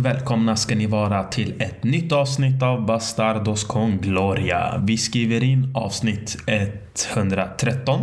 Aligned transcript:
och 0.00 0.06
välkomna 0.06 0.56
ska 0.56 0.74
ni 0.74 0.86
vara 0.86 1.24
till 1.24 1.62
ett 1.62 1.84
nytt 1.84 2.12
avsnitt 2.12 2.62
av 2.62 2.86
Bastardos 2.86 3.64
con 3.64 3.98
Gloria. 3.98 4.82
Vi 4.86 4.96
skriver 4.96 5.44
in 5.44 5.72
avsnitt 5.74 6.36
113 7.12 8.00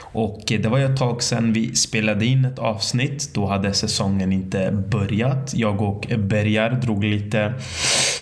och 0.00 0.40
det 0.46 0.66
var 0.66 0.78
ju 0.78 0.84
ett 0.84 0.96
tag 0.96 1.22
sedan 1.22 1.52
vi 1.52 1.74
spelade 1.74 2.26
in 2.26 2.44
ett 2.44 2.58
avsnitt. 2.58 3.34
Då 3.34 3.46
hade 3.46 3.74
säsongen 3.74 4.32
inte 4.32 4.70
börjat. 4.72 5.52
Jag 5.54 5.82
och 5.82 6.06
Bergar 6.18 6.70
drog 6.70 7.04
lite 7.04 7.54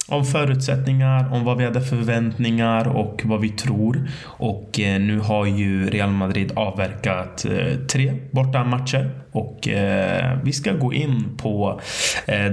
om 0.08 0.24
förutsättningar, 0.24 1.32
om 1.32 1.44
vad 1.44 1.58
vi 1.58 1.64
hade 1.64 1.80
förväntningar 1.80 2.88
och 2.88 3.22
vad 3.24 3.40
vi 3.40 3.48
tror. 3.48 4.08
Och 4.24 4.80
eh, 4.80 5.00
nu 5.00 5.18
har 5.18 5.46
ju 5.46 5.90
Real 5.90 6.10
Madrid 6.10 6.52
avverkat 6.56 7.44
eh, 7.44 7.74
tre 7.92 8.14
borta 8.30 8.64
matcher 8.64 9.10
och 9.32 9.68
eh, 9.68 10.38
vi 10.42 10.52
ska 10.52 10.72
gå 10.72 10.92
in 10.92 11.36
på 11.36 11.80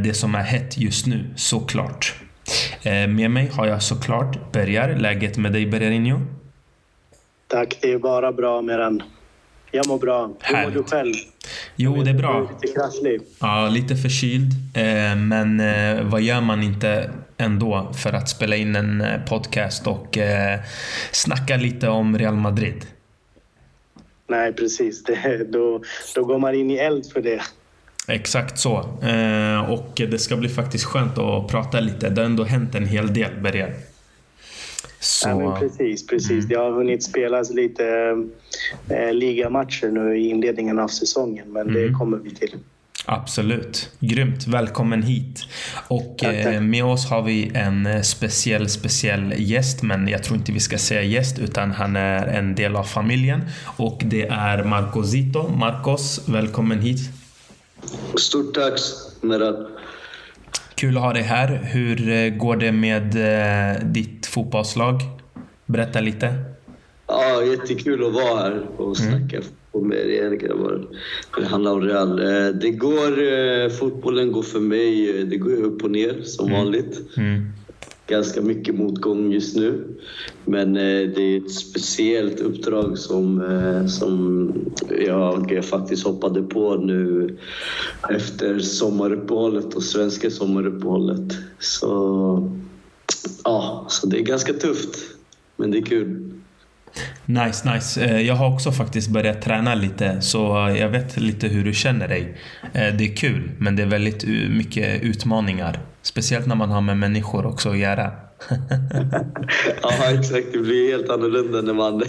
det 0.03 0.13
som 0.13 0.35
är 0.35 0.43
hett 0.43 0.77
just 0.77 1.07
nu 1.07 1.33
såklart. 1.35 2.13
Med 3.09 3.31
mig 3.31 3.49
har 3.53 3.67
jag 3.67 3.81
såklart 3.81 4.51
Bergar. 4.51 4.95
Läget 4.95 5.37
med 5.37 5.53
dig 5.53 5.65
Bergarinho? 5.65 6.21
Tack, 7.47 7.77
det 7.81 7.91
är 7.91 7.97
bara 7.97 8.31
bra 8.31 8.61
med 8.61 8.79
den. 8.79 9.03
Jag 9.71 9.87
mår 9.87 9.99
bra. 9.99 10.31
Hur 10.39 10.63
mår 10.63 10.71
du 10.71 10.83
själv? 10.83 11.13
Jo, 11.75 12.03
det 12.03 12.09
är 12.09 12.13
bra. 12.13 12.49
Lite 12.61 12.73
krasslig. 12.73 13.21
Ja, 13.39 13.69
lite 13.69 13.95
förkyld. 13.95 14.51
Men 15.15 15.61
vad 16.09 16.21
gör 16.21 16.41
man 16.41 16.63
inte 16.63 17.11
ändå 17.37 17.93
för 17.93 18.13
att 18.13 18.29
spela 18.29 18.55
in 18.55 18.75
en 18.75 19.01
eh, 19.01 19.21
podcast 19.25 19.87
och 19.87 20.17
eh, 20.17 20.59
snacka 21.11 21.57
lite 21.57 21.89
om 21.89 22.17
Real 22.17 22.35
Madrid. 22.35 22.85
Nej, 24.27 24.53
precis. 24.53 25.03
Det, 25.03 25.51
då, 25.51 25.81
då 26.15 26.23
går 26.23 26.39
man 26.39 26.55
in 26.55 26.71
i 26.71 26.77
eld 26.77 27.11
för 27.11 27.21
det. 27.21 27.41
Exakt 28.07 28.59
så. 28.59 28.77
Eh, 29.01 29.71
och 29.71 29.91
det 29.95 30.19
ska 30.19 30.37
bli 30.37 30.49
faktiskt 30.49 30.85
skönt 30.85 31.17
att 31.17 31.47
prata 31.47 31.79
lite. 31.79 32.09
Det 32.09 32.21
har 32.21 32.25
ändå 32.25 32.43
hänt 32.43 32.75
en 32.75 32.85
hel 32.85 33.13
del, 33.13 33.41
Berger. 33.41 33.75
Så... 35.05 35.29
Ja, 35.29 35.37
men 35.37 35.59
precis, 35.59 36.07
precis. 36.07 36.31
Mm. 36.31 36.47
Det 36.47 36.55
har 36.55 36.71
hunnit 36.71 37.03
spelas 37.03 37.51
lite 37.51 37.85
eh, 38.89 39.13
ligamatcher 39.13 39.87
nu 39.87 40.17
i 40.17 40.29
inledningen 40.29 40.79
av 40.79 40.87
säsongen, 40.87 41.53
men 41.53 41.69
mm. 41.69 41.73
det 41.73 41.93
kommer 41.93 42.17
vi 42.17 42.35
till. 42.35 42.55
Absolut. 43.05 43.89
Grymt. 43.99 44.47
Välkommen 44.47 45.03
hit. 45.03 45.43
Och 45.87 46.15
tack, 46.17 46.43
tack. 46.43 46.53
Eh, 46.53 46.61
med 46.61 46.85
oss 46.85 47.09
har 47.09 47.21
vi 47.21 47.51
en 47.53 47.85
eh, 47.85 48.01
speciell, 48.01 48.69
speciell 48.69 49.33
gäst. 49.37 49.83
Men 49.83 50.07
jag 50.07 50.23
tror 50.23 50.37
inte 50.37 50.51
vi 50.51 50.59
ska 50.59 50.77
säga 50.77 51.01
gäst 51.01 51.39
utan 51.39 51.71
han 51.71 51.95
är 51.95 52.27
en 52.27 52.55
del 52.55 52.75
av 52.75 52.83
familjen. 52.83 53.41
Och 53.77 54.01
det 54.05 54.27
är 54.27 54.63
Marco 54.63 55.03
Zito. 55.03 55.47
Marcos, 55.49 56.29
välkommen 56.29 56.79
hit. 56.79 56.99
Stort 58.19 58.53
tack, 58.53 58.79
Meral. 59.21 59.74
Kul 60.75 60.97
att 60.97 61.03
ha 61.03 61.13
dig 61.13 61.23
här. 61.23 61.47
Hur 61.63 62.09
eh, 62.09 62.29
går 62.29 62.55
det 62.55 62.71
med 62.71 63.15
ditt 63.85 64.25
fotbollslag? 64.25 64.99
Berätta 65.65 66.01
lite. 66.01 66.33
Ja, 67.07 67.43
jättekul 67.43 68.05
att 68.05 68.13
vara 68.13 68.39
här 68.39 68.61
och 68.77 68.97
snacka 68.97 69.37
mm 69.37 69.47
med 69.81 69.97
regeringar 69.97 70.53
vad 70.53 70.85
det 71.43 71.47
handlar 71.47 71.71
om 71.71 71.81
Real. 71.81 72.19
Eh, 72.19 72.53
det 72.53 72.71
går, 72.71 73.23
eh, 73.23 73.69
fotbollen 73.69 74.31
går 74.31 74.43
för 74.43 74.59
mig, 74.59 75.19
eh, 75.19 75.25
det 75.25 75.37
går 75.37 75.51
upp 75.51 75.83
och 75.83 75.91
ner 75.91 76.21
som 76.23 76.47
mm. 76.47 76.57
vanligt. 76.57 77.01
Mm. 77.17 77.51
Ganska 78.07 78.41
mycket 78.41 78.75
motgång 78.75 79.31
just 79.31 79.55
nu. 79.55 79.97
Men 80.45 80.75
eh, 80.75 81.09
det 81.15 81.21
är 81.21 81.37
ett 81.37 81.51
speciellt 81.51 82.39
uppdrag 82.39 82.97
som, 82.97 83.41
eh, 83.41 83.87
som 83.87 84.51
jag 85.05 85.65
faktiskt 85.65 86.03
hoppade 86.03 86.41
på 86.41 86.75
nu 86.75 87.37
efter 88.09 88.59
sommaruppehållet 88.59 89.73
och 89.73 89.83
svenska 89.83 90.29
sommaruppehållet. 90.29 91.37
Så, 91.59 92.51
ja, 93.43 93.85
så 93.89 94.07
det 94.07 94.17
är 94.17 94.23
ganska 94.23 94.53
tufft, 94.53 94.97
men 95.57 95.71
det 95.71 95.77
är 95.77 95.85
kul. 95.85 96.31
Nice, 97.25 97.73
nice. 97.73 98.01
Eh, 98.01 98.21
jag 98.21 98.35
har 98.35 98.53
också 98.53 98.71
faktiskt 98.71 99.09
börjat 99.09 99.41
träna 99.41 99.75
lite 99.75 100.21
så 100.21 100.67
eh, 100.67 100.77
jag 100.79 100.89
vet 100.89 101.17
lite 101.17 101.47
hur 101.47 101.63
du 101.63 101.73
känner 101.73 102.07
dig. 102.07 102.37
Eh, 102.73 102.95
det 102.97 103.03
är 103.03 103.15
kul 103.15 103.51
men 103.57 103.75
det 103.75 103.83
är 103.83 103.87
väldigt 103.87 104.23
mycket 104.49 105.03
utmaningar. 105.03 105.79
Speciellt 106.01 106.47
när 106.47 106.55
man 106.55 106.69
har 106.69 106.81
med 106.81 106.97
människor 106.97 107.45
också 107.45 107.69
att 107.69 107.77
göra. 107.77 108.11
ja 109.81 110.11
exakt, 110.13 110.47
det 110.53 110.59
blir 110.59 110.91
helt 110.91 111.09
annorlunda 111.09 111.61
när 111.61 111.73
man, 111.73 111.97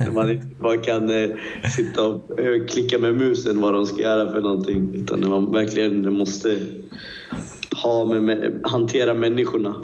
när 0.00 0.10
man 0.10 0.30
inte 0.30 0.46
bara 0.60 0.76
kan 0.76 1.10
sitta 1.76 2.02
och 2.02 2.30
klicka 2.70 2.98
med 2.98 3.14
musen 3.14 3.60
vad 3.60 3.74
de 3.74 3.86
ska 3.86 4.02
göra 4.02 4.32
för 4.32 4.40
någonting. 4.40 4.94
Utan 4.94 5.20
när 5.20 5.28
man 5.28 5.52
verkligen 5.52 6.12
måste 6.12 6.58
ha 7.72 8.04
med, 8.04 8.60
hantera 8.64 9.14
människorna. 9.14 9.74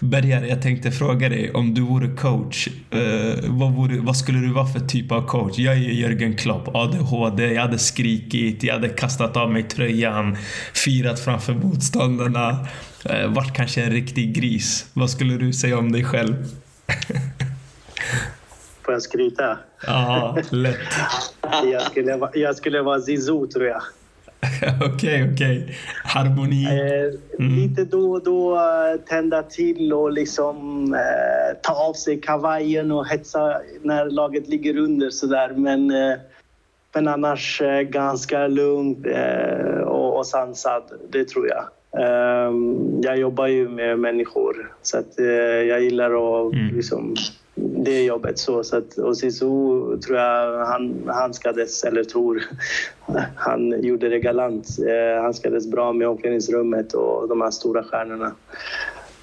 Bergar, 0.00 0.42
jag 0.42 0.62
tänkte 0.62 0.90
fråga 0.90 1.28
dig 1.28 1.50
om 1.52 1.74
du 1.74 1.80
vore 1.80 2.08
coach, 2.16 2.68
eh, 2.90 3.50
vad, 3.50 3.72
vore, 3.72 4.00
vad, 4.00 4.16
skulle 4.16 4.38
du 4.38 4.52
vara 4.52 4.66
för 4.66 4.80
typ 4.80 5.12
av 5.12 5.26
coach? 5.26 5.58
Jag 5.58 5.74
är 5.74 5.78
ju 5.78 5.92
Jörgen 5.92 6.36
Klopp, 6.36 6.74
ADHD, 6.74 7.52
jag 7.52 7.62
hade 7.62 7.78
skrikit, 7.78 8.62
jag 8.62 8.74
hade 8.74 8.88
kastat 8.88 9.36
av 9.36 9.52
mig 9.52 9.62
tröjan, 9.62 10.36
firat 10.74 11.20
framför 11.20 11.54
motståndarna, 11.54 12.66
eh, 13.04 13.26
varit 13.26 13.52
kanske 13.52 13.82
en 13.82 13.90
riktig 13.90 14.34
gris. 14.34 14.90
Vad 14.92 15.10
skulle 15.10 15.36
du 15.36 15.52
säga 15.52 15.78
om 15.78 15.92
dig 15.92 16.04
själv? 16.04 16.34
Får 18.82 18.94
jag 18.94 19.02
skryta? 19.02 19.58
Ja, 19.86 20.38
lätt. 20.50 20.78
jag, 21.72 21.82
skulle, 21.82 22.28
jag 22.34 22.56
skulle 22.56 22.82
vara 22.82 23.00
Zizou 23.00 23.46
tror 23.46 23.66
jag. 23.66 23.82
Okej, 24.86 24.88
okej. 24.94 25.32
Okay, 25.32 25.32
okay. 25.32 25.74
Harmoni. 26.04 26.64
Eh, 26.64 27.44
mm. 27.44 27.56
Lite 27.56 27.84
då 27.84 28.12
och 28.12 28.24
då 28.24 28.56
eh, 28.56 29.00
tända 29.08 29.42
till 29.42 29.92
och 29.92 30.12
liksom 30.12 30.56
eh, 30.94 31.56
ta 31.62 31.72
av 31.72 31.92
sig 31.92 32.20
kavajen 32.20 32.92
och 32.92 33.06
hetsa 33.06 33.60
när 33.82 34.10
laget 34.10 34.48
ligger 34.48 34.76
under 34.76 35.10
sådär. 35.10 35.52
Men, 35.56 35.90
eh, 35.90 36.18
men 36.94 37.08
annars 37.08 37.60
eh, 37.60 37.80
ganska 37.80 38.46
lugnt 38.46 39.06
eh, 39.06 39.80
och, 39.80 40.18
och 40.18 40.26
sansad, 40.26 40.82
det 41.10 41.28
tror 41.28 41.48
jag. 41.48 41.64
Ehm, 42.02 43.00
jag 43.02 43.18
jobbar 43.18 43.46
ju 43.46 43.68
med 43.68 43.98
människor 43.98 44.72
så 44.82 44.98
att, 44.98 45.18
jag 45.68 45.82
gillar 45.82 46.10
att 46.10 46.54
mm. 46.54 46.76
liksom, 46.76 47.14
det 47.60 48.04
jobbet. 48.04 48.38
Så, 48.38 48.64
så 48.64 48.76
att, 48.76 48.98
och 48.98 49.16
Sisu 49.16 49.48
tror 49.98 50.18
jag 50.18 50.66
han 50.66 51.02
handskades, 51.06 51.84
eller 51.84 52.04
tror, 52.04 52.42
han 53.36 53.82
gjorde 53.82 54.08
det 54.08 54.18
galant. 54.18 54.66
Eh, 54.78 55.22
handskades 55.22 55.70
bra 55.70 55.92
med 55.92 56.08
omklädningsrummet 56.08 56.92
och 56.92 57.28
de 57.28 57.40
här 57.40 57.50
stora 57.50 57.82
stjärnorna. 57.82 58.32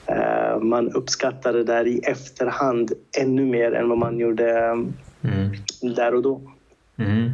Eh, 0.06 0.60
man 0.60 0.92
uppskattade 0.92 1.58
det 1.58 1.64
där 1.64 1.88
i 1.88 2.00
efterhand 2.00 2.92
ännu 3.18 3.46
mer 3.46 3.72
än 3.72 3.90
vad 3.90 3.98
man 3.98 4.20
gjorde 4.20 4.50
mm. 5.22 5.52
där 5.96 6.16
och 6.16 6.22
då. 6.22 6.42
Mm. 6.98 7.32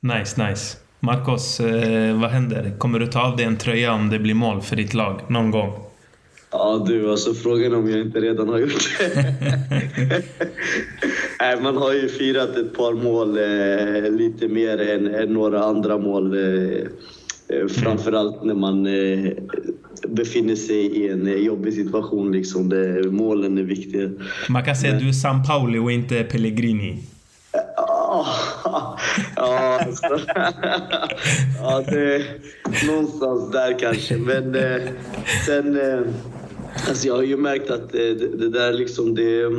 Nice, 0.00 0.48
nice. 0.48 0.78
Marcos, 1.00 1.60
eh, 1.60 2.20
vad 2.20 2.30
händer? 2.30 2.72
Kommer 2.78 2.98
du 2.98 3.06
ta 3.06 3.22
av 3.22 3.36
dig 3.36 3.46
en 3.46 3.56
tröja 3.56 3.92
om 3.92 4.10
det 4.10 4.18
blir 4.18 4.34
mål 4.34 4.62
för 4.62 4.76
ditt 4.76 4.94
lag 4.94 5.20
någon 5.28 5.50
gång? 5.50 5.87
Ja 6.50 6.84
du, 6.86 7.10
alltså 7.10 7.34
frågan 7.34 7.74
om 7.74 7.90
jag 7.90 8.00
inte 8.00 8.20
redan 8.20 8.48
har 8.48 8.58
gjort 8.58 8.98
det. 8.98 9.34
Nej, 11.40 11.60
man 11.60 11.76
har 11.76 11.92
ju 11.92 12.08
firat 12.08 12.56
ett 12.56 12.74
par 12.74 12.92
mål 12.92 13.38
eh, 13.38 14.10
lite 14.12 14.48
mer 14.48 14.80
än, 14.80 15.14
än, 15.14 15.32
några 15.32 15.64
andra 15.64 15.98
mål. 15.98 16.36
Eh, 16.36 16.78
eh 17.48 17.66
framförallt 17.68 18.44
när 18.44 18.54
man 18.54 18.86
eh, 18.86 19.32
befinner 20.08 20.56
sig 20.56 20.86
i 20.86 21.08
en 21.08 21.26
eh, 21.26 21.34
jobbig 21.34 21.74
situation. 21.74 22.32
Liksom. 22.32 22.68
Det, 22.68 23.10
målen 23.10 23.58
är 23.58 23.62
viktiga. 23.62 24.10
Man 24.48 24.64
kan 24.64 24.76
säga 24.76 24.94
att 24.94 25.00
du 25.00 25.08
är 25.08 25.12
San 25.12 25.42
Pauli 25.44 25.78
och 25.78 25.92
inte 25.92 26.24
Pellegrini. 26.24 26.98
Ja, 29.36 29.80
alltså. 29.86 30.20
ja 31.62 31.82
det, 31.86 32.24
någonstans 32.86 33.52
där 33.52 33.78
kanske. 33.78 34.16
Men 34.16 34.54
eh, 34.54 34.82
sen... 35.46 35.80
Eh, 35.80 36.00
alltså 36.88 37.06
jag 37.06 37.14
har 37.14 37.22
ju 37.22 37.36
märkt 37.36 37.70
att 37.70 37.92
det, 37.92 38.14
det 38.14 38.48
där 38.48 38.72
liksom... 38.72 39.14
Det, 39.14 39.50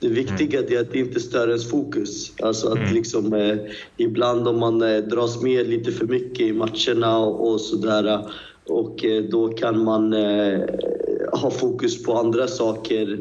det 0.00 0.08
viktiga 0.08 0.60
är 0.60 0.80
att 0.80 0.92
det 0.92 0.98
inte 0.98 1.20
stör 1.20 1.48
ens 1.48 1.70
fokus. 1.70 2.32
Alltså 2.42 2.68
att 2.68 2.78
mm. 2.78 2.94
liksom, 2.94 3.32
eh, 3.32 3.56
ibland 3.96 4.48
om 4.48 4.58
man 4.58 4.82
eh, 4.82 4.98
dras 4.98 5.42
med 5.42 5.68
lite 5.68 5.92
för 5.92 6.06
mycket 6.06 6.40
i 6.40 6.52
matcherna 6.52 7.18
och, 7.18 7.52
och 7.52 7.60
sådär 7.60 8.20
och 8.68 9.04
eh, 9.04 9.24
då 9.24 9.48
kan 9.48 9.84
man 9.84 10.12
eh, 10.12 10.60
ha 11.32 11.50
fokus 11.50 12.02
på 12.02 12.14
andra 12.14 12.46
saker 12.46 13.18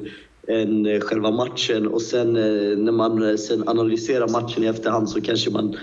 än 0.47 0.85
eh, 0.85 0.99
själva 0.99 1.31
matchen 1.31 1.87
och 1.87 2.01
sen 2.01 2.35
eh, 2.35 2.77
när 2.77 2.91
man 2.91 3.29
eh, 3.29 3.35
sen 3.35 3.67
analyserar 3.67 4.27
matchen 4.27 4.63
i 4.63 4.67
efterhand 4.67 5.09
så 5.09 5.21
kanske 5.21 5.49
man 5.49 5.77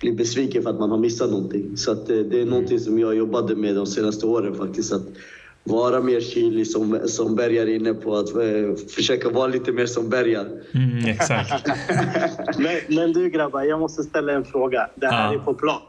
blir 0.00 0.12
besviken 0.12 0.62
för 0.62 0.70
att 0.70 0.78
man 0.78 0.90
har 0.90 0.98
missat 0.98 1.30
någonting. 1.30 1.76
Så 1.76 1.92
att 1.92 2.06
det 2.06 2.14
är 2.14 2.34
mm. 2.34 2.48
någonting 2.48 2.80
som 2.80 2.98
jag 2.98 3.16
jobbade 3.16 3.56
med 3.56 3.74
de 3.74 3.86
senaste 3.86 4.26
åren 4.26 4.54
faktiskt. 4.54 4.92
Att 4.92 5.06
vara 5.64 6.00
mer 6.00 6.20
kylig 6.20 6.66
som, 6.66 7.00
som 7.08 7.36
Bergar 7.36 7.62
är 7.62 7.74
inne 7.74 7.94
på. 7.94 8.16
Att 8.16 8.28
försöka 8.94 9.28
vara 9.28 9.46
lite 9.46 9.72
mer 9.72 9.86
som 9.86 10.08
Bergar. 10.08 10.46
Mm, 10.74 11.04
exakt. 11.04 11.66
men, 12.58 12.76
men, 12.88 13.12
du 13.12 13.30
grabbar, 13.30 13.62
jag 13.62 13.80
måste 13.80 14.02
ställa 14.02 14.32
en 14.32 14.44
fråga. 14.44 14.88
Det 14.94 15.06
här 15.06 15.32
ja. 15.32 15.40
är 15.40 15.44
på 15.44 15.54
plan. 15.54 15.80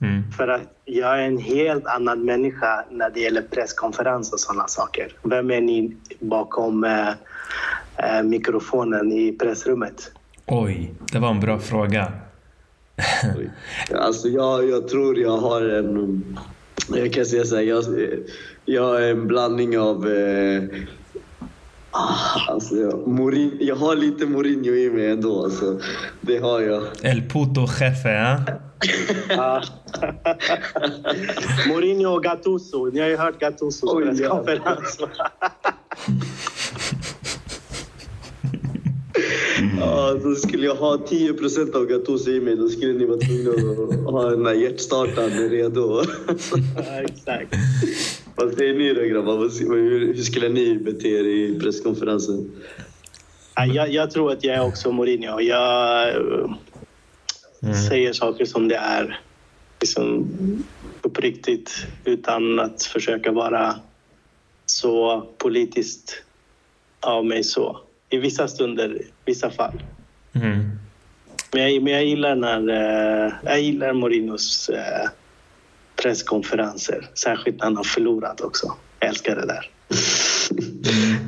Mm. 0.00 0.32
För 0.32 0.48
att 0.48 0.62
jag 0.84 1.18
är 1.18 1.22
en 1.22 1.38
helt 1.38 1.86
annan 1.86 2.24
människa 2.24 2.84
när 2.90 3.10
det 3.10 3.20
gäller 3.20 3.42
presskonferens 3.42 4.32
och 4.32 4.40
sådana 4.40 4.68
saker. 4.68 5.12
Vem 5.22 5.50
är 5.50 5.60
ni 5.60 5.96
bakom 6.20 6.84
eh, 6.84 7.08
eh, 7.96 8.22
mikrofonen 8.24 9.12
i 9.12 9.32
pressrummet? 9.32 10.12
Oj, 10.46 10.94
det 11.12 11.18
var 11.18 11.30
en 11.30 11.40
bra 11.40 11.58
fråga. 11.58 12.12
Alltså 13.94 14.28
jag, 14.28 14.68
jag 14.68 14.88
tror 14.88 15.18
jag 15.18 15.36
har 15.36 15.62
en... 15.62 16.38
Jag 16.88 17.12
kan 17.12 17.26
säga 17.26 17.44
så 17.44 17.56
här, 17.56 17.62
jag, 17.62 17.84
jag 18.64 19.02
är 19.02 19.10
en 19.10 19.26
blandning 19.26 19.78
av... 19.78 20.08
Eh, 20.08 20.62
ah, 21.90 22.52
alltså 22.52 22.76
jag, 22.76 23.08
Morin, 23.08 23.56
jag 23.60 23.76
har 23.76 23.96
lite 23.96 24.26
Mourinho 24.26 24.74
i 24.74 24.90
mig 24.90 25.10
ändå. 25.10 25.44
Alltså. 25.44 25.80
Det 26.20 26.38
har 26.38 26.60
jag. 26.60 26.82
El 27.02 27.22
puto 27.22 27.66
jefe, 27.80 28.10
eh? 28.10 28.40
Mourinho 31.68 32.08
och 32.08 32.22
Gattuso. 32.22 32.90
Ni 32.92 33.00
har 33.00 33.08
ju 33.08 33.16
hört 33.16 33.40
Gattusos 33.40 33.94
presskonferens. 34.02 34.98
Ja, 39.80 40.14
då 40.22 40.34
skulle 40.34 40.66
jag 40.66 40.74
ha 40.74 40.96
10% 40.96 41.76
av 41.76 41.86
Gattuso 41.86 42.30
i 42.30 42.40
mig, 42.40 42.56
då 42.56 42.68
skulle 42.68 42.92
ni 42.92 43.04
vara 43.04 43.18
tvungna 43.18 43.50
att 43.50 44.12
ha 44.12 44.30
den 44.30 44.46
här 44.46 44.54
hjärtstartaren 44.54 45.50
redo. 45.50 46.02
ja, 46.76 47.02
exakt. 47.02 47.54
Vad 48.34 48.54
säger 48.54 48.74
ni 48.74 48.94
då 48.94 49.02
grabbar? 49.02 49.36
Hur, 49.38 50.14
hur 50.14 50.22
skulle 50.22 50.48
ni 50.48 50.78
bete 50.78 51.08
er 51.08 51.24
i 51.24 51.58
presskonferensen? 51.60 52.50
Ja, 53.54 53.66
Jag, 53.66 53.92
jag 53.92 54.10
tror 54.10 54.32
att 54.32 54.44
jag 54.44 54.56
är 54.56 54.64
också 54.66 54.92
Mourinho. 54.92 55.40
Jag 55.40 56.08
eh, 56.08 56.50
säger 57.88 58.12
saker 58.12 58.44
som 58.44 58.68
det 58.68 58.76
är. 58.76 59.20
Liksom 59.80 60.26
uppriktigt 61.02 61.86
utan 62.04 62.60
att 62.60 62.82
försöka 62.82 63.32
vara 63.32 63.74
så 64.66 65.26
politiskt 65.38 66.22
av 67.00 67.26
mig 67.26 67.44
så. 67.44 67.80
I 68.10 68.18
vissa 68.18 68.48
stunder, 68.48 69.02
vissa 69.26 69.50
fall. 69.50 69.82
Mm. 70.32 70.70
Men 71.52 71.74
jag, 71.74 71.82
men 71.82 71.92
jag 71.92 72.04
gillar 72.04 72.36
när 72.36 72.68
eh, 73.26 73.32
jag 73.44 73.60
gillar 73.60 73.92
Mourinhos 73.92 74.68
eh, 74.68 75.08
presskonferenser. 76.02 77.08
Särskilt 77.14 77.58
när 77.58 77.64
han 77.64 77.76
har 77.76 77.84
förlorat 77.84 78.40
också. 78.40 78.72
Jag 79.00 79.08
älskar 79.08 79.36
det 79.36 79.46
där. 79.46 79.70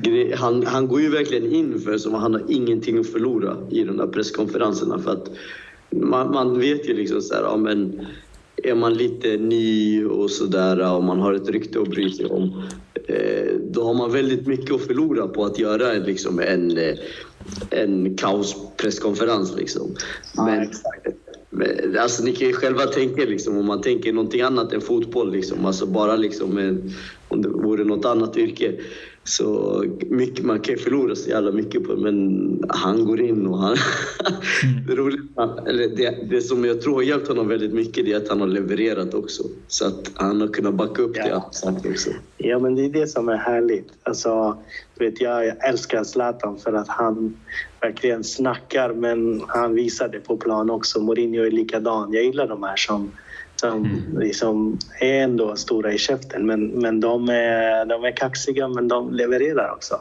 Gre- 0.02 0.36
Han, 0.36 0.66
han 0.66 0.88
går 0.88 1.00
ju 1.00 1.08
verkligen 1.10 1.52
in 1.52 1.80
för 1.80 1.98
som 1.98 2.14
att 2.14 2.20
han 2.20 2.34
har 2.34 2.42
ingenting 2.48 2.98
att 2.98 3.12
förlora 3.12 3.56
i 3.70 3.84
de 3.84 3.96
där 3.96 4.06
presskonferenserna. 4.06 4.98
För 4.98 5.12
att 5.12 5.30
man, 5.90 6.30
man 6.30 6.60
vet 6.60 6.88
ju 6.88 6.94
liksom 6.94 7.20
så 7.20 7.34
här, 7.34 7.42
ja, 7.42 7.56
men 7.56 8.06
är 8.62 8.74
man 8.74 8.94
lite 8.94 9.36
ny 9.36 10.04
och 10.04 10.30
sådär 10.30 10.94
och 10.94 11.04
man 11.04 11.20
har 11.20 11.34
ett 11.34 11.48
rykte 11.48 11.80
att 11.80 11.88
bry 11.88 12.10
sig 12.10 12.26
om 12.26 12.62
eh, 13.08 13.52
då 13.70 13.84
har 13.84 13.94
man 13.94 14.12
väldigt 14.12 14.46
mycket 14.46 14.74
att 14.74 14.86
förlora 14.86 15.28
på 15.28 15.44
att 15.44 15.58
göra 15.58 15.92
en, 15.92 16.02
liksom, 16.02 16.40
en, 16.40 16.78
eh, 16.78 16.94
en 17.70 18.16
kaospresskonferens. 18.16 19.56
Liksom. 19.56 19.94
Ja, 20.34 20.44
Men, 20.44 20.70
men, 21.50 21.98
alltså, 21.98 22.24
ni 22.24 22.32
kan 22.32 22.48
ju 22.48 22.52
själva 22.52 22.86
tänka 22.86 23.24
liksom, 23.24 23.58
om 23.58 23.66
man 23.66 23.80
tänker 23.80 24.12
någonting 24.12 24.40
annat 24.40 24.72
än 24.72 24.80
fotboll. 24.80 25.32
Liksom. 25.32 25.66
Alltså, 25.66 25.86
bara 25.86 26.16
liksom, 26.16 26.58
en, 26.58 26.94
om 27.28 27.42
det 27.42 27.48
vore 27.48 27.84
något 27.84 28.04
annat 28.04 28.36
yrke. 28.36 28.72
Så 29.24 29.84
mycket, 30.10 30.44
man 30.44 30.60
kan 30.60 30.74
ju 30.74 30.78
förlora 30.80 31.14
så 31.14 31.30
jävla 31.30 31.52
mycket 31.52 31.84
på 31.84 31.94
det, 31.94 32.00
men 32.00 32.62
han 32.68 33.04
går 33.04 33.20
in 33.20 33.46
och 33.46 33.58
han... 33.58 33.76
det, 34.86 34.92
är 34.92 34.96
roligt, 34.96 35.20
han- 35.36 35.58
eller 35.66 35.88
det, 35.88 36.18
det 36.30 36.40
som 36.40 36.64
jag 36.64 36.80
tror 36.80 36.94
har 36.94 37.02
hjälpt 37.02 37.28
honom 37.28 37.48
väldigt 37.48 37.72
mycket 37.74 38.04
det 38.04 38.12
är 38.12 38.16
att 38.16 38.28
han 38.28 38.40
har 38.40 38.48
levererat 38.48 39.14
också. 39.14 39.42
Så 39.68 39.86
att 39.86 40.10
han 40.14 40.40
har 40.40 40.48
kunnat 40.48 40.74
backa 40.74 41.02
upp 41.02 41.14
det 41.14 41.28
Ja. 41.28 41.38
han 41.44 41.52
sagt 41.52 41.86
också. 41.86 42.10
Ja, 42.36 42.58
men 42.58 42.74
det 42.74 42.84
är 42.84 42.88
det 42.88 43.06
som 43.06 43.28
är 43.28 43.36
härligt. 43.36 43.88
Alltså, 44.02 44.56
du 44.98 45.04
vet, 45.04 45.20
jag, 45.20 45.46
jag 45.46 45.68
älskar 45.68 46.04
Zlatan 46.04 46.58
för 46.58 46.72
att 46.72 46.88
han 46.88 47.36
verkligen 47.80 48.24
snackar, 48.24 48.92
men 48.94 49.42
han 49.48 49.74
visar 49.74 50.08
det 50.08 50.20
på 50.20 50.36
plan 50.36 50.70
också. 50.70 51.00
Mourinho 51.00 51.42
är 51.44 51.50
likadan. 51.50 52.12
Jag 52.12 52.24
gillar 52.24 52.48
de 52.48 52.62
här 52.62 52.76
som, 52.76 53.10
som 53.60 54.02
liksom 54.18 54.78
är 55.00 55.22
ändå 55.22 55.56
stora 55.56 55.92
i 55.92 55.98
käften, 55.98 56.46
men, 56.46 56.66
men 56.66 57.00
de, 57.00 57.28
är, 57.28 57.84
de 57.86 58.04
är 58.04 58.16
kaxiga, 58.16 58.68
men 58.68 58.88
de 58.88 59.14
levererar 59.14 59.72
också. 59.72 59.94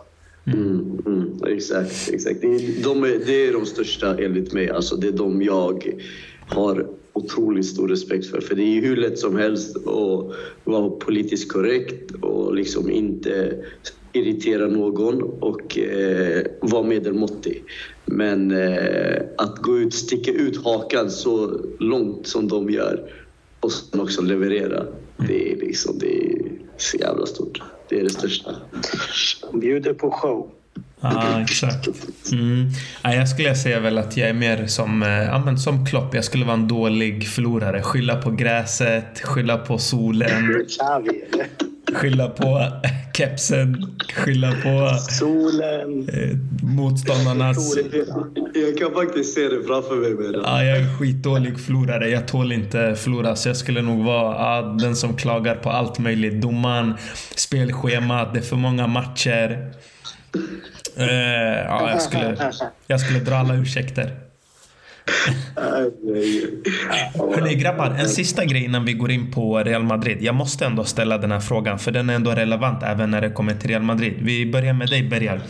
Mm, 0.47 1.01
mm, 1.05 1.43
exakt, 1.47 2.09
exakt. 2.13 2.43
Är, 2.43 2.83
de 2.83 3.03
är, 3.03 3.25
det 3.25 3.47
är 3.47 3.53
de 3.53 3.65
största 3.65 4.17
enligt 4.17 4.53
mig. 4.53 4.69
Alltså, 4.69 4.95
det 4.95 5.07
är 5.07 5.11
de 5.11 5.41
jag 5.41 6.01
har 6.47 6.87
otroligt 7.13 7.65
stor 7.65 7.87
respekt 7.87 8.25
för. 8.25 8.41
För 8.41 8.55
det 8.55 8.63
är 8.63 8.73
ju 8.73 8.81
hur 8.81 8.97
lätt 8.97 9.19
som 9.19 9.37
helst 9.37 9.77
att 9.77 10.31
vara 10.63 10.89
politiskt 10.89 11.51
korrekt 11.51 12.11
och 12.11 12.55
liksom 12.55 12.91
inte 12.91 13.53
irritera 14.13 14.67
någon 14.67 15.23
och 15.23 15.77
eh, 15.77 16.45
vara 16.61 16.83
medelmåttig. 16.83 17.63
Men 18.05 18.51
eh, 18.51 19.21
att 19.37 19.57
gå 19.57 19.77
ut, 19.77 19.93
sticka 19.93 20.31
ut 20.31 20.63
hakan 20.63 21.11
så 21.11 21.61
långt 21.79 22.27
som 22.27 22.47
de 22.47 22.69
gör 22.69 23.09
och 23.67 23.73
sen 23.73 23.99
också 23.99 24.21
leverera. 24.21 24.83
Det 25.17 25.51
är 25.51 25.55
liksom, 25.55 25.99
det 25.99 26.17
är 26.17 26.37
så 26.77 26.97
jävla 26.97 27.25
stort. 27.25 27.61
Det 27.89 27.99
är 27.99 28.03
det 28.03 28.09
största. 28.09 28.55
Bjuder 29.53 29.93
på 29.93 30.11
show. 30.11 30.49
Ja, 31.01 31.41
exakt. 31.41 31.87
Mm. 32.31 32.69
Ja, 33.03 33.13
jag 33.13 33.29
skulle 33.29 33.55
säga 33.55 33.79
väl 33.79 33.97
att 33.97 34.17
jag 34.17 34.29
är 34.29 34.33
mer 34.33 34.67
som, 34.67 35.03
eh, 35.03 35.09
ja, 35.09 35.41
men 35.45 35.57
som 35.57 35.85
Klopp. 35.85 36.13
Jag 36.15 36.23
skulle 36.23 36.45
vara 36.45 36.53
en 36.53 36.67
dålig 36.67 37.27
förlorare. 37.27 37.81
Skylla 37.81 38.21
på 38.21 38.31
gräset, 38.31 39.19
skylla 39.23 39.57
på 39.57 39.77
solen, 39.77 40.65
Xavi, 40.67 41.23
eller? 41.33 41.47
Skylla 41.93 42.29
på 42.29 42.71
kepsen, 43.13 43.97
skylla 44.13 44.51
på 44.51 44.97
Solen. 44.97 46.09
eh, 46.09 46.37
motståndarnas... 46.63 47.77
Jag 48.53 48.77
kan 48.77 48.93
faktiskt 48.93 49.33
se 49.33 49.41
det 49.41 49.63
framför 49.63 49.95
mig. 49.95 50.13
Med. 50.13 50.41
Ja, 50.43 50.63
jag 50.63 50.77
är 50.77 50.97
skitdålig 50.97 51.59
förlorare. 51.59 52.09
Jag 52.09 52.27
tål 52.27 52.51
inte 52.51 52.95
förlora. 52.95 53.35
Så 53.35 53.49
jag 53.49 53.57
skulle 53.57 53.81
nog 53.81 54.05
vara 54.05 54.35
ja, 54.35 54.61
den 54.61 54.95
som 54.95 55.15
klagar 55.15 55.55
på 55.55 55.69
allt 55.69 55.99
möjligt. 55.99 56.41
Domaren, 56.41 56.93
spelschemat, 57.35 58.33
det 58.33 58.39
är 58.39 58.43
för 58.43 58.55
många 58.55 58.87
matcher. 58.87 59.73
Eh, 60.97 61.05
ja, 61.65 61.89
jag 61.91 62.01
skulle, 62.01 62.51
jag 62.87 62.99
skulle 63.01 63.19
dra 63.19 63.35
alla 63.35 63.55
ursäkter. 63.55 64.26
Hörni 67.35 67.55
grabbar, 67.55 67.95
en 67.99 68.09
sista 68.09 68.45
grej 68.45 68.63
innan 68.63 68.85
vi 68.85 68.93
går 68.93 69.11
in 69.11 69.31
på 69.31 69.59
Real 69.59 69.83
Madrid. 69.83 70.17
Jag 70.21 70.35
måste 70.35 70.65
ändå 70.65 70.83
ställa 70.83 71.17
den 71.17 71.31
här 71.31 71.39
frågan 71.39 71.79
för 71.79 71.91
den 71.91 72.09
är 72.09 72.13
ändå 72.13 72.31
relevant 72.31 72.83
även 72.83 73.11
när 73.11 73.21
det 73.21 73.29
kommer 73.29 73.53
till 73.53 73.69
Real 73.69 73.81
Madrid. 73.81 74.13
Vi 74.21 74.51
börjar 74.51 74.73
med 74.73 74.89
dig 74.89 75.03
Bergar. 75.03 75.41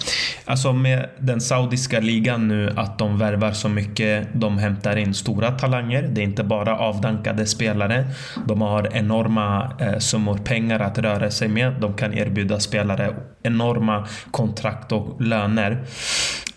Alltså 0.45 0.73
med 0.73 1.09
den 1.19 1.41
saudiska 1.41 1.99
ligan 1.99 2.47
nu 2.47 2.73
att 2.75 2.99
de 2.99 3.17
värvar 3.17 3.51
så 3.51 3.69
mycket. 3.69 4.27
De 4.33 4.57
hämtar 4.57 4.95
in 4.95 5.13
stora 5.13 5.51
talanger. 5.51 6.01
Det 6.01 6.21
är 6.21 6.23
inte 6.23 6.43
bara 6.43 6.77
avdankade 6.77 7.45
spelare. 7.45 8.07
De 8.47 8.61
har 8.61 8.89
enorma 8.93 9.71
eh, 9.79 9.97
summor 9.97 10.37
pengar 10.37 10.79
att 10.79 10.97
röra 10.97 11.31
sig 11.31 11.47
med. 11.47 11.73
De 11.81 11.93
kan 11.93 12.13
erbjuda 12.13 12.59
spelare 12.59 13.15
enorma 13.43 14.07
kontrakt 14.31 14.91
och 14.91 15.21
löner. 15.21 15.85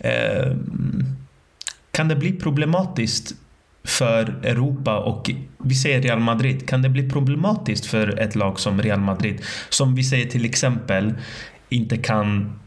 Eh, 0.00 0.52
kan 2.00 2.09
det 2.09 2.16
bli 2.16 2.33
problematiskt 2.33 3.35
för 3.85 4.40
Europa 4.45 4.99
och 4.99 5.30
vi 5.59 5.75
säger 5.75 6.02
Real 6.02 6.21
Madrid. 6.21 6.69
Kan 6.69 6.83
det 6.83 6.88
bli 6.88 7.11
problematiskt 7.11 7.87
för 7.87 8.21
ett 8.21 8.35
lag 8.35 8.61
som 8.61 8.83
Real 8.83 9.00
Madrid 9.00 9.42
som 9.69 9.95
vi 9.95 10.04
säger 10.04 10.26
till 10.26 10.45
exempel 10.45 11.14
inte 11.69 11.97
kan 11.97 12.59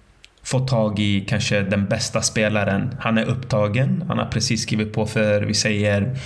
få 0.44 0.60
tag 0.60 1.00
i 1.00 1.26
kanske 1.28 1.62
den 1.62 1.86
bästa 1.86 2.22
spelaren. 2.22 2.96
Han 3.00 3.18
är 3.18 3.26
upptagen. 3.26 4.04
Han 4.08 4.18
har 4.18 4.26
precis 4.26 4.62
skrivit 4.62 4.94
på 4.94 5.06
för, 5.06 5.42
vi 5.42 5.54
säger 5.54 6.18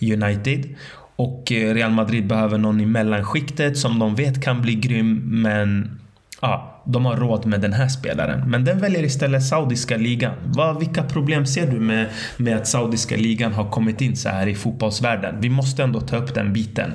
United. 0.00 0.74
Och 1.16 1.52
eh, 1.52 1.74
Real 1.74 1.90
Madrid 1.90 2.26
behöver 2.26 2.58
någon 2.58 2.80
i 2.80 2.86
mellanskiktet 2.86 3.78
som 3.78 3.98
de 3.98 4.14
vet 4.14 4.42
kan 4.44 4.62
bli 4.62 4.74
grym 4.74 5.22
men 5.42 6.00
ja, 6.40 6.69
de 6.84 7.06
har 7.06 7.16
råd 7.16 7.46
med 7.46 7.60
den 7.60 7.72
här 7.72 7.88
spelaren. 7.88 8.50
Men 8.50 8.64
den 8.64 8.78
väljer 8.78 9.02
istället 9.02 9.46
saudiska 9.46 9.96
ligan. 9.96 10.34
Vad, 10.56 10.78
vilka 10.78 11.02
problem 11.02 11.46
ser 11.46 11.66
du 11.66 11.80
med, 11.80 12.06
med 12.36 12.56
att 12.56 12.68
saudiska 12.68 13.16
ligan 13.16 13.52
har 13.52 13.70
kommit 13.70 14.00
in 14.00 14.16
så 14.16 14.28
här 14.28 14.46
i 14.46 14.54
fotbollsvärlden? 14.54 15.40
Vi 15.40 15.50
måste 15.50 15.82
ändå 15.82 16.00
ta 16.00 16.16
upp 16.16 16.34
den 16.34 16.52
biten. 16.52 16.92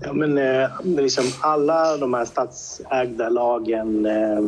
Ja, 0.00 0.12
men, 0.12 0.38
eh, 0.38 0.68
liksom 0.84 1.24
alla 1.40 1.96
de 1.96 2.14
här 2.14 2.24
statsägda 2.24 3.28
lagen 3.28 4.06
eh, 4.06 4.40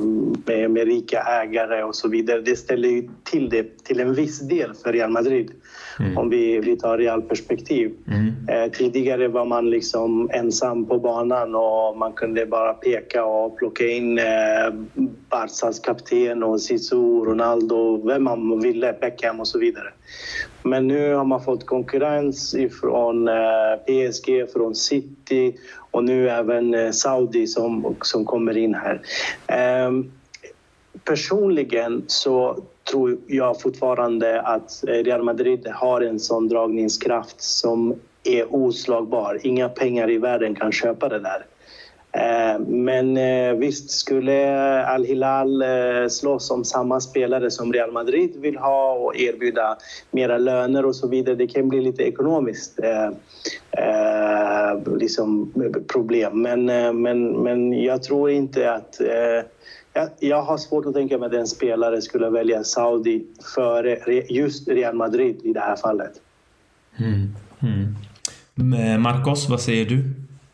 med, 0.47 0.71
med 0.71 0.87
rika 0.87 1.21
ägare 1.21 1.83
och 1.83 1.95
så 1.95 2.09
vidare, 2.09 2.41
det 2.41 2.57
ställer 2.57 2.89
ju 2.89 3.09
till 3.25 3.49
det 3.49 3.85
till 3.85 4.01
en 4.01 4.15
viss 4.15 4.41
del 4.41 4.75
för 4.75 4.93
Real 4.93 5.11
Madrid. 5.11 5.51
Om 6.17 6.31
vi, 6.31 6.59
vi 6.61 6.77
tar 6.77 6.99
Real-perspektiv. 6.99 7.93
Eh, 8.49 8.73
tidigare 8.73 9.29
var 9.29 9.45
man 9.45 9.71
liksom 9.71 10.31
ensam 10.33 10.87
på 10.87 10.99
banan 10.99 11.55
och 11.55 11.97
man 11.97 12.13
kunde 12.13 12.47
bara 12.47 12.75
peka 12.75 13.25
och 13.25 13.59
plocka 13.59 13.87
in 13.87 14.19
eh, 14.19 14.25
Barças 15.31 15.81
kapten 15.81 16.43
och 16.43 16.61
Zizou, 16.61 17.25
Ronaldo, 17.25 18.07
vem 18.07 18.25
man 18.25 18.61
ville, 18.61 18.93
Beckham 19.01 19.41
och 19.41 19.49
så 19.49 19.59
vidare. 19.59 19.93
Men 20.63 20.87
nu 20.87 21.15
har 21.15 21.25
man 21.25 21.45
fått 21.45 21.67
konkurrens 21.67 22.57
från 22.81 23.29
PSG, 23.87 24.53
från 24.53 24.75
City 24.75 25.57
och 25.91 26.05
nu 26.05 26.31
även 26.31 26.93
Saudi 26.93 27.47
som, 27.47 27.97
som 28.03 28.25
kommer 28.25 28.57
in 28.57 28.75
här. 28.75 29.01
Ehm, 29.47 30.13
personligen 31.05 32.05
så 32.07 32.65
tror 32.91 33.19
jag 33.27 33.61
fortfarande 33.61 34.41
att 34.41 34.89
eh, 34.89 34.93
Real 34.93 35.23
Madrid 35.23 35.69
har 35.75 36.01
en 36.01 36.21
sån 36.21 36.49
dragningskraft 36.49 37.43
som 37.43 37.95
är 38.25 38.55
oslagbar. 38.55 39.39
Inga 39.43 39.69
pengar 39.69 40.11
i 40.11 40.19
världen 40.19 40.55
kan 40.55 40.73
köpa 40.73 41.09
det 41.09 41.19
där. 41.19 41.47
Eh, 42.13 42.61
men 42.61 43.17
eh, 43.17 43.53
visst, 43.55 43.91
skulle 43.91 44.87
Al-Hilal 44.87 45.65
slåss 46.11 46.51
om 46.51 46.65
samma 46.65 47.01
spelare 47.01 47.51
som 47.51 47.73
Real 47.73 47.93
Madrid 47.93 48.31
vill 48.37 48.57
ha 48.57 48.93
och 48.93 49.17
erbjuda 49.17 49.77
mera 50.11 50.39
löner 50.39 50.87
och 50.87 50.97
så 50.97 51.09
vidare, 51.09 51.35
det 51.35 51.47
kan 51.47 51.69
bli 51.69 51.81
lite 51.81 52.03
ekonomiskt 52.03 52.81
liksom, 54.99 55.53
problem. 55.93 56.43
Men, 56.43 56.65
men, 57.03 57.43
men 57.43 57.83
jag 57.83 58.03
tror 58.03 58.31
inte 58.31 58.73
att 58.73 59.01
jag 60.21 60.43
har 60.43 60.59
svårt 60.59 60.87
att 60.87 60.95
tänka 60.95 61.19
mig 61.19 61.27
att 61.27 61.33
en 61.33 61.47
spelare 61.47 62.03
skulle 62.03 62.31
välja 62.31 62.65
Saudi 62.65 63.25
före 63.55 64.23
just 64.29 64.69
Real 64.69 64.95
Madrid 64.95 65.41
i 65.43 65.53
det 65.53 65.61
här 65.61 65.77
fallet. 65.77 66.13
Mm. 66.97 67.35
Mm. 67.61 69.03
Marcos, 69.03 69.49
vad 69.49 69.61
säger 69.61 69.85
du? 69.85 70.05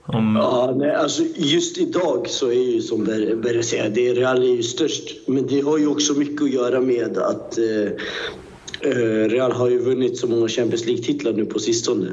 Om... 0.02 0.36
Ja, 0.36 0.74
nej, 0.76 0.94
alltså 0.94 1.22
just 1.36 1.78
idag 1.78 2.28
så 2.28 2.46
är 2.50 2.74
ju 2.74 2.80
som 2.80 3.04
Berre 3.04 3.62
säger, 3.62 3.90
det 3.90 4.14
Real 4.14 4.42
är 4.42 4.56
ju 4.56 4.62
störst. 4.62 5.28
Men 5.28 5.46
det 5.46 5.60
har 5.60 5.78
ju 5.78 5.86
också 5.86 6.12
mycket 6.12 6.42
att 6.42 6.52
göra 6.52 6.80
med 6.80 7.18
att 7.18 7.58
eh, 7.58 7.64
Eh, 7.64 7.92
Eh, 8.86 9.28
Real 9.28 9.52
har 9.52 9.70
ju 9.70 9.78
vunnit 9.78 10.16
så 10.16 10.26
många 10.26 10.48
Champions 10.48 10.86
League-titlar 10.86 11.32
nu 11.32 11.46
på 11.46 11.58
sistone. 11.58 12.12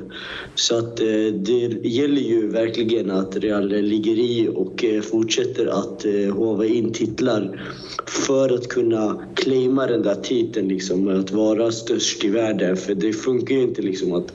Så 0.56 0.78
att 0.78 1.00
eh, 1.00 1.34
det 1.34 1.80
gäller 1.84 2.22
ju 2.22 2.48
verkligen 2.48 3.12
att 3.12 3.36
Real 3.36 3.68
ligger 3.68 4.20
i 4.20 4.50
och 4.56 4.84
eh, 4.84 5.02
fortsätter 5.02 5.66
att 5.66 6.06
hova 6.34 6.66
in 6.66 6.94
titlar 6.94 7.62
för 8.08 8.54
att 8.54 8.68
kunna 8.68 9.26
claima 9.36 9.88
den 9.88 10.02
där 10.02 10.16
titeln, 10.16 10.68
liksom, 10.68 11.08
att 11.08 11.32
vara 11.32 11.72
störst 11.72 12.24
i 12.24 12.30
världen. 12.30 12.78
För 12.78 12.96
det 12.96 13.14
funkar 13.14 13.56
ju 13.56 13.62
inte 13.62 13.82
liksom 13.82 14.14
att 14.14 14.34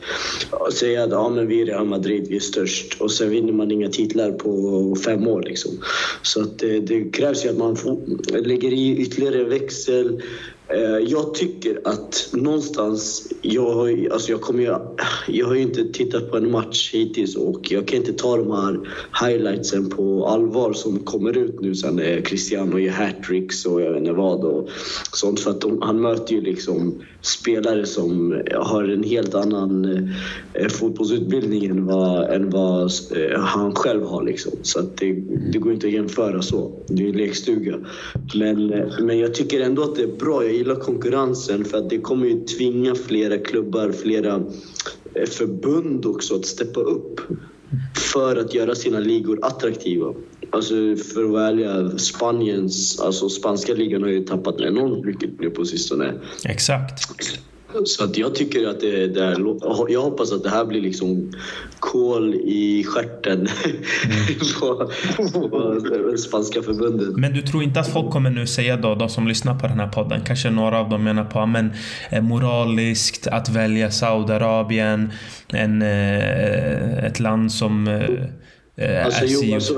säga 0.72 1.04
att 1.04 1.10
ja, 1.10 1.28
men 1.28 1.46
vi 1.46 1.62
är 1.62 1.66
Real 1.66 1.86
Madrid, 1.86 2.26
vi 2.28 2.36
är 2.36 2.40
störst 2.40 3.00
och 3.00 3.12
sen 3.12 3.30
vinner 3.30 3.52
man 3.52 3.70
inga 3.70 3.88
titlar 3.88 4.32
på 4.32 4.96
fem 5.04 5.28
år. 5.28 5.42
Liksom. 5.42 5.72
Så 6.22 6.42
att 6.42 6.58
det 6.58 7.12
krävs 7.12 7.44
ju 7.44 7.48
att 7.48 7.58
man 7.58 7.76
lägger 8.28 8.72
i 8.72 8.96
ytterligare 8.96 9.44
växel 9.44 10.22
Eh, 10.70 10.98
jag 10.98 11.34
tycker 11.34 11.80
att 11.84 12.30
någonstans, 12.32 13.32
jag 13.42 13.74
har, 13.74 14.08
alltså 14.12 14.30
jag, 14.30 14.40
kommer 14.40 14.62
ju, 14.62 14.74
jag 15.28 15.46
har 15.46 15.54
ju 15.54 15.62
inte 15.62 15.84
tittat 15.84 16.30
på 16.30 16.36
en 16.36 16.50
match 16.50 16.90
hittills 16.94 17.36
och 17.36 17.72
jag 17.72 17.88
kan 17.88 17.98
inte 17.98 18.12
ta 18.12 18.36
de 18.36 18.50
här 18.50 18.80
highlightsen 19.26 19.90
på 19.90 20.26
allvar 20.26 20.72
som 20.72 20.98
kommer 20.98 21.36
ut 21.36 21.60
nu 21.60 21.74
sen 21.74 21.96
när 21.96 22.20
Cristiano 22.20 22.78
gör 22.78 22.92
hattricks 22.92 23.66
och 23.66 23.82
jag 23.82 23.92
vet 23.92 24.00
inte 24.00 24.12
vad 24.12 24.44
och 24.44 24.68
sånt. 25.12 25.40
För 25.40 25.50
att 25.50 25.60
de, 25.60 25.82
han 25.82 26.00
möter 26.00 26.34
ju 26.34 26.40
liksom 26.40 27.02
spelare 27.20 27.86
som 27.86 28.42
har 28.54 28.84
en 28.84 29.02
helt 29.02 29.34
annan 29.34 29.84
eh, 30.54 30.68
fotbollsutbildning 30.68 31.64
än 31.64 31.86
vad, 31.86 32.30
än 32.30 32.50
vad 32.50 32.90
eh, 33.16 33.40
han 33.40 33.74
själv 33.74 34.04
har. 34.04 34.24
Liksom. 34.24 34.52
Så 34.62 34.78
att 34.78 34.96
det, 34.96 35.12
det 35.52 35.58
går 35.58 35.72
inte 35.72 35.86
att 35.86 35.92
jämföra 35.92 36.42
så. 36.42 36.72
Det 36.86 37.02
är 37.02 37.06
ju 37.06 37.12
lekstuga. 37.12 37.78
Men, 38.34 38.66
men 39.00 39.18
jag 39.18 39.34
tycker 39.34 39.60
ändå 39.60 39.82
att 39.82 39.96
det 39.96 40.02
är 40.02 40.16
bra. 40.18 40.44
Jag 40.44 40.57
gillar 40.58 40.74
konkurrensen 40.74 41.64
för 41.64 41.78
att 41.78 41.90
det 41.90 41.98
kommer 41.98 42.26
ju 42.26 42.44
tvinga 42.44 42.94
flera 42.94 43.38
klubbar, 43.38 43.92
flera 43.92 44.34
eh, 45.14 45.26
förbund 45.28 46.06
också 46.06 46.34
att 46.34 46.46
steppa 46.46 46.80
upp 46.80 47.20
för 48.12 48.36
att 48.36 48.54
göra 48.54 48.74
sina 48.74 48.98
ligor 48.98 49.38
attraktiva. 49.42 50.14
Alltså 50.50 50.74
för 51.14 51.24
att 51.24 51.30
vara 51.30 51.48
ärliga, 51.48 51.98
Spaniens, 51.98 53.00
alltså 53.00 53.28
spanska 53.28 53.74
ligan 53.74 54.02
har 54.02 54.10
ju 54.10 54.24
tappat 54.24 54.60
enormt 54.60 55.04
mycket 55.04 55.40
nu 55.40 55.50
på 55.50 55.64
sistone. 55.64 56.14
Exakt. 56.44 57.08
Så 57.84 58.04
att 58.04 58.16
jag 58.16 58.34
tycker 58.34 58.68
att 58.68 58.80
det, 58.80 59.06
det 59.06 59.24
är, 59.24 59.90
jag 59.92 60.02
hoppas 60.02 60.32
att 60.32 60.42
det 60.42 60.50
här 60.50 60.64
blir 60.64 60.80
liksom 60.80 61.32
kol 61.78 62.34
i 62.34 62.84
stjärten 62.84 63.48
på, 64.60 64.90
på 65.48 66.16
spanska 66.18 66.62
förbundet. 66.62 67.16
Men 67.16 67.32
du 67.32 67.42
tror 67.42 67.62
inte 67.62 67.80
att 67.80 67.92
folk 67.92 68.10
kommer 68.10 68.30
nu 68.30 68.46
säga 68.46 68.76
då, 68.76 68.94
de 68.94 69.08
som 69.08 69.28
lyssnar 69.28 69.58
på 69.58 69.66
den 69.66 69.80
här 69.80 69.88
podden, 69.88 70.20
kanske 70.26 70.50
några 70.50 70.80
av 70.80 70.88
dem 70.88 71.04
menar 71.04 71.24
på 71.24 71.46
men 71.46 71.72
eh, 72.10 72.22
moraliskt 72.22 73.26
att 73.26 73.48
välja 73.48 73.90
Saudiarabien, 73.90 75.12
en, 75.48 75.82
eh, 75.82 77.04
ett 77.04 77.20
land 77.20 77.52
som 77.52 77.88
eh, 78.76 79.04
alltså, 79.04 79.24
jo, 79.26 79.54
alltså, 79.54 79.74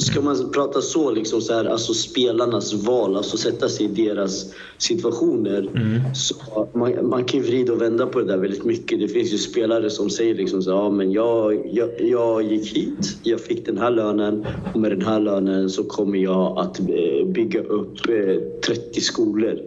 Ska 0.00 0.20
man 0.20 0.50
prata 0.52 0.80
så, 0.80 1.10
liksom 1.10 1.40
så 1.40 1.54
här, 1.54 1.64
alltså 1.64 1.94
spelarnas 1.94 2.74
val, 2.74 3.16
alltså 3.16 3.36
sätta 3.36 3.68
sig 3.68 3.86
i 3.86 3.88
deras 3.88 4.54
situationer. 4.78 5.58
Mm. 5.58 6.14
Så 6.14 6.34
man, 6.74 7.08
man 7.08 7.24
kan 7.24 7.40
ju 7.40 7.46
vrida 7.46 7.72
och 7.72 7.82
vända 7.82 8.06
på 8.06 8.18
det 8.18 8.24
där 8.24 8.38
väldigt 8.38 8.64
mycket. 8.64 9.00
Det 9.00 9.08
finns 9.08 9.32
ju 9.32 9.38
spelare 9.38 9.90
som 9.90 10.10
säger 10.10 10.34
liksom 10.34 10.62
så 10.62 10.70
ja 10.70 10.90
men 10.90 11.12
jag, 11.12 11.66
jag, 11.72 11.88
jag 12.00 12.42
gick 12.42 12.76
hit, 12.76 13.18
jag 13.22 13.40
fick 13.40 13.66
den 13.66 13.78
här 13.78 13.90
lönen 13.90 14.46
och 14.74 14.80
med 14.80 14.90
den 14.90 15.02
här 15.02 15.20
lönen 15.20 15.70
så 15.70 15.84
kommer 15.84 16.18
jag 16.18 16.58
att 16.58 16.80
eh, 16.80 17.26
bygga 17.26 17.60
upp 17.60 18.02
30 18.02 18.80
eh, 18.96 19.00
skolor 19.00 19.58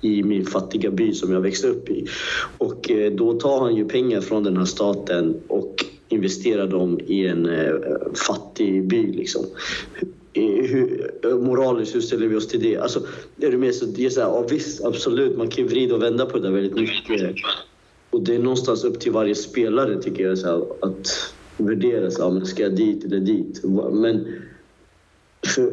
i 0.00 0.22
min 0.22 0.46
fattiga 0.46 0.90
by 0.90 1.12
som 1.12 1.32
jag 1.32 1.40
växte 1.40 1.68
upp 1.68 1.88
i. 1.88 2.06
Och 2.58 2.90
eh, 2.90 3.12
då 3.12 3.32
tar 3.32 3.60
han 3.60 3.76
ju 3.76 3.84
pengar 3.84 4.20
från 4.20 4.44
den 4.44 4.56
här 4.56 4.64
staten 4.64 5.36
och 5.48 5.84
investera 6.08 6.66
dem 6.66 7.00
i 7.06 7.26
en 7.26 7.46
eh, 7.46 7.74
fattig 8.26 8.88
by. 8.88 9.12
Liksom. 9.12 9.46
Hur, 10.32 11.10
eh, 11.24 11.38
moraliskt, 11.38 11.94
hur 11.94 12.00
ställer 12.00 12.28
vi 12.28 12.36
oss 12.36 12.48
till 12.48 12.62
det? 12.62 12.76
Alltså, 12.76 13.00
är 13.40 13.50
du 13.50 13.58
med? 13.58 13.74
Så 13.74 13.86
det 13.86 14.06
är 14.06 14.10
så 14.10 14.20
här, 14.20 14.28
ja, 14.28 14.46
visst, 14.50 14.84
absolut, 14.84 15.36
man 15.36 15.48
kan 15.48 15.66
vrida 15.66 15.94
och 15.94 16.02
vända 16.02 16.26
på 16.26 16.38
det 16.38 16.42
där 16.42 16.54
väldigt 16.54 16.74
mycket. 16.74 17.36
Och 18.10 18.22
det 18.22 18.34
är 18.34 18.38
någonstans 18.38 18.84
upp 18.84 19.00
till 19.00 19.12
varje 19.12 19.34
spelare, 19.34 20.02
tycker 20.02 20.24
jag, 20.24 20.38
så 20.38 20.46
här, 20.46 20.64
att 20.80 21.32
värdera. 21.56 22.10
Så 22.10 22.30
här, 22.30 22.44
ska 22.44 22.62
jag 22.62 22.76
dit 22.76 23.04
eller 23.04 23.20
dit? 23.20 23.64
Men 23.92 24.26
för, 25.46 25.70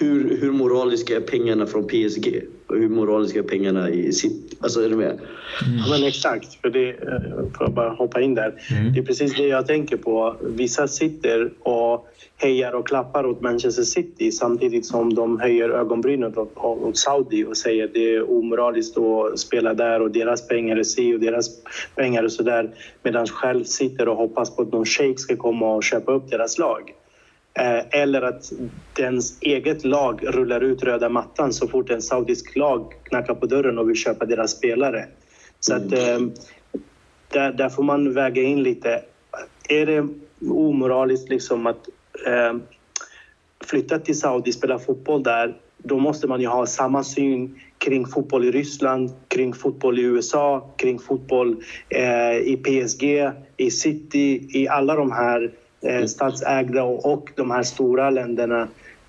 hur, 0.00 0.36
hur 0.40 0.52
moraliska 0.52 1.16
är 1.16 1.20
pengarna 1.20 1.66
från 1.66 1.86
PSG? 1.86 2.42
Och 2.66 2.76
hur 2.76 2.88
moraliska 2.88 3.38
är 3.38 3.42
pengarna 3.42 3.90
i 3.90 4.12
sitt... 4.12 4.58
Alltså 4.60 4.80
är 4.80 4.88
du 4.88 4.96
med? 4.96 5.06
Mm. 5.10 5.78
Ja, 5.78 5.86
men 5.90 6.04
exakt, 6.04 6.54
för 6.54 6.70
det, 6.70 6.88
eh, 6.88 7.20
får 7.56 7.66
jag 7.66 7.72
bara 7.72 7.90
hoppa 7.90 8.20
in 8.20 8.34
där. 8.34 8.54
Mm. 8.70 8.92
Det 8.92 9.00
är 9.00 9.04
precis 9.04 9.34
det 9.34 9.46
jag 9.46 9.66
tänker 9.66 9.96
på. 9.96 10.36
Vissa 10.40 10.88
sitter 10.88 11.50
och 11.60 12.08
hejar 12.36 12.72
och 12.72 12.86
klappar 12.86 13.26
åt 13.26 13.40
Manchester 13.40 13.82
City 13.82 14.32
samtidigt 14.32 14.86
som 14.86 15.14
de 15.14 15.40
höjer 15.40 15.68
ögonbrynen 15.68 16.38
åt, 16.38 16.56
åt 16.56 16.96
Saudi 16.96 17.44
och 17.44 17.56
säger 17.56 17.84
att 17.84 17.94
det 17.94 18.14
är 18.14 18.30
omoraliskt 18.30 18.98
att 18.98 19.38
spela 19.38 19.74
där 19.74 20.02
och 20.02 20.10
deras 20.10 20.48
pengar 20.48 20.76
är 20.76 20.82
si 20.82 21.14
och 21.14 21.20
deras 21.20 21.50
pengar 21.94 22.22
är 22.24 22.28
så 22.28 22.42
där. 22.42 22.70
Medan 23.02 23.26
själv 23.26 23.64
sitter 23.64 24.08
och 24.08 24.16
hoppas 24.16 24.56
på 24.56 24.62
att 24.62 24.72
någon 24.72 24.86
shejk 24.86 25.20
ska 25.20 25.36
komma 25.36 25.74
och 25.74 25.84
köpa 25.84 26.12
upp 26.12 26.30
deras 26.30 26.58
lag. 26.58 26.94
Eh, 27.54 28.00
eller 28.00 28.22
att 28.22 28.52
dens 28.96 29.38
eget 29.40 29.84
lag 29.84 30.20
rullar 30.22 30.60
ut 30.60 30.82
röda 30.82 31.08
mattan 31.08 31.52
så 31.52 31.68
fort 31.68 31.90
en 31.90 32.02
saudisk 32.02 32.56
lag 32.56 32.94
knackar 33.02 33.34
på 33.34 33.46
dörren 33.46 33.78
och 33.78 33.88
vill 33.88 33.96
köpa 33.96 34.24
deras 34.24 34.50
spelare. 34.50 35.06
Så 35.60 35.74
att, 35.74 35.92
mm. 35.92 36.24
eh, 36.24 36.30
där, 37.28 37.52
där, 37.52 37.68
får 37.68 37.82
man 37.82 38.14
väga 38.14 38.42
in 38.42 38.62
lite. 38.62 39.02
Är 39.68 39.86
det 39.86 40.08
omoraliskt 40.50 41.28
liksom 41.28 41.66
att 41.66 41.88
eh, 42.26 42.56
flytta 43.64 43.98
till 43.98 44.18
Saudi, 44.18 44.50
och 44.50 44.54
spela 44.54 44.78
fotboll 44.78 45.22
där, 45.22 45.56
då 45.78 45.98
måste 45.98 46.26
man 46.26 46.40
ju 46.40 46.46
ha 46.46 46.66
samma 46.66 47.04
syn 47.04 47.60
kring 47.78 48.06
fotboll 48.06 48.44
i 48.44 48.50
Ryssland, 48.50 49.10
kring 49.28 49.54
fotboll 49.54 49.98
i 49.98 50.02
USA, 50.02 50.74
kring 50.76 50.98
fotboll 50.98 51.62
eh, 51.88 52.36
i 52.36 52.56
PSG, 52.56 53.30
i 53.56 53.70
City, 53.70 54.48
i 54.52 54.68
alla 54.68 54.94
de 54.94 55.12
här 55.12 55.52
Eh, 55.80 56.04
statsägda 56.04 56.84
och, 56.84 57.12
och 57.12 57.30
de 57.34 57.50
här 57.50 57.62
stora 57.62 58.10
länderna 58.10 58.68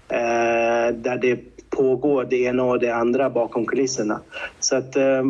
eh, 0.09 0.95
där 0.95 1.17
det 1.21 1.39
pågår 1.69 2.27
det 2.29 2.37
ena 2.37 2.63
och 2.63 2.79
det 2.79 2.95
andra 2.95 3.29
bakom 3.29 3.65
kulisserna. 3.65 4.21
Så 4.59 4.75
att 4.75 4.95
eh, 4.95 5.23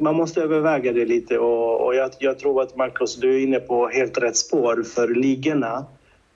man 0.00 0.14
måste 0.14 0.42
överväga 0.42 0.92
det 0.92 1.04
lite 1.04 1.38
och, 1.38 1.86
och 1.86 1.94
jag, 1.94 2.10
jag, 2.18 2.38
tror 2.38 2.62
att 2.62 2.76
Marcus, 2.76 3.16
du 3.16 3.34
är 3.34 3.42
inne 3.42 3.60
på 3.60 3.88
helt 3.88 4.18
rätt 4.18 4.36
spår 4.36 4.82
för 4.82 5.08
ligorna. 5.08 5.84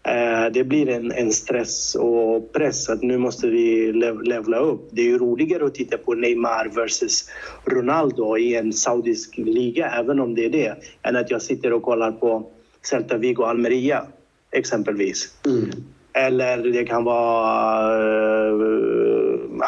Eh, 0.03 0.53
det 0.53 0.65
blir 0.65 0.89
en, 0.89 1.13
en, 1.13 1.33
stress 1.33 1.95
och 1.95 2.53
press 2.53 2.89
att 2.89 3.03
nu 3.03 3.19
måste 3.19 3.47
vi 3.47 3.93
lev, 3.93 4.23
levla 4.23 4.59
upp. 4.59 4.89
Det 4.91 5.03
är 5.03 5.07
ju 5.07 5.19
roligare 5.19 5.67
att 5.67 5.75
titta 5.75 5.99
på 5.99 6.15
Neymar 6.15 6.71
versus 6.75 7.31
Ronaldo 7.65 8.39
i 8.39 8.57
en 8.57 8.73
saudisk 8.73 9.39
liga, 9.39 9.91
även 9.91 10.21
om 10.21 10.35
det 10.35 10.45
är 10.45 10.51
det, 10.51 10.75
än 11.03 11.17
att 11.17 11.31
jag 11.31 11.43
sitter 11.43 11.73
och 11.73 11.83
kollar 11.83 12.13
på 12.13 12.51
Celta 12.83 13.17
Vigo 13.17 13.43
Almeria 13.43 14.07
exempelvis. 14.53 15.35
Mm. 15.47 15.71
Eller 16.13 16.57
det 16.57 16.85
kan 16.85 17.05
vara 17.05 18.53
uh, 18.53 19.63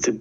typ 0.00 0.16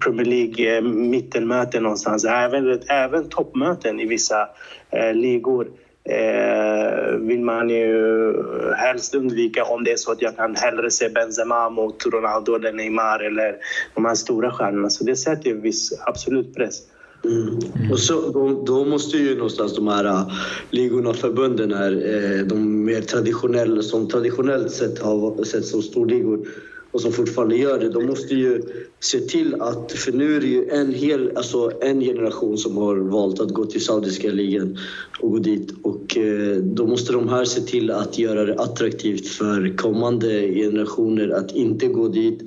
Premier 0.00 0.26
League 0.26 0.80
mittenmöten 0.82 1.82
någonstans. 1.82 2.24
Även, 2.24 2.80
även 2.88 3.28
toppmöten 3.28 4.00
i 4.00 4.06
vissa 4.06 4.48
eh, 4.90 5.14
ligor 5.14 5.68
eh, 6.04 7.16
vill 7.18 7.40
man 7.40 7.68
ju 7.70 8.32
helst 8.76 9.14
undvika 9.14 9.64
om 9.64 9.84
det 9.84 9.92
är 9.92 9.96
så 9.96 10.12
att 10.12 10.22
jag 10.22 10.36
kan 10.36 10.56
hellre 10.56 10.90
se 10.90 11.08
Benzema 11.08 11.70
mot 11.70 12.06
Ronaldo 12.06 12.54
eller 12.54 12.72
Neymar 12.72 13.20
eller 13.20 13.56
de 13.94 14.04
här 14.04 14.14
stora 14.14 14.50
stjärnorna. 14.50 14.90
Så 14.90 15.04
det 15.04 15.16
sätter 15.16 15.50
ju 15.50 15.60
viss 15.60 15.92
absolut 16.06 16.54
press. 16.54 16.82
Mm. 17.24 17.58
Och 17.92 17.98
så, 17.98 18.30
då, 18.30 18.62
då, 18.66 18.84
måste 18.84 19.16
ju 19.16 19.34
någonstans 19.34 19.74
de 19.74 19.88
här 19.88 20.04
äh, 20.04 20.10
uh, 20.10 20.32
ligorna 20.70 21.10
och 21.10 21.16
förbunden 21.16 21.72
här, 21.72 21.92
äh, 21.92 22.46
de 22.46 22.84
mer 22.84 23.00
traditionella, 23.00 23.82
som 23.82 24.08
traditionellt 24.08 24.70
sett 24.70 24.98
har 24.98 25.44
sett 25.44 25.66
som 25.66 25.82
storligor 25.82 26.48
och 26.94 27.00
som 27.00 27.12
fortfarande 27.12 27.56
gör 27.56 27.78
det, 27.78 27.88
de 27.88 28.06
måste 28.06 28.34
ju 28.34 28.62
se 29.00 29.20
till 29.20 29.54
att, 29.60 29.92
för 29.92 30.12
nu 30.12 30.36
är 30.36 30.40
det 30.40 30.46
ju 30.46 30.68
en 30.68 30.92
hel, 30.92 31.36
alltså 31.36 31.72
en 31.80 32.00
generation 32.00 32.58
som 32.58 32.76
har 32.76 32.96
valt 32.96 33.40
att 33.40 33.50
gå 33.50 33.64
till 33.64 33.84
Saudiska 33.84 34.30
ligan 34.30 34.78
och 35.20 35.30
gå 35.30 35.38
dit 35.38 35.74
och 35.82 36.16
äh, 36.16 36.56
då 36.56 36.86
måste 36.86 37.12
de 37.12 37.28
här 37.28 37.44
se 37.44 37.60
till 37.60 37.90
att 37.90 38.18
göra 38.18 38.44
det 38.44 38.60
attraktivt 38.60 39.28
för 39.28 39.76
kommande 39.76 40.54
generationer 40.54 41.28
att 41.28 41.52
inte 41.52 41.86
gå 41.86 42.08
dit, 42.08 42.42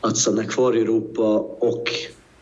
att 0.00 0.16
stanna 0.16 0.44
kvar 0.44 0.76
i 0.76 0.80
Europa 0.80 1.38
och 1.58 1.90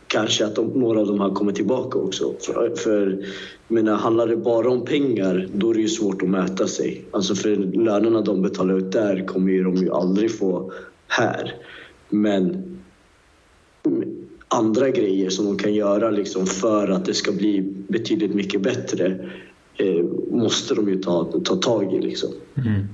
kanske 0.08 0.46
att 0.46 0.54
de, 0.54 0.66
några 0.66 1.00
av 1.00 1.06
dem 1.06 1.20
har 1.20 1.30
kommit 1.30 1.56
tillbaka 1.56 1.98
också. 1.98 2.34
För, 2.40 2.74
för 2.76 3.26
menar, 3.68 3.94
handlar 3.94 4.26
det 4.26 4.36
bara 4.36 4.70
om 4.70 4.84
pengar, 4.84 5.48
då 5.52 5.70
är 5.70 5.74
det 5.74 5.80
ju 5.80 5.88
svårt 5.88 6.22
att 6.22 6.28
mäta 6.28 6.66
sig. 6.66 7.04
Alltså 7.10 7.34
för 7.34 7.56
lönerna 7.56 8.20
de 8.20 8.42
betalar 8.42 8.78
ut 8.78 8.92
där 8.92 9.26
kommer 9.26 9.52
ju 9.52 9.64
de 9.64 9.76
ju 9.76 9.90
aldrig 9.90 10.38
få 10.38 10.72
här. 11.08 11.54
Men 12.08 12.62
andra 14.48 14.90
grejer 14.90 15.30
som 15.30 15.44
de 15.44 15.58
kan 15.58 15.74
göra 15.74 16.10
liksom 16.10 16.46
för 16.46 16.88
att 16.88 17.04
det 17.04 17.14
ska 17.14 17.32
bli 17.32 17.74
betydligt 17.88 18.34
mycket 18.34 18.62
bättre 18.62 19.30
eh, 19.76 20.04
måste 20.30 20.74
de 20.74 20.88
ju 20.88 21.02
ta, 21.02 21.24
ta 21.44 21.56
tag 21.56 21.94
i. 21.94 22.00
Liksom. 22.00 22.30
Mm. 22.56 22.86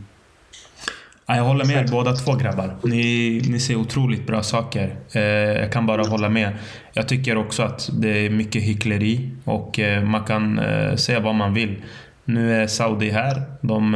Jag 1.26 1.44
håller 1.44 1.64
med 1.64 1.76
er 1.76 1.88
båda 1.90 2.12
två 2.12 2.34
grabbar. 2.34 2.76
Ni, 2.82 3.42
ni 3.48 3.60
ser 3.60 3.76
otroligt 3.76 4.26
bra 4.26 4.42
saker. 4.42 4.96
Eh, 5.12 5.22
jag 5.22 5.72
kan 5.72 5.86
bara 5.86 6.02
hålla 6.02 6.28
med. 6.28 6.52
Jag 6.92 7.08
tycker 7.08 7.36
också 7.36 7.62
att 7.62 7.90
det 7.92 8.26
är 8.26 8.30
mycket 8.30 8.62
hyckleri 8.62 9.30
och 9.44 9.78
eh, 9.78 10.04
man 10.04 10.24
kan 10.24 10.58
eh, 10.58 10.96
säga 10.96 11.20
vad 11.20 11.34
man 11.34 11.54
vill. 11.54 11.76
Nu 12.24 12.62
är 12.62 12.66
Saudi 12.66 13.10
här. 13.10 13.42
De 13.60 13.92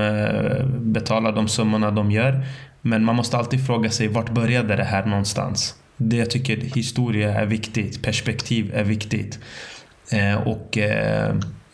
betalar 0.81 1.33
de 1.33 1.49
summorna 1.49 1.91
de 1.91 2.11
gör. 2.11 2.45
Men 2.81 3.05
man 3.05 3.17
måste 3.17 3.37
alltid 3.37 3.67
fråga 3.67 3.91
sig 3.91 4.09
vart 4.09 4.31
började 4.31 4.77
det 4.77 4.85
här 4.85 5.07
någonstans? 5.07 5.75
Det 5.97 6.17
jag 6.17 6.31
tycker 6.31 6.57
historia 6.57 7.41
är 7.41 7.47
viktigt. 7.47 8.03
Perspektiv 8.03 8.73
är 8.75 8.85
viktigt. 8.85 9.39
Och 10.45 10.79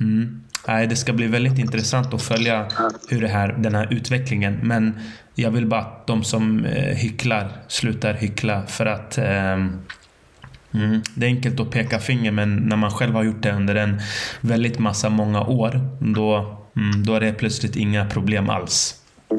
mm, 0.01 0.43
det 0.89 0.97
ska 0.97 1.13
bli 1.13 1.27
väldigt 1.27 1.59
intressant 1.59 2.15
att 2.15 2.23
följa 2.23 2.69
hur 3.09 3.21
det 3.21 3.29
här, 3.29 3.55
den 3.59 3.75
här 3.75 3.93
utvecklingen. 3.93 4.59
Men 4.63 4.95
jag 5.35 5.51
vill 5.51 5.67
bara 5.67 5.81
att 5.81 6.07
de 6.07 6.25
som 6.25 6.65
eh, 6.65 6.97
hycklar 6.97 7.49
slutar 7.69 8.15
hyckla 8.15 8.67
för 8.67 8.87
att 8.87 9.19
eh, 9.19 9.53
mm, 9.53 11.03
det 11.15 11.27
är 11.27 11.31
enkelt 11.31 11.61
att 11.61 11.71
peka 11.71 11.99
finger 11.99 12.33
men 12.33 12.57
när 12.57 12.77
man 12.77 12.91
själv 12.91 13.15
har 13.15 13.25
gjort 13.25 13.43
det 13.43 13.53
under 13.53 13.75
en 13.75 14.01
väldigt 14.41 14.79
massa 14.79 15.09
många 15.09 15.43
år 15.43 15.81
då, 16.01 16.57
mm, 16.77 17.05
då 17.05 17.15
är 17.15 17.21
det 17.21 17.33
plötsligt 17.33 17.77
inga 17.77 18.07
problem 18.07 18.51
alls. 18.51 18.99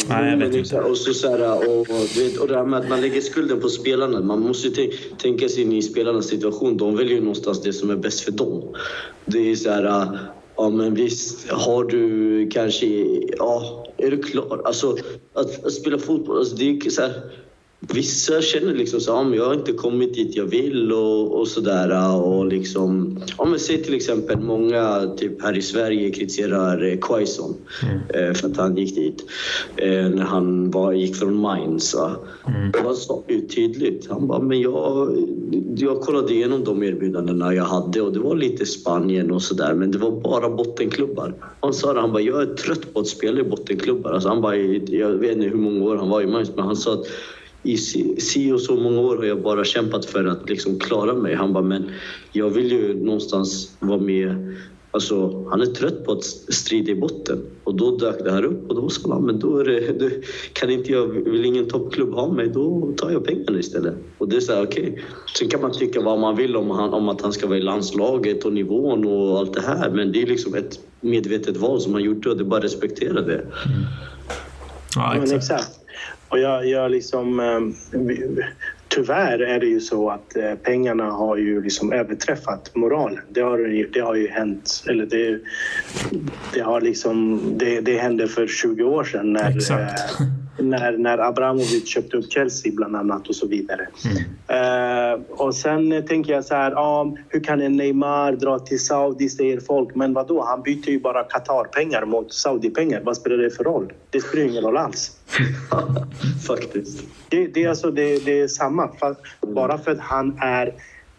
Nej, 0.10 0.30
jag 0.30 0.38
vet 0.38 0.56
inte. 0.56 0.82
Och, 0.82 0.98
så, 0.98 1.14
så 1.14 1.30
här, 1.30 1.58
och, 1.58 1.80
och, 1.80 2.42
och 2.42 2.48
det 2.48 2.56
här 2.56 2.66
med 2.66 2.80
att 2.80 2.90
man 2.90 3.02
lägger 3.02 3.22
skulden 3.22 3.62
på 3.62 3.70
spelarna. 3.70 4.22
Man 4.22 4.40
måste 4.40 4.68
ju 4.68 4.92
tänka 5.18 5.50
sig 5.50 5.64
in 5.64 5.74
i 5.74 5.82
spelarnas 5.82 6.28
situation. 6.28 6.78
De 6.78 6.96
väljer 6.96 7.14
ju 7.14 7.20
någonstans 7.20 7.62
det 7.62 7.74
som 7.74 7.90
är 7.90 7.96
bäst 7.96 8.20
för 8.20 8.32
dem. 8.32 8.76
Det 9.26 9.52
är 9.52 9.56
så 9.56 9.70
här, 9.70 10.18
ja 10.58 10.70
men 10.70 10.96
visst 10.96 11.50
har 11.50 11.84
du 11.84 12.50
kanske, 12.50 12.86
ja 13.38 13.86
är 13.98 14.12
du 14.12 14.24
klar? 14.24 14.62
Alltså 14.66 14.98
att, 15.34 15.66
att 15.66 15.74
spela 15.74 15.98
fotboll, 15.98 16.38
alltså, 16.38 16.56
det 16.56 16.70
är 16.70 16.90
så 16.90 17.02
här, 17.02 17.22
Vissa 17.90 18.42
känner 18.42 18.74
liksom 18.74 19.00
så 19.00 19.12
ja, 19.12 19.36
jag 19.36 19.46
har 19.46 19.54
inte 19.54 19.72
kommit 19.72 20.14
dit 20.14 20.36
jag 20.36 20.46
vill 20.46 20.92
och, 20.92 21.40
och 21.40 21.48
sådär. 21.48 22.16
Och 22.16 22.46
liksom, 22.46 23.20
ja, 23.38 23.46
men 23.46 23.60
säg 23.60 23.84
till 23.84 23.94
exempel 23.94 24.40
många 24.40 25.14
typ 25.18 25.42
här 25.42 25.58
i 25.58 25.62
Sverige 25.62 26.12
kritiserar 26.12 26.92
eh, 26.92 26.98
Quaison 26.98 27.56
mm. 27.84 28.30
eh, 28.30 28.34
för 28.34 28.48
att 28.48 28.58
han 28.58 28.78
gick 28.78 28.96
dit 28.96 29.26
eh, 29.76 30.10
när 30.10 30.24
han 30.24 30.72
var, 30.72 30.94
gick 30.94 31.16
från 31.16 31.36
Mainz. 31.36 31.96
Mm. 31.96 32.72
Han 32.84 32.96
sa 32.96 33.24
ju 33.28 33.42
tydligt, 33.42 34.08
han 34.10 34.28
bara, 34.28 34.40
men 34.40 34.62
jag, 34.62 35.18
jag 35.78 36.02
kollade 36.02 36.34
igenom 36.34 36.64
de 36.64 36.84
erbjudandena 36.84 37.54
jag 37.54 37.64
hade 37.64 38.02
och 38.02 38.14
det 38.14 38.20
var 38.20 38.36
lite 38.36 38.66
Spanien 38.66 39.32
och 39.32 39.42
sådär 39.42 39.74
men 39.74 39.92
det 39.92 39.98
var 39.98 40.12
bara 40.12 40.50
bottenklubbar. 40.50 41.34
Han 41.62 41.74
sa 41.74 41.94
det, 41.94 42.02
han 42.02 42.12
bara, 42.12 42.22
jag 42.22 42.42
är 42.42 42.56
trött 42.56 42.94
på 42.94 43.00
att 43.00 43.08
spela 43.08 43.40
i 43.40 43.44
bottenklubbar. 43.44 44.12
Alltså, 44.12 44.30
han 44.30 44.42
bara, 44.42 44.56
jag 44.56 45.10
vet 45.10 45.32
inte 45.32 45.48
hur 45.48 45.58
många 45.58 45.86
år 45.86 45.96
han 45.96 46.10
var 46.10 46.22
i 46.22 46.28
Mainz 46.28 46.52
men 46.56 46.66
han 46.66 46.76
sa 46.76 46.94
att 46.94 47.06
i 47.64 47.78
si 47.78 48.52
och 48.52 48.62
så 48.62 48.76
många 48.76 49.00
år 49.00 49.18
har 49.18 49.24
jag 49.24 49.42
bara 49.42 49.64
kämpat 49.64 50.06
för 50.06 50.26
att 50.26 50.50
liksom 50.50 50.80
klara 50.80 51.14
mig. 51.14 51.36
Han 51.36 51.54
bara, 51.54 51.64
men 51.64 51.92
jag 52.32 52.50
vill 52.50 52.72
ju 52.72 52.94
någonstans 52.94 53.76
vara 53.80 54.00
med. 54.00 54.56
Alltså, 54.92 55.46
han 55.50 55.62
är 55.62 55.66
trött 55.66 56.06
på 56.06 56.12
att 56.12 56.24
strida 56.24 56.92
i 56.92 56.96
botten 56.96 57.46
och 57.64 57.76
då 57.76 57.98
dök 57.98 58.24
det 58.24 58.32
här 58.32 58.46
upp 58.46 58.70
och 58.70 58.76
då 58.76 58.90
sa 58.90 59.14
han, 59.14 59.26
men 59.26 59.40
då 59.40 59.58
är 59.58 59.66
det, 59.66 60.00
då 60.00 60.10
kan 60.54 60.70
inte 60.70 60.92
jag, 60.92 61.08
vill 61.08 61.46
ingen 61.46 61.68
toppklubb 61.68 62.14
ha 62.14 62.32
mig, 62.32 62.48
då 62.48 62.94
tar 62.98 63.12
jag 63.12 63.26
pengarna 63.26 63.60
istället. 63.60 63.94
Och 64.18 64.30
det 64.30 64.36
är 64.36 64.40
så 64.40 64.54
här, 64.54 64.64
okej. 64.64 64.92
Okay. 64.92 65.04
Sen 65.38 65.50
kan 65.50 65.62
man 65.62 65.72
tycka 65.72 66.02
vad 66.02 66.20
man 66.20 66.36
vill 66.36 66.56
om, 66.56 66.70
han, 66.70 66.94
om 66.94 67.10
att 67.10 67.22
han 67.22 67.34
ska 67.34 67.48
vara 67.48 67.58
i 67.58 67.62
landslaget 67.62 68.46
och 68.46 68.54
nivån 68.54 69.06
och 69.06 69.40
allt 69.40 69.54
det 69.54 69.62
här, 69.62 69.90
men 69.90 70.12
det 70.12 70.22
är 70.22 70.28
liksom 70.28 70.56
ett 70.56 70.80
medvetet 71.02 71.58
val 71.58 71.82
som 71.82 71.94
han 71.94 72.04
gjorde 72.04 72.30
och 72.30 72.38
det 72.38 72.44
är 72.44 72.46
bara 72.46 72.58
att 72.58 72.64
respektera 72.64 73.22
det. 73.22 73.40
Mm. 73.40 73.52
Ja, 74.96 75.16
exakt. 75.36 75.83
Och 76.34 76.40
jag, 76.40 76.68
jag 76.68 76.92
liksom, 76.92 77.40
eh, 77.40 77.60
tyvärr 78.88 79.40
är 79.40 79.60
det 79.60 79.66
ju 79.66 79.80
så 79.80 80.10
att 80.10 80.38
eh, 80.38 80.56
pengarna 80.64 81.04
har 81.04 81.38
ju 81.38 81.62
liksom 81.64 81.94
överträffat 81.94 82.76
moralen. 82.76 83.20
Det 83.30 83.42
har, 83.42 83.88
det 83.94 84.00
har 84.00 84.16
ju 84.16 84.28
hänt, 84.28 84.84
eller 84.90 85.06
det, 85.06 85.40
det 86.54 86.60
har 86.60 86.82
liksom, 86.82 87.42
det, 87.58 87.82
det 87.82 87.98
hände 87.98 88.28
för 88.28 88.48
20 88.48 88.84
år 88.84 89.04
sedan 89.04 89.34
när, 89.34 89.58
Exakt. 89.58 90.02
När, 90.70 90.98
när 90.98 91.18
Abramovic 91.18 91.88
köpte 91.88 92.18
upp 92.18 92.32
Chelsea 92.32 92.72
bland 92.76 92.96
annat 92.96 93.30
och 93.30 93.36
så 93.36 93.48
vidare. 93.48 93.88
Mm. 94.06 95.14
Uh, 95.14 95.22
och 95.30 95.56
sen 95.56 96.06
tänker 96.08 96.34
jag 96.34 96.46
så 96.46 96.56
här, 96.56 96.72
ah, 96.72 97.16
hur 97.30 97.40
kan 97.40 97.62
en 97.62 97.78
Neymar 97.78 98.32
dra 98.32 98.60
till 98.60 98.86
Saudi 98.86 99.30
säger 99.30 99.60
folk, 99.60 99.96
men 99.96 100.14
vad 100.14 100.28
då? 100.28 100.44
Han 100.44 100.62
byter 100.62 100.90
ju 100.90 101.00
bara 101.00 101.24
Qatar-pengar 101.24 102.06
mot 102.06 102.34
Saudi-pengar. 102.34 103.02
Vad 103.04 103.18
spelar 103.18 103.38
det 103.38 103.52
för 103.52 103.64
roll? 103.64 103.94
Det 104.10 104.22
spelar 104.22 104.46
ingen 104.46 104.64
roll 104.64 104.78
alls. 104.78 105.18
Faktiskt. 106.48 107.04
Det, 107.30 107.48
det, 107.48 107.64
är 107.64 107.70
alltså, 107.70 107.92
det, 107.92 108.26
det 108.26 108.42
är 108.42 108.48
samma. 108.48 108.90
Bara 109.42 109.78
för 109.78 109.92
att 109.92 110.00
han 110.00 110.38
är 110.42 110.74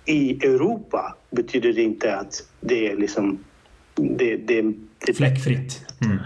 i 0.05 0.47
Europa 0.47 1.17
betyder 1.31 1.73
det 1.73 1.83
inte 1.83 2.17
att 2.17 2.43
det 2.61 2.89
är 2.91 2.97
liksom... 2.97 3.39
Det, 3.95 4.37
det, 4.37 4.63
det 5.07 5.15
Fläckfritt. 5.15 5.81
Mm. 6.05 6.19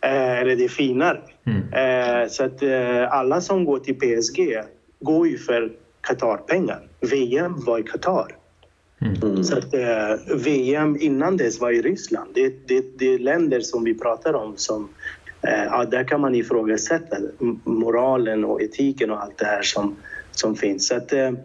Eh, 0.00 0.38
eller 0.40 0.56
det 0.56 0.64
är 0.64 0.68
finare. 0.68 1.20
Mm. 1.44 1.72
Eh, 1.72 2.28
så 2.28 2.44
att 2.44 2.62
eh, 2.62 3.12
alla 3.12 3.40
som 3.40 3.64
går 3.64 3.78
till 3.78 3.94
PSG 3.94 4.62
går 5.00 5.28
ju 5.28 5.38
för 5.38 5.72
Qatar-pengar. 6.00 6.88
VM 7.00 7.64
var 7.64 7.78
i 7.78 7.82
Qatar. 7.82 8.36
Mm. 9.00 9.44
Så 9.44 9.58
att 9.58 9.74
VM 10.44 10.96
innan 11.00 11.36
dess 11.36 11.60
var 11.60 11.70
i 11.70 11.82
Ryssland. 11.82 12.30
Det, 12.34 12.68
det, 12.68 12.98
det 12.98 13.14
är 13.14 13.18
länder 13.18 13.60
som 13.60 13.84
vi 13.84 13.98
pratar 13.98 14.34
om 14.34 14.56
som 14.56 14.88
ja, 15.42 15.84
där 15.84 16.04
kan 16.04 16.20
man 16.20 16.34
ifrågasätta 16.34 17.16
moralen 17.64 18.44
och 18.44 18.62
etiken 18.62 19.10
och 19.10 19.22
allt 19.22 19.38
det 19.38 19.44
här 19.44 19.62
som, 19.62 19.96
som 20.40 20.56
finns. 20.56 20.88
Så 20.88 20.96
att, 20.96 21.12
mm. 21.12 21.38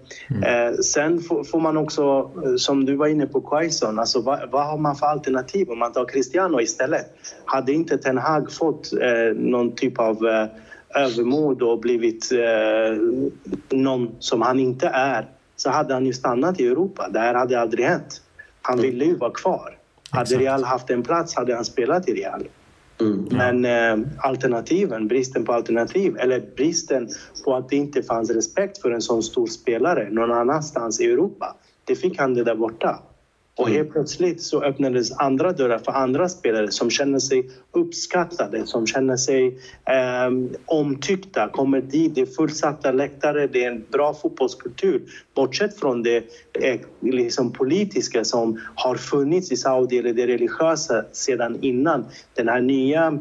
eh, 0.43 0.73
sen 0.73 1.21
får, 1.21 1.43
får, 1.43 1.59
man 1.59 1.77
också, 1.77 2.31
som 2.57 2.85
du 2.85 2.95
var 2.95 3.07
inne 3.07 3.25
på, 3.25 3.41
Quaison, 3.41 3.99
alltså 3.99 4.21
vad, 4.21 4.49
vad, 4.51 4.65
har 4.65 4.77
man 4.77 4.95
för 4.95 5.05
alternativ 5.05 5.69
om 5.69 5.79
man 5.79 5.93
tar 5.93 6.05
Cristiano 6.05 6.61
istället? 6.61 7.05
Hade 7.45 7.73
inte 7.73 7.97
Ten 7.97 8.17
Hag 8.17 8.51
fått 8.51 8.93
eh, 8.93 9.35
någon 9.35 9.75
typ 9.75 9.99
av 9.99 10.27
eh, 10.27 10.47
övermod 11.03 11.61
och 11.61 11.79
blivit 11.79 12.31
eh, 12.31 12.97
någon 13.69 14.15
som 14.19 14.41
han 14.41 14.59
inte 14.59 14.87
är 14.87 15.29
så 15.55 15.69
hade 15.69 15.93
han 15.93 16.05
ju 16.05 16.13
stannat 16.13 16.59
i 16.59 16.67
Europa. 16.67 17.09
Det 17.09 17.19
här 17.19 17.33
hade 17.33 17.59
aldrig 17.59 17.85
hänt. 17.85 18.21
Han 18.61 18.81
ville 18.81 19.05
ju 19.05 19.15
vara 19.15 19.31
kvar. 19.31 19.77
Hade 20.09 20.35
Real 20.35 20.63
haft 20.63 20.89
en 20.89 21.03
plats 21.03 21.35
hade 21.35 21.55
han 21.55 21.65
spelat 21.65 22.09
i 22.09 22.13
Real. 22.13 22.47
Mm. 23.01 23.27
Men 23.31 23.65
eh, 23.65 24.07
alternativen, 24.17 25.07
bristen 25.07 25.45
på 25.45 25.53
alternativ 25.53 26.17
eller 26.17 26.39
bristen 26.55 27.09
på 27.45 27.55
att 27.55 27.69
det 27.69 27.75
inte 27.75 28.03
fanns 28.03 28.29
respekt 28.29 28.81
för 28.81 28.91
en 28.91 29.01
sån 29.01 29.23
stor 29.23 29.47
spelare 29.47 30.09
någon 30.09 30.31
annanstans 30.31 31.01
i 31.01 31.05
Europa. 31.05 31.55
Det 31.85 31.95
fick 31.95 32.19
han 32.19 32.33
det 32.33 32.43
där 32.43 32.55
borta. 32.55 32.99
Och 33.57 33.69
helt 33.69 33.91
plötsligt 33.91 34.41
så 34.41 34.63
öppnades 34.63 35.11
andra 35.11 35.51
dörrar 35.51 35.77
för 35.77 35.91
andra 35.91 36.29
spelare 36.29 36.71
som 36.71 36.89
känner 36.89 37.19
sig 37.19 37.49
uppskattade, 37.71 38.67
som 38.67 38.87
känner 38.87 39.17
sig 39.17 39.47
eh, 39.85 40.57
omtyckta, 40.65 41.49
kommer 41.49 41.81
dit, 41.81 42.15
det 42.15 42.21
är 42.21 42.25
fullsatta 42.25 42.91
läktare, 42.91 43.47
det 43.47 43.63
är 43.63 43.71
en 43.71 43.85
bra 43.91 44.13
fotbollskultur. 44.13 45.01
Bortsett 45.35 45.79
från 45.79 46.03
det 46.03 46.17
eh, 46.53 46.79
liksom 47.01 47.51
politiska 47.51 48.23
som 48.23 48.61
har 48.75 48.95
funnits 48.95 49.51
i 49.51 49.57
Saudi, 49.57 49.97
eller 49.97 50.13
det 50.13 50.27
religiösa 50.27 51.05
sedan 51.11 51.57
innan. 51.61 52.05
Den 52.33 52.47
här 52.47 52.61
nya 52.61 53.19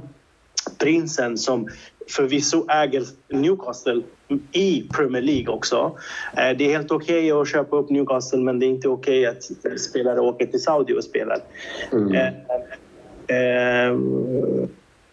prinsen 0.78 1.38
som 1.38 1.68
förvisso 2.08 2.66
äger 2.68 3.04
Newcastle 3.28 4.02
i 4.52 4.88
Premier 4.96 5.22
League 5.22 5.54
också. 5.54 5.98
Eh, 6.36 6.56
det 6.56 6.64
är 6.64 6.68
helt 6.68 6.90
okej 6.90 7.32
okay 7.32 7.42
att 7.42 7.48
köpa 7.48 7.76
upp 7.76 7.90
Newcastle 7.90 8.38
men 8.38 8.58
det 8.58 8.66
är 8.66 8.68
inte 8.68 8.88
okej 8.88 9.28
okay 9.28 9.38
att 9.72 9.80
spelare 9.80 10.20
åker 10.20 10.46
till 10.46 10.62
Saudi 10.62 10.94
och 10.94 11.04
spelar. 11.04 11.38
Mm. 11.92 12.14
Eh, 12.14 12.26
eh, 13.36 13.98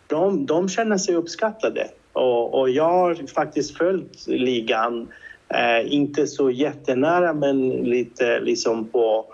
de, 0.07 0.45
de 0.45 0.69
känner 0.69 0.97
sig 0.97 1.15
uppskattade 1.15 1.87
och, 2.13 2.59
och 2.59 2.69
jag 2.69 2.89
har 2.89 3.33
faktiskt 3.33 3.77
följt 3.77 4.27
ligan, 4.27 5.07
inte 5.85 6.27
så 6.27 6.49
jättenära 6.49 7.33
men 7.33 7.69
lite 7.69 8.39
liksom 8.39 8.87
på, 8.87 9.25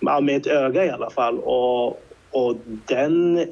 med 0.00 0.36
ett 0.36 0.46
öga 0.46 0.84
i 0.84 0.90
alla 0.90 1.10
fall. 1.10 1.38
Och, 1.38 1.86
och 2.30 2.56
den 2.86 3.46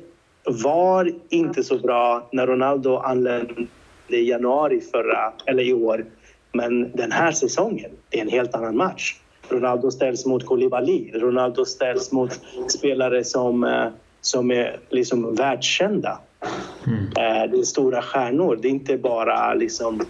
var 0.45 1.12
inte 1.29 1.64
så 1.64 1.79
bra 1.79 2.29
när 2.33 2.47
Ronaldo 2.47 2.97
anlände 2.97 3.67
i 4.16 4.29
januari 4.29 4.81
förra, 4.81 5.33
eller 5.47 5.62
i 5.62 5.73
år. 5.73 6.05
Men 6.53 6.92
den 6.92 7.12
här 7.12 7.33
säsongen, 7.33 7.90
det 8.09 8.18
är 8.18 8.23
en 8.23 8.29
helt 8.29 8.55
annan 8.55 8.77
match. 8.77 9.16
Ronaldo 9.49 9.90
ställs 9.90 10.27
mot 10.27 10.47
Koulibaly. 10.47 11.11
Ronaldo 11.14 11.64
ställs 11.64 12.12
mot 12.12 12.40
spelare 12.68 13.25
som, 13.25 13.64
eh, 13.64 13.88
som 14.21 14.51
är 14.51 14.81
liksom 14.88 15.35
världskända. 15.35 16.18
Mm. 16.87 17.05
Eh, 17.05 17.51
det 17.51 17.59
är 17.59 17.62
stora 17.62 18.03
stjärnor. 18.03 18.59
Det 18.62 18.68
är 18.68 18.71
inte 18.71 18.97
bara 18.97 19.55
liksom, 19.55 20.01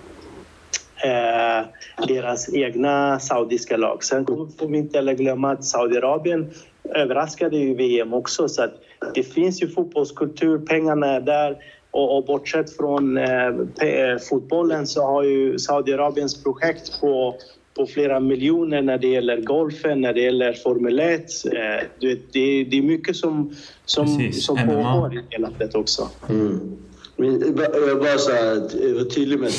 eh, 1.04 1.66
deras 2.06 2.54
egna 2.54 3.20
saudiska 3.20 3.76
lag. 3.76 4.04
Sen 4.04 4.26
får 4.26 4.68
vi 4.68 4.78
inte 4.78 4.98
heller 4.98 5.14
glömma 5.14 5.52
att 5.52 5.64
Saudiarabien 5.64 6.50
överraskade 6.94 7.56
ju 7.56 7.74
VM 7.74 8.14
också. 8.14 8.48
Så 8.48 8.62
att 8.62 8.74
det 9.14 9.22
finns 9.22 9.62
ju 9.62 9.68
fotbollskultur, 9.68 10.58
pengarna 10.58 11.06
är 11.06 11.20
där. 11.20 11.56
Och, 11.90 12.16
och 12.16 12.24
bortsett 12.24 12.76
från 12.76 13.16
eh, 13.16 13.46
eh, 13.80 14.18
fotbollen 14.30 14.86
så 14.86 15.02
har 15.02 15.22
ju 15.22 15.58
Saudiarabiens 15.58 16.42
projekt 16.42 17.00
på, 17.00 17.36
på 17.76 17.86
flera 17.86 18.20
miljoner 18.20 18.82
när 18.82 18.98
det 18.98 19.08
gäller 19.08 19.40
golfen, 19.40 20.00
när 20.00 20.12
det 20.12 20.20
gäller 20.20 20.52
Formel 20.52 21.00
1. 21.00 21.20
Eh, 21.44 21.52
det, 22.00 22.14
det, 22.32 22.64
det 22.64 22.78
är 22.78 22.82
mycket 22.82 23.16
som, 23.16 23.54
som, 23.84 24.32
som 24.32 24.56
pågår 24.56 25.14
i 25.14 25.20
hela 25.30 25.50
det 25.58 25.74
också. 25.74 26.08
Mm. 26.28 26.76
Men, 27.16 27.54
bara 28.00 28.18
så 28.18 28.32
här, 28.32 28.94
vara 28.94 29.04
tydlig 29.04 29.38
med 29.38 29.50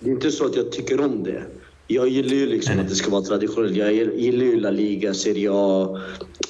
det 0.00 0.10
är 0.10 0.14
inte 0.14 0.30
så 0.30 0.46
att 0.46 0.56
jag 0.56 0.72
tycker 0.72 1.00
om 1.00 1.22
det. 1.22 1.42
Jag 1.88 2.08
gillar 2.08 2.34
ju 2.34 2.46
liksom 2.46 2.80
att 2.80 2.88
det 2.88 2.94
ska 2.94 3.10
vara 3.10 3.22
traditionellt. 3.22 3.76
Jag 3.76 3.92
gillar 3.92 4.44
ju 4.44 4.60
La 4.60 4.70
Liga, 4.70 5.14
Serie 5.14 5.50
A. 5.52 6.00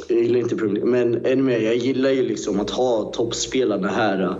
Jag 0.08 0.18
gillar 0.18 0.38
inte 0.38 0.56
Premier 0.56 0.74
League. 0.74 0.90
Men 0.90 1.26
än 1.26 1.44
mer, 1.44 1.60
jag 1.60 1.76
gillar 1.76 2.10
ju 2.10 2.22
liksom 2.22 2.60
att 2.60 2.70
ha 2.70 3.12
toppspelarna 3.14 3.88
här. 3.88 4.18
Mm. 4.22 4.36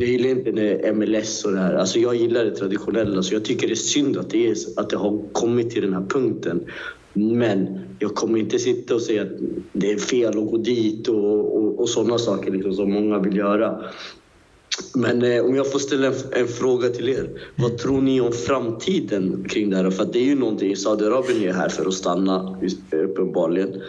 Jag 0.00 0.08
gillar 0.08 0.28
inte 0.28 0.92
MLS 0.92 1.44
och 1.44 1.52
det 1.52 1.58
här. 1.58 1.74
Alltså 1.74 1.98
jag 1.98 2.16
gillar 2.16 2.44
det 2.44 2.56
traditionella. 2.56 3.22
Så 3.22 3.34
jag 3.34 3.44
tycker 3.44 3.66
det 3.66 3.72
är 3.72 3.74
synd 3.74 4.16
att 4.16 4.30
det, 4.30 4.48
är, 4.48 4.56
att 4.76 4.90
det 4.90 4.96
har 4.96 5.22
kommit 5.32 5.70
till 5.70 5.82
den 5.82 5.94
här 5.94 6.04
punkten. 6.08 6.64
Men 7.12 7.78
jag 7.98 8.14
kommer 8.14 8.38
inte 8.38 8.58
sitta 8.58 8.94
och 8.94 9.02
säga 9.02 9.22
att 9.22 9.32
det 9.72 9.92
är 9.92 9.98
fel 9.98 10.28
att 10.28 10.50
gå 10.50 10.56
dit 10.56 11.08
och, 11.08 11.56
och, 11.56 11.80
och 11.80 11.88
sådana 11.88 12.18
saker 12.18 12.50
liksom, 12.50 12.72
som 12.72 12.92
många 12.92 13.18
vill 13.18 13.36
göra. 13.36 13.84
Men 14.94 15.22
eh, 15.22 15.44
om 15.44 15.54
jag 15.54 15.72
får 15.72 15.78
ställa 15.78 16.06
en, 16.06 16.14
en, 16.32 16.48
fråga 16.48 16.88
till 16.88 17.08
er. 17.08 17.30
Vad 17.56 17.78
tror 17.78 18.00
ni 18.00 18.20
om 18.20 18.32
framtiden 18.32 19.46
kring 19.48 19.70
det 19.70 19.76
här? 19.76 19.90
För 19.90 20.04
det 20.04 20.18
är 20.18 20.24
ju 20.24 20.34
någonting, 20.34 20.76
Saudiarabien 20.76 21.42
är 21.42 21.52
här 21.52 21.68
för 21.68 21.86
att 21.86 21.94
stanna 21.94 22.58
uppenbarligen. 22.92 23.82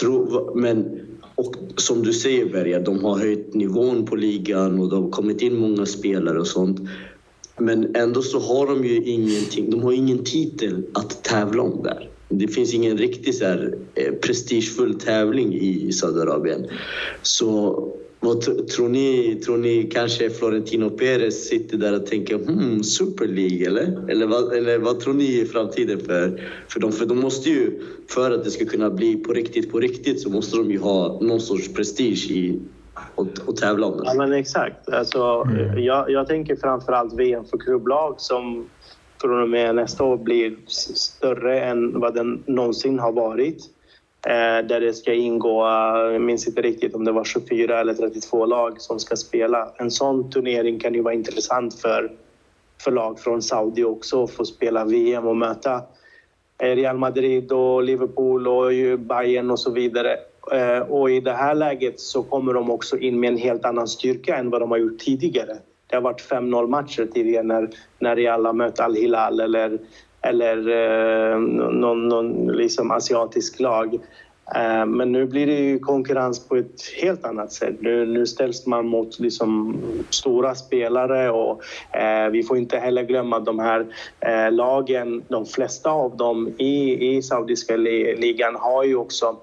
Tro, 0.00 0.52
men, 0.54 1.00
och 1.34 1.54
som 1.76 2.02
du 2.02 2.12
säger 2.12 2.46
Berga, 2.46 2.80
de 2.80 3.04
har 3.04 3.18
höjt 3.18 3.54
nivån 3.54 4.06
på 4.06 4.16
ligan 4.16 4.80
och 4.80 4.90
det 4.90 4.96
har 4.96 5.10
kommit 5.10 5.42
in 5.42 5.56
många 5.56 5.86
spelare 5.86 6.40
och 6.40 6.46
sånt. 6.46 6.80
Men 7.58 7.96
ändå 7.96 8.22
så 8.22 8.38
har 8.38 8.66
de 8.66 8.84
ju 8.84 9.02
ingenting, 9.04 9.70
de 9.70 9.82
har 9.82 9.92
ingen 9.92 10.24
titel 10.24 10.82
att 10.92 11.24
tävla 11.24 11.62
om 11.62 11.82
där. 11.82 12.10
Det 12.28 12.48
finns 12.48 12.74
ingen 12.74 12.98
riktig 12.98 13.34
så 13.34 13.44
här, 13.44 13.78
eh, 13.94 14.12
prestigefull 14.12 14.94
tävling 14.94 15.54
i 15.54 15.92
Saudiarabien. 15.92 16.66
Så 17.22 17.74
vad 18.24 18.68
tror 18.68 18.88
ni, 18.88 19.34
tror 19.34 19.56
ni 19.56 19.90
kanske 19.92 20.30
Florentino 20.30 20.90
Perez 20.90 21.48
sitter 21.48 21.76
där 21.76 21.94
och 21.94 22.06
tänker 22.06 22.38
hmm, 22.38 22.82
Super 22.82 23.26
League 23.26 23.66
eller? 23.66 24.10
Eller 24.10 24.26
vad, 24.26 24.52
eller 24.52 24.78
vad 24.78 25.00
tror 25.00 25.14
ni 25.14 25.40
i 25.40 25.46
framtiden 25.46 26.00
för, 26.00 26.40
för 26.68 26.80
dem? 26.80 26.92
För 26.92 27.06
de 27.06 27.20
måste 27.20 27.50
ju, 27.50 27.80
för 28.10 28.30
att 28.30 28.44
det 28.44 28.50
ska 28.50 28.64
kunna 28.64 28.90
bli 28.90 29.16
på 29.16 29.32
riktigt, 29.32 29.72
på 29.72 29.80
riktigt 29.80 30.20
så 30.20 30.30
måste 30.30 30.56
de 30.56 30.70
ju 30.70 30.78
ha 30.78 31.18
någon 31.20 31.40
sorts 31.40 31.72
prestige 31.72 32.30
i 32.30 32.60
och, 33.14 33.26
och 33.46 33.56
tävla 33.56 33.86
om 33.86 33.96
det. 33.96 34.04
Ja 34.04 34.14
men 34.14 34.32
exakt. 34.32 34.88
Alltså, 34.88 35.46
mm. 35.46 35.82
jag, 35.82 36.10
jag 36.10 36.26
tänker 36.26 36.56
framförallt 36.56 37.12
VM 37.12 37.44
för 37.44 37.58
klubblag 37.58 38.14
som 38.18 38.68
från 39.20 39.42
och 39.42 39.48
med 39.48 39.74
nästa 39.74 40.04
år 40.04 40.16
blir 40.16 40.56
större 40.66 41.60
än 41.60 42.00
vad 42.00 42.14
den 42.14 42.42
någonsin 42.46 42.98
har 42.98 43.12
varit. 43.12 43.70
Eh, 44.26 44.66
där 44.66 44.80
det 44.80 44.94
ska 44.94 45.12
ingå, 45.12 45.66
jag 46.12 46.20
minns 46.20 46.48
inte 46.48 46.62
riktigt 46.62 46.94
om 46.94 47.04
det 47.04 47.12
var 47.12 47.24
24 47.24 47.80
eller 47.80 47.94
32 47.94 48.46
lag 48.46 48.80
som 48.80 48.98
ska 48.98 49.16
spela. 49.16 49.72
En 49.76 49.90
sån 49.90 50.30
turnering 50.30 50.78
kan 50.78 50.94
ju 50.94 51.02
vara 51.02 51.14
intressant 51.14 51.80
för, 51.80 52.12
för 52.84 52.90
lag 52.90 53.20
från 53.20 53.42
Saudi 53.42 53.84
också, 53.84 54.24
att 54.24 54.30
få 54.30 54.44
spela 54.44 54.84
VM 54.84 55.26
och 55.26 55.36
möta 55.36 55.82
eh, 56.58 56.76
Real 56.76 56.98
Madrid 56.98 57.52
och 57.52 57.82
Liverpool 57.82 58.48
och 58.48 58.98
Bayern 58.98 59.50
och 59.50 59.60
så 59.60 59.70
vidare. 59.70 60.16
Eh, 60.52 60.78
och 60.78 61.10
i 61.10 61.20
det 61.20 61.32
här 61.32 61.54
läget 61.54 62.00
så 62.00 62.22
kommer 62.22 62.54
de 62.54 62.70
också 62.70 62.98
in 62.98 63.20
med 63.20 63.28
en 63.28 63.38
helt 63.38 63.64
annan 63.64 63.88
styrka 63.88 64.36
än 64.36 64.50
vad 64.50 64.60
de 64.60 64.70
har 64.70 64.78
gjort 64.78 64.98
tidigare. 64.98 65.56
Det 65.86 65.96
har 65.96 66.02
varit 66.02 66.30
5-0 66.30 66.66
matcher 66.66 67.08
tidigare 67.14 67.42
när, 67.42 67.70
när 67.98 68.16
Real 68.16 68.46
har 68.46 68.52
mött 68.52 68.80
Al-Hilal 68.80 69.40
eller 69.40 69.78
eller 70.24 70.56
eh, 70.68 71.38
någon, 71.38 72.08
någon 72.08 72.46
liksom 72.46 72.90
asiatisk 72.90 73.60
lag. 73.60 73.94
Eh, 74.54 74.86
men 74.86 75.12
nu 75.12 75.26
blir 75.26 75.46
det 75.46 75.52
ju 75.52 75.78
konkurrens 75.78 76.48
på 76.48 76.56
ett 76.56 76.82
helt 77.02 77.26
annat 77.26 77.52
sätt. 77.52 77.74
Nu, 77.80 78.06
nu 78.06 78.26
ställs 78.26 78.66
man 78.66 78.86
mot 78.86 79.18
liksom 79.18 79.76
stora 80.10 80.54
spelare 80.54 81.30
och 81.30 81.62
eh, 81.96 82.28
vi 82.30 82.42
får 82.42 82.58
inte 82.58 82.78
heller 82.78 83.02
glömma 83.02 83.40
de 83.40 83.58
här 83.58 83.86
eh, 84.20 84.52
lagen, 84.52 85.22
de 85.28 85.46
flesta 85.46 85.90
av 85.90 86.16
dem 86.16 86.54
i, 86.58 87.06
i 87.16 87.22
saudiska 87.22 87.76
ligan 87.76 88.56
har 88.56 88.84
ju 88.84 88.96
också, 88.96 89.36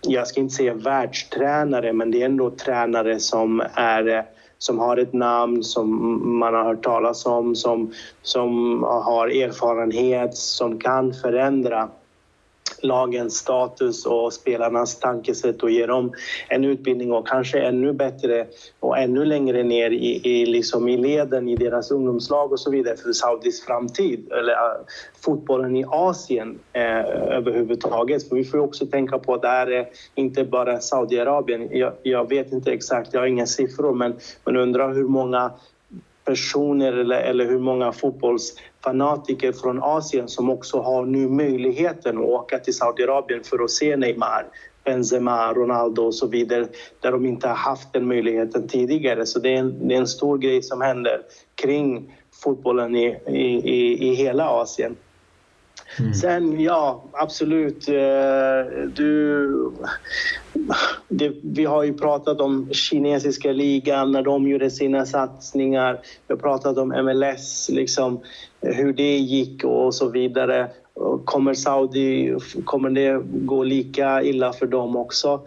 jag 0.00 0.26
ska 0.26 0.40
inte 0.40 0.54
säga 0.54 0.74
världstränare, 0.74 1.92
men 1.92 2.10
det 2.10 2.22
är 2.22 2.26
ändå 2.26 2.50
tränare 2.50 3.20
som 3.20 3.62
är 3.74 4.26
som 4.58 4.78
har 4.78 4.96
ett 4.96 5.12
namn 5.12 5.64
som 5.64 6.38
man 6.38 6.54
har 6.54 6.64
hört 6.64 6.84
talas 6.84 7.26
om, 7.26 7.56
som, 7.56 7.92
som 8.22 8.82
har 8.82 9.26
erfarenhet, 9.26 10.36
som 10.36 10.78
kan 10.78 11.14
förändra 11.14 11.88
lagens 12.86 13.36
status 13.36 14.06
och 14.06 14.32
spelarnas 14.32 14.98
tankesätt 14.98 15.62
och 15.62 15.70
ge 15.70 15.86
dem 15.86 16.12
en 16.48 16.64
utbildning 16.64 17.12
och 17.12 17.28
kanske 17.28 17.60
ännu 17.60 17.92
bättre 17.92 18.46
och 18.80 18.98
ännu 18.98 19.24
längre 19.24 19.62
ner 19.62 19.90
i, 19.90 20.20
i, 20.28 20.46
liksom 20.46 20.88
i 20.88 20.96
leden 20.96 21.48
i 21.48 21.56
deras 21.56 21.90
ungdomslag 21.90 22.52
och 22.52 22.60
så 22.60 22.70
vidare 22.70 22.96
för 22.96 23.12
Saudis 23.12 23.64
framtid 23.64 24.32
eller 24.32 24.52
uh, 24.52 24.84
fotbollen 25.24 25.76
i 25.76 25.84
Asien 25.88 26.58
uh, 26.76 26.82
överhuvudtaget. 27.36 28.28
För 28.28 28.36
vi 28.36 28.44
får 28.44 28.58
också 28.58 28.86
tänka 28.86 29.18
på 29.18 29.34
att 29.34 29.42
det 29.42 29.48
här 29.48 29.70
är 29.70 29.88
inte 30.14 30.44
bara 30.44 30.80
Saudiarabien. 30.80 31.68
Jag, 31.70 31.92
jag 32.02 32.28
vet 32.28 32.52
inte 32.52 32.72
exakt, 32.72 33.14
jag 33.14 33.20
har 33.20 33.26
inga 33.26 33.46
siffror 33.46 33.94
men 33.94 34.16
men 34.44 34.56
undrar 34.56 34.94
hur 34.94 35.08
många 35.08 35.50
personer 36.24 36.92
eller, 36.92 37.20
eller 37.20 37.44
hur 37.44 37.58
många 37.58 37.92
fotbolls 37.92 38.56
fanatiker 38.86 39.52
från 39.52 39.82
Asien 39.82 40.28
som 40.28 40.50
också 40.50 40.80
har 40.80 41.04
nu 41.06 41.28
möjligheten 41.28 42.18
att 42.18 42.24
åka 42.24 42.58
till 42.58 42.74
Saudiarabien 42.74 43.44
för 43.44 43.64
att 43.64 43.70
se 43.70 43.96
Neymar, 43.96 44.46
Benzema, 44.84 45.52
Ronaldo 45.52 46.02
och 46.02 46.14
så 46.14 46.26
vidare 46.26 46.66
där 47.00 47.12
de 47.12 47.26
inte 47.26 47.48
har 47.48 47.54
haft 47.54 47.92
den 47.92 48.08
möjligheten 48.08 48.68
tidigare. 48.68 49.26
Så 49.26 49.38
det 49.38 49.48
är 49.48 49.56
en, 49.58 49.88
det 49.88 49.94
är 49.94 49.98
en 49.98 50.06
stor 50.06 50.38
grej 50.38 50.62
som 50.62 50.80
händer 50.80 51.22
kring 51.54 52.14
fotbollen 52.42 52.96
i, 52.96 53.18
i, 53.26 54.08
i 54.08 54.14
hela 54.14 54.48
Asien. 54.48 54.96
Mm. 55.98 56.14
Sen, 56.14 56.60
ja, 56.60 57.04
absolut. 57.12 57.88
Eh, 57.88 57.94
du, 58.94 59.70
det, 61.08 61.32
vi 61.42 61.64
har 61.64 61.82
ju 61.82 61.94
pratat 61.94 62.40
om 62.40 62.68
kinesiska 62.72 63.52
ligan 63.52 64.12
när 64.12 64.22
de 64.22 64.48
gjorde 64.48 64.70
sina 64.70 65.06
satsningar. 65.06 66.00
Vi 66.26 66.34
har 66.34 66.40
pratat 66.40 66.78
om 66.78 66.88
MLS, 66.88 67.68
liksom, 67.72 68.20
hur 68.60 68.92
det 68.92 69.16
gick 69.16 69.64
och 69.64 69.94
så 69.94 70.08
vidare. 70.08 70.70
kommer 71.24 71.54
Saudi, 71.54 72.36
kommer 72.64 72.90
det 72.90 73.22
gå 73.24 73.64
lika 73.64 74.22
illa 74.22 74.52
för 74.52 74.66
dem 74.66 74.96
också? 74.96 75.40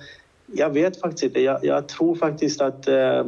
Jag 0.46 0.70
vet 0.70 1.00
faktiskt 1.00 1.24
inte. 1.24 1.42
Jag, 1.42 1.66
jag 1.66 1.88
tror 1.88 2.16
faktiskt 2.16 2.62
att 2.62 2.88
eh, 2.88 3.24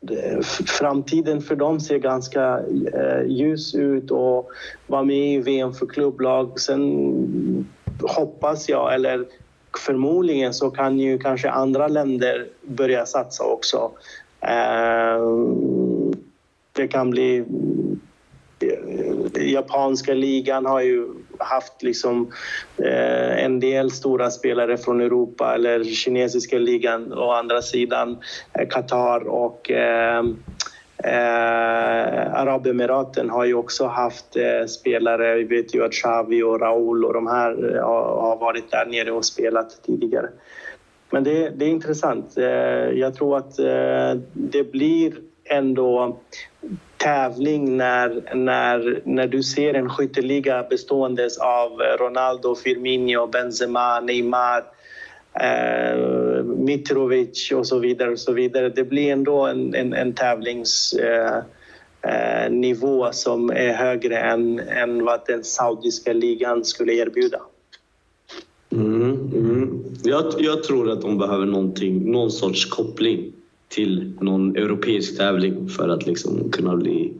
Eh, 0.00 0.40
framtiden 0.66 1.40
för 1.40 1.56
dem 1.56 1.80
ser 1.80 1.98
ganska 1.98 2.60
eh, 2.94 3.26
ljus 3.26 3.74
ut 3.74 4.10
och 4.10 4.50
vara 4.86 5.02
med 5.02 5.34
i 5.34 5.38
VM 5.38 5.72
för 5.72 5.86
klubblag. 5.86 6.60
Sen 6.60 7.68
hoppas 8.02 8.68
jag, 8.68 8.94
eller 8.94 9.26
förmodligen 9.78 10.54
så 10.54 10.70
kan 10.70 10.98
ju 10.98 11.18
kanske 11.18 11.50
andra 11.50 11.88
länder 11.88 12.46
börja 12.62 13.06
satsa 13.06 13.44
också. 13.44 13.90
Eh, 14.40 15.22
det 16.72 16.88
kan 16.88 17.10
bli... 17.10 17.44
Japanska 19.34 20.14
ligan 20.14 20.66
har 20.66 20.80
ju 20.80 21.08
haft 21.38 21.82
liksom, 21.82 22.32
eh, 22.76 23.44
en 23.44 23.60
del 23.60 23.90
stora 23.90 24.30
spelare 24.30 24.76
från 24.76 25.00
Europa 25.00 25.54
eller 25.54 25.84
kinesiska 25.84 26.58
ligan 26.58 27.12
å 27.12 27.30
andra 27.32 27.62
sidan 27.62 28.18
eh, 28.52 28.68
Qatar 28.68 29.28
och 29.28 29.70
eh, 29.70 30.22
Eh, 31.04 32.34
Arabemiraten 32.34 33.30
har 33.30 33.44
ju 33.44 33.54
också 33.54 33.86
haft 33.86 34.36
eh, 34.36 34.66
spelare, 34.66 35.34
vi 35.34 35.44
vet 35.44 35.74
ju 35.74 35.84
att 35.84 35.92
Xavi 35.92 36.42
och 36.42 36.60
Raúl 36.60 37.04
och 37.04 37.14
de 37.14 37.26
här 37.26 37.76
eh, 37.76 37.82
har 37.84 38.36
varit 38.36 38.70
där 38.70 38.86
nere 38.86 39.10
och 39.12 39.24
spelat 39.24 39.82
tidigare. 39.86 40.28
Men 41.10 41.24
det, 41.24 41.50
det 41.50 41.64
är 41.64 41.68
intressant. 41.68 42.38
Eh, 42.38 42.46
jag 42.98 43.14
tror 43.14 43.36
att 43.36 43.58
eh, 43.58 44.20
det 44.32 44.72
blir 44.72 45.12
ändå 45.44 46.18
tävling 46.96 47.76
när, 47.76 48.34
när, 48.34 49.02
när 49.04 49.26
du 49.26 49.42
ser 49.42 49.74
en 49.74 49.90
skytteliga 49.90 50.66
bestående 50.70 51.28
av 51.40 51.70
Ronaldo, 51.98 52.54
Firmino, 52.54 53.26
Benzema, 53.26 54.00
Neymar, 54.00 54.64
eh, 55.40 56.44
Mitrovic 56.44 57.52
och 57.52 57.66
så 57.66 57.78
vidare. 57.78 58.10
Och 58.10 58.18
så 58.18 58.32
vidare. 58.32 58.68
Det 58.68 58.84
blir 58.84 59.12
ändå 59.12 59.46
en, 59.46 59.74
en, 59.74 59.92
en 59.92 60.12
tävlingsnivå 60.12 61.44
eh, 62.02 63.08
eh 63.08 63.10
som 63.10 63.50
är 63.50 63.72
högre 63.72 64.18
än, 64.18 64.58
än 64.58 65.04
vad 65.04 65.20
den 65.26 65.44
saudiska 65.44 66.12
ligan 66.12 66.64
skulle 66.64 66.92
erbjuda. 66.92 67.40
Mm, 68.72 69.30
mm. 69.34 69.84
Jag, 70.04 70.24
jag 70.38 70.62
tror 70.62 70.90
att 70.90 71.00
de 71.00 71.18
behöver 71.18 71.46
någonting, 71.46 72.10
någon 72.12 72.30
sorts 72.30 72.64
koppling 72.64 73.32
till 73.68 74.12
någon 74.20 74.56
europeisk 74.56 75.16
tävling 75.16 75.68
för 75.68 75.88
att 75.88 76.06
liksom 76.06 76.50
kunna 76.52 76.76
bli 76.76 77.12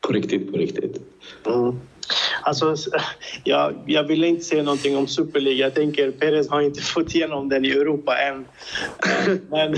på 0.00 0.12
riktigt, 0.12 0.52
på 0.52 0.58
riktigt. 0.58 1.00
Mm. 1.46 1.80
Alltså, 2.42 2.74
jag, 3.44 3.74
jag 3.86 4.04
vill 4.04 4.24
inte 4.24 4.44
säga 4.44 4.62
någonting 4.62 4.96
om 4.96 5.06
Superliga. 5.06 5.66
Jag 5.66 5.74
tänker 5.74 6.10
Perez 6.10 6.48
har 6.48 6.60
inte 6.60 6.80
fått 6.94 7.14
igenom 7.14 7.48
den 7.48 7.64
i 7.64 7.70
Europa 7.70 8.18
än. 8.18 8.44
Men, 9.50 9.76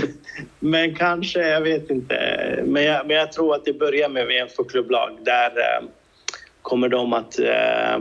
men 0.59 0.95
kanske, 0.95 1.39
jag 1.49 1.61
vet 1.61 1.89
inte. 1.89 2.15
Men 2.65 2.83
jag, 2.83 3.07
men 3.07 3.15
jag 3.15 3.31
tror 3.31 3.55
att 3.55 3.65
det 3.65 3.73
börjar 3.73 4.09
med 4.09 4.27
VM 4.27 4.47
för 4.55 4.63
klubblag. 4.63 5.17
Där 5.25 5.49
eh, 5.49 5.87
kommer 6.61 6.89
de 6.89 7.13
att 7.13 7.39
eh, 7.39 7.99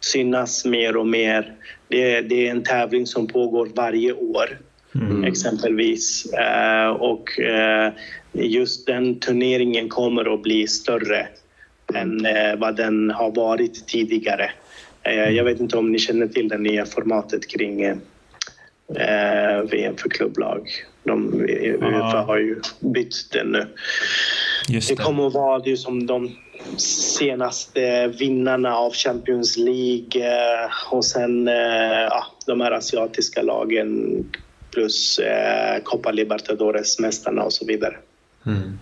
synas 0.00 0.64
mer 0.64 0.96
och 0.96 1.06
mer. 1.06 1.54
Det, 1.88 2.20
det 2.20 2.46
är 2.46 2.50
en 2.50 2.62
tävling 2.62 3.06
som 3.06 3.26
pågår 3.26 3.68
varje 3.74 4.12
år. 4.12 4.58
Mm. 4.94 5.24
exempelvis. 5.24 6.32
Eh, 6.32 6.88
och 6.88 7.40
eh, 7.40 7.92
just 8.32 8.86
den 8.86 9.20
turneringen 9.20 9.88
kommer 9.88 10.34
att 10.34 10.42
bli 10.42 10.66
större 10.66 11.28
än 11.94 12.26
eh, 12.26 12.56
vad 12.56 12.76
den 12.76 13.10
har 13.10 13.30
varit 13.30 13.86
tidigare. 13.86 14.50
Jag 15.02 15.44
vet 15.44 15.60
inte 15.60 15.76
om 15.76 15.92
ni 15.92 15.98
känner 15.98 16.26
till 16.26 16.48
det 16.48 16.58
nya 16.58 16.86
formatet 16.86 17.48
kring 17.48 18.00
VM 19.70 19.96
för 19.96 20.08
klubblag. 20.08 20.68
De, 21.02 21.40
Uefa 21.40 22.18
har 22.26 22.38
ju 22.38 22.60
bytt 22.80 23.32
den 23.32 23.46
nu. 23.46 23.66
Just 24.68 24.88
det. 24.88 24.94
det 24.94 25.02
kommer 25.02 25.26
att 25.26 25.34
vara 25.34 25.58
det 25.58 25.76
som 25.76 26.06
de 26.06 26.36
senaste 27.18 28.06
vinnarna 28.08 28.76
av 28.76 28.92
Champions 28.92 29.56
League 29.56 30.40
och 30.90 31.04
sen 31.04 31.46
ja, 32.10 32.26
de 32.46 32.60
här 32.60 32.72
asiatiska 32.72 33.42
lagen 33.42 34.24
plus 34.70 35.18
eh, 35.18 35.82
Copa 35.84 36.12
Libertadores-mästarna 36.12 37.42
och 37.42 37.52
så 37.52 37.66
vidare. 37.66 37.94
Mm. 38.46 38.78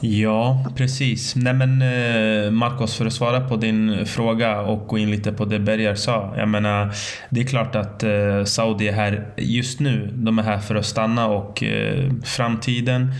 Ja, 0.00 0.72
precis. 0.76 1.36
Nej 1.36 1.54
men 1.54 1.82
eh, 1.82 2.50
Marcos, 2.50 2.96
för 2.96 3.06
att 3.06 3.12
svara 3.12 3.48
på 3.48 3.56
din 3.56 4.06
fråga 4.06 4.60
och 4.60 4.88
gå 4.88 4.98
in 4.98 5.10
lite 5.10 5.32
på 5.32 5.44
det 5.44 5.58
Berger 5.58 5.94
sa. 5.94 6.34
Jag 6.36 6.48
menar, 6.48 6.94
det 7.30 7.40
är 7.40 7.44
klart 7.44 7.74
att 7.74 8.02
eh, 8.02 8.44
Saudi 8.44 8.88
är 8.88 8.92
här 8.92 9.34
just 9.36 9.80
nu. 9.80 10.10
De 10.12 10.38
är 10.38 10.42
här 10.42 10.58
för 10.58 10.74
att 10.74 10.86
stanna 10.86 11.26
och 11.26 11.62
eh, 11.62 12.10
framtiden 12.24 13.12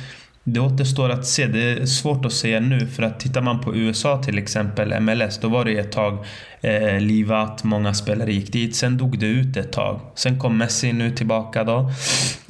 det 0.52 0.60
återstår 0.60 1.08
att 1.08 1.26
se. 1.26 1.46
Det 1.46 1.70
är 1.70 1.86
svårt 1.86 2.24
att 2.24 2.32
säga 2.32 2.60
nu 2.60 2.86
för 2.86 3.02
att 3.02 3.20
tittar 3.20 3.42
man 3.42 3.60
på 3.60 3.76
USA 3.76 4.22
till 4.22 4.38
exempel, 4.38 5.00
MLS, 5.00 5.38
då 5.38 5.48
var 5.48 5.64
det 5.64 5.78
ett 5.78 5.92
tag 5.92 6.24
eh, 6.60 7.00
livat, 7.00 7.64
många 7.64 7.94
spelare 7.94 8.32
gick 8.32 8.52
dit. 8.52 8.76
Sen 8.76 8.96
dog 8.96 9.18
det 9.18 9.26
ut 9.26 9.56
ett 9.56 9.72
tag. 9.72 10.00
Sen 10.14 10.38
kom 10.38 10.58
Messi 10.58 10.92
nu 10.92 11.10
tillbaka 11.10 11.64
då. 11.64 11.90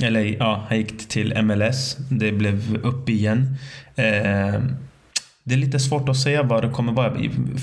Eller 0.03 0.21
ja, 0.21 0.65
han 0.69 0.79
gick 0.79 1.09
till 1.09 1.43
MLS. 1.43 1.97
Det 2.11 2.33
blev 2.33 2.77
upp 2.83 3.09
igen. 3.09 3.57
Eh, 3.95 4.61
det 5.45 5.55
är 5.55 5.59
lite 5.59 5.81
svårt 5.81 6.09
att 6.09 6.17
säga 6.17 6.43
vad 6.43 6.65
det 6.65 6.71
kommer 6.71 6.93
vara. 6.93 7.17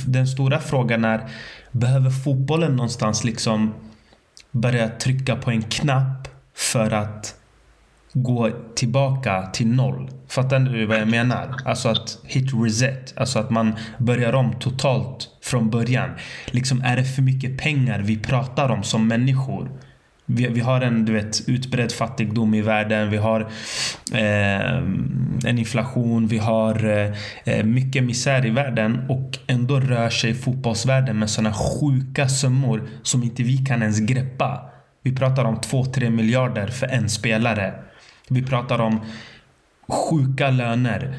Den 0.05 0.27
stora 0.27 0.59
frågan 0.59 1.05
är, 1.05 1.21
behöver 1.71 2.09
fotbollen 2.09 2.75
någonstans 2.75 3.23
liksom 3.23 3.73
börja 4.51 4.89
trycka 4.89 5.35
på 5.35 5.51
en 5.51 5.61
knapp 5.61 6.27
för 6.55 6.91
att 6.91 7.35
gå 8.23 8.51
tillbaka 8.75 9.41
till 9.53 9.67
noll. 9.67 10.09
Fattar 10.29 10.59
du 10.59 10.85
vad 10.85 10.99
jag 10.99 11.07
menar? 11.07 11.55
Alltså 11.65 11.89
att 11.89 12.19
hit 12.23 12.51
reset. 12.63 13.13
Alltså 13.17 13.39
att 13.39 13.49
man 13.49 13.75
börjar 13.97 14.33
om 14.33 14.53
totalt 14.59 15.29
från 15.41 15.69
början. 15.69 16.09
Liksom 16.45 16.81
är 16.81 16.95
det 16.95 17.03
för 17.03 17.21
mycket 17.21 17.57
pengar 17.57 17.99
vi 17.99 18.17
pratar 18.17 18.69
om 18.69 18.83
som 18.83 19.07
människor? 19.07 19.71
Vi, 20.25 20.47
vi 20.47 20.59
har 20.59 20.81
en 20.81 21.05
du 21.05 21.13
vet, 21.13 21.49
utbredd 21.49 21.91
fattigdom 21.91 22.53
i 22.53 22.61
världen. 22.61 23.09
Vi 23.09 23.17
har 23.17 23.41
eh, 24.13 24.77
en 25.45 25.59
inflation. 25.59 26.27
Vi 26.27 26.37
har 26.37 26.85
eh, 26.85 27.13
eh 27.45 27.63
mycket 27.63 28.03
misär 28.03 28.45
i 28.45 28.49
världen. 28.49 29.05
Och 29.09 29.37
ändå 29.47 29.79
rör 29.79 30.09
sig 30.09 30.33
fotbollsvärlden 30.33 31.19
med 31.19 31.29
sådana 31.29 31.53
sjuka 31.53 32.29
summor 32.29 32.89
som 33.03 33.23
inte 33.23 33.43
vi 33.43 33.57
kan 33.57 33.81
ens 33.81 33.99
greppa. 33.99 34.69
Vi 35.03 35.15
pratar 35.15 35.45
om 35.45 35.55
2-3 35.55 36.09
miljarder 36.09 36.67
för 36.67 36.87
en 36.87 37.09
spelare. 37.09 37.73
Vi 38.29 38.43
pratar 38.43 38.79
om 38.79 38.99
sjuka 39.87 40.49
löner. 40.49 41.17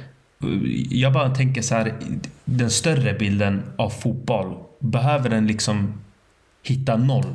Jag 0.90 1.12
bara 1.12 1.34
tänker 1.34 1.62
så 1.62 1.74
här, 1.74 1.94
den 2.44 2.70
större 2.70 3.14
bilden 3.14 3.62
av 3.76 3.90
fotboll, 3.90 4.54
behöver 4.78 5.30
den 5.30 5.46
liksom 5.46 6.00
hitta 6.62 6.96
noll? 6.96 7.34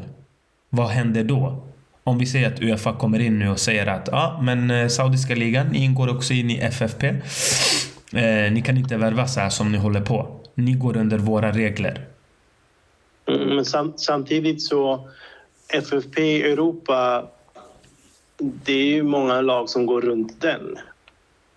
Vad 0.70 0.88
händer 0.88 1.24
då? 1.24 1.64
Om 2.04 2.18
vi 2.18 2.26
säger 2.26 2.48
att 2.48 2.62
Uefa 2.62 2.94
kommer 2.94 3.20
in 3.20 3.40
nu 3.40 3.50
och 3.50 3.60
säger 3.60 3.88
att 3.88 4.10
ja, 4.12 4.40
men 4.44 4.72
eh, 4.72 4.88
Saudiska 4.88 5.36
ligan, 5.36 5.76
ingår 5.76 6.16
också 6.16 6.34
in 6.34 6.52
i 6.52 6.58
FFP. 6.58 7.08
Eh, 8.14 8.52
ni 8.52 8.62
kan 8.66 8.78
inte 8.78 8.98
värva 8.98 9.28
så 9.28 9.40
här 9.40 9.50
som 9.50 9.72
ni 9.72 9.78
håller 9.78 10.02
på. 10.02 10.40
Ni 10.56 10.74
går 10.74 10.98
under 10.98 11.18
våra 11.18 11.52
regler. 11.52 12.08
Mm, 13.28 13.56
men 13.56 13.66
sam 13.66 13.94
samtidigt 13.98 14.62
så 14.62 15.10
FFP 15.74 16.22
i 16.22 16.42
Europa 16.52 17.30
det 18.44 18.74
är 18.74 18.86
ju 18.86 19.04
många 19.04 19.42
lag 19.42 19.70
som 19.70 19.86
går 19.86 20.02
runt 20.02 20.42
den. 20.42 20.78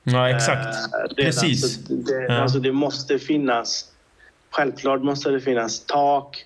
Ja, 0.05 0.31
exakt. 0.31 0.66
Eh, 0.66 1.14
Precis. 1.16 1.64
Alltså, 1.64 1.94
det, 1.94 2.22
ja. 2.22 2.35
alltså, 2.35 2.59
det 2.59 2.72
måste 2.72 3.18
finnas... 3.18 3.92
Självklart 4.51 5.03
måste 5.03 5.31
det 5.31 5.40
finnas 5.40 5.87
tak. 5.87 6.44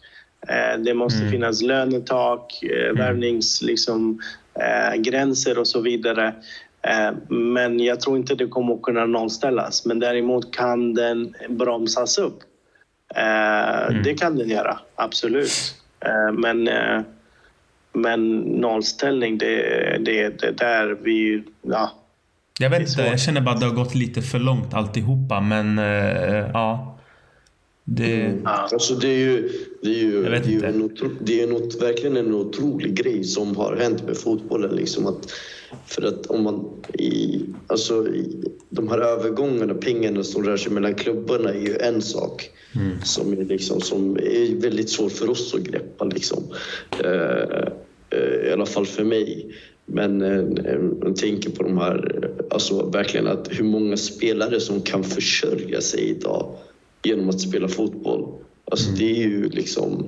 Eh, 0.49 0.79
det 0.79 0.95
måste 0.95 1.19
mm. 1.19 1.31
finnas 1.31 1.63
lönetak, 1.63 2.63
eh, 2.63 2.85
mm. 2.85 2.97
värvningsgränser 2.97 3.67
liksom, 3.67 4.21
eh, 5.55 5.61
och 5.61 5.67
så 5.67 5.81
vidare. 5.81 6.35
Eh, 6.83 7.11
men 7.29 7.81
jag 7.81 8.01
tror 8.01 8.17
inte 8.17 8.35
det 8.35 8.47
kommer 8.47 8.75
att 8.75 8.83
kunna 8.83 9.07
nollställas. 9.07 9.87
Men 9.87 9.99
däremot 9.99 10.55
kan 10.55 10.95
den 10.95 11.35
bromsas 11.49 12.19
upp. 12.19 12.39
Eh, 13.15 13.87
mm. 13.87 14.03
Det 14.03 14.15
kan 14.15 14.39
den 14.39 14.49
göra, 14.49 14.79
absolut. 14.95 15.75
men 16.33 16.69
men 17.93 18.39
nollställning, 18.41 19.39
det, 19.39 19.63
det, 20.05 20.41
det 20.41 20.51
där 20.51 20.97
vi... 21.03 21.43
Ja, 21.63 21.91
jag 22.59 22.71
vet 22.71 22.81
inte, 22.81 23.03
jag 23.03 23.21
känner 23.21 23.41
bara 23.41 23.55
att 23.55 23.61
det 23.61 23.67
har 23.67 23.75
gått 23.75 23.95
lite 23.95 24.23
för 24.23 24.39
långt 24.39 24.75
alltihopa 24.75 25.41
men 25.41 25.79
uh, 25.79 26.51
ja. 26.53 27.00
Det... 27.93 28.21
Mm. 28.21 28.41
Alltså 28.45 28.95
det 28.95 29.09
är 29.09 29.19
ju, 29.19 29.53
det 29.83 29.89
är 29.89 29.99
ju, 29.99 30.23
det 30.23 30.37
är 30.37 30.49
ju 30.49 30.65
en 30.65 30.83
otro, 30.83 31.09
det 31.21 31.41
är 31.41 31.47
en, 31.47 31.53
ot- 31.53 31.83
verkligen 31.83 32.17
en 32.17 32.35
otrolig 32.35 32.95
grej 32.95 33.25
som 33.25 33.57
har 33.57 33.77
hänt 33.77 34.07
med 34.07 34.17
fotbollen. 34.17 34.77
Liksom 34.77 35.07
att, 35.07 35.33
för 35.87 36.03
att 36.03 36.27
om 36.27 36.43
man 36.43 36.83
i, 36.99 37.41
alltså 37.67 38.09
i, 38.09 38.45
de 38.71 38.89
här 38.89 38.99
övergångarna, 38.99 39.75
pengarna 39.75 40.25
som 40.25 40.45
rör 40.45 40.57
sig 40.57 40.73
mellan 40.73 40.95
klubbarna 40.95 41.51
är 41.51 41.61
ju 41.61 41.77
en 41.77 42.03
sak 42.03 42.51
som, 43.05 43.33
är 43.33 43.45
liksom, 43.45 43.81
som 43.81 44.17
är 44.17 44.61
väldigt 44.61 44.91
svår 44.91 45.09
för 45.09 45.31
oss 45.31 45.55
att 45.55 45.61
greppa. 45.61 46.05
Liksom. 46.05 46.45
Eh, 47.05 47.69
eh, 48.11 48.49
I 48.49 48.53
alla 48.53 48.67
fall 48.67 48.87
för 48.87 49.05
mig. 49.05 49.55
Men 49.87 50.23
eh, 50.23 50.79
man 51.03 51.15
tänker 51.15 51.51
på 51.51 51.63
de 51.63 51.79
här, 51.79 52.31
alltså 52.51 52.91
verkligen 52.91 53.27
att 53.27 53.49
hur 53.51 53.65
många 53.65 53.97
spelare 53.97 54.61
som 54.61 54.81
kan 54.81 55.05
försörja 55.05 55.81
sig 55.81 56.01
idag 56.01 56.55
genom 57.03 57.29
att 57.29 57.41
spela 57.41 57.69
fotboll. 57.69 58.29
Alltså 58.71 58.91
det 58.91 59.11
är 59.23 59.29
ju 59.29 59.49
liksom 59.49 60.05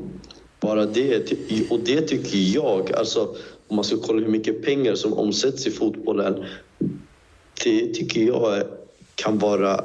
bara 0.61 0.87
det. 0.87 1.33
Och 1.71 1.81
det 1.85 2.01
tycker 2.01 2.39
jag, 2.55 2.93
alltså 2.93 3.37
om 3.69 3.77
man 3.77 3.85
ska 3.85 3.97
kolla 3.97 4.21
hur 4.21 4.29
mycket 4.29 4.63
pengar 4.63 4.95
som 4.95 5.13
omsätts 5.13 5.67
i 5.67 5.71
fotbollen. 5.71 6.45
Det 7.65 7.95
tycker 7.95 8.21
jag 8.21 8.63
kan 9.15 9.39
vara 9.39 9.85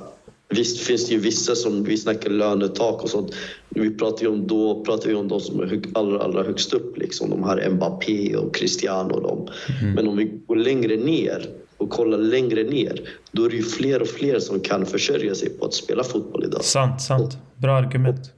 Visst 0.49 0.79
finns 0.79 1.07
det 1.07 1.13
ju 1.13 1.19
vissa 1.19 1.55
som, 1.55 1.83
vi 1.83 1.97
snackar 1.97 2.29
lönetak 2.29 3.03
och 3.03 3.09
sånt. 3.09 3.35
Vi 3.69 3.89
pratar 3.89 4.21
ju 4.21 4.27
om, 4.27 4.47
då 4.47 4.83
pratar 4.83 5.09
vi 5.09 5.15
om 5.15 5.27
de 5.27 5.39
som 5.39 5.59
är 5.59 5.65
hög, 5.65 5.85
allra, 5.93 6.19
allra 6.19 6.43
högst 6.43 6.73
upp, 6.73 6.97
liksom. 6.97 7.29
de 7.29 7.43
här 7.43 7.69
Mbappé 7.69 8.35
och 8.35 8.55
Cristiano 8.55 9.13
och 9.13 9.21
dem. 9.21 9.47
Men 9.95 10.07
om 10.07 10.17
vi 10.17 10.31
går 10.47 10.55
längre 10.55 10.95
ner 10.95 11.49
och 11.77 11.89
kollar 11.89 12.17
längre 12.17 12.63
ner, 12.63 13.01
då 13.31 13.45
är 13.45 13.49
det 13.49 13.55
ju 13.55 13.63
fler 13.63 14.01
och 14.01 14.07
fler 14.07 14.39
som 14.39 14.59
kan 14.59 14.85
försörja 14.85 15.35
sig 15.35 15.49
på 15.49 15.65
att 15.65 15.73
spela 15.73 16.03
fotboll 16.03 16.43
idag. 16.43 16.63
Sant, 16.63 17.01
sant. 17.01 17.37
Bra 17.55 17.75
argument. 17.77 18.31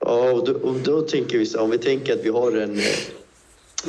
Ja, 0.00 0.32
och 0.32 0.46
då, 0.46 0.52
och 0.52 0.74
då 0.84 1.00
tänker 1.00 1.38
vi 1.38 1.46
så 1.46 1.60
om 1.60 1.70
vi 1.70 1.78
tänker 1.78 2.12
att 2.14 2.24
vi 2.24 2.30
har 2.30 2.52
en, 2.52 2.80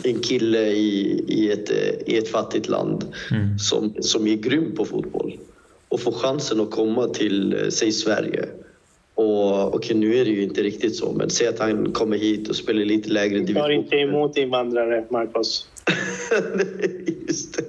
en 0.04 0.20
kille 0.20 0.68
i, 0.68 1.24
i, 1.28 1.52
ett, 1.52 1.72
i 2.06 2.18
ett 2.18 2.32
fattigt 2.32 2.70
land 2.70 3.06
som, 3.60 3.94
som 4.00 4.28
är 4.28 4.36
grym 4.36 4.76
på 4.76 4.86
fotboll 4.86 5.38
och 5.88 6.02
får 6.02 6.12
chansen 6.12 6.62
att 6.62 6.72
komma 6.72 7.08
till, 7.08 7.54
eh, 7.54 7.70
säg 7.70 7.92
Sverige. 7.92 8.46
Och 9.16 9.76
okej, 9.76 9.96
nu 9.98 10.18
är 10.18 10.26
det 10.26 10.32
ju 10.32 10.44
inte 10.44 10.64
riktigt 10.64 10.96
så, 10.96 11.12
men 11.12 11.30
säg 11.30 11.48
att 11.48 11.60
han 11.60 11.92
kommer 11.92 12.18
hit 12.18 12.50
och 12.50 12.56
spelar 12.56 12.86
lite 12.86 13.10
lägre 13.10 13.40
Tar 13.40 13.46
division. 13.46 13.72
inte 13.72 13.96
emot 13.96 14.38
invandrare, 14.38 15.06
Marcos. 15.10 15.68
Just 17.28 17.58
det. 17.58 17.64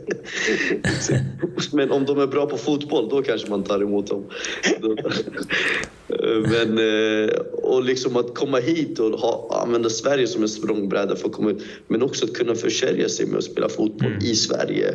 Men 1.72 1.90
om 1.90 2.04
de 2.04 2.18
är 2.18 2.26
bra 2.26 2.46
på 2.46 2.56
fotboll, 2.56 3.08
då 3.08 3.22
kanske 3.22 3.50
man 3.50 3.62
tar 3.62 3.82
emot 3.82 4.06
dem. 4.06 4.24
Men, 6.50 6.78
eh, 6.78 7.34
och 7.52 7.84
liksom 7.84 8.16
att 8.16 8.34
komma 8.34 8.58
hit 8.58 8.98
och 8.98 9.20
ha, 9.20 9.60
använda 9.62 9.90
Sverige 9.90 10.26
som 10.26 10.42
en 10.42 10.48
språngbräda 10.48 11.16
för 11.16 11.28
att 11.28 11.34
komma 11.34 11.50
ut, 11.50 11.62
men 11.88 12.02
också 12.02 12.24
att 12.24 12.32
kunna 12.32 12.54
försörja 12.54 13.08
sig 13.08 13.26
med 13.26 13.38
att 13.38 13.44
spela 13.44 13.68
fotboll 13.68 14.12
i 14.22 14.34
Sverige. 14.34 14.94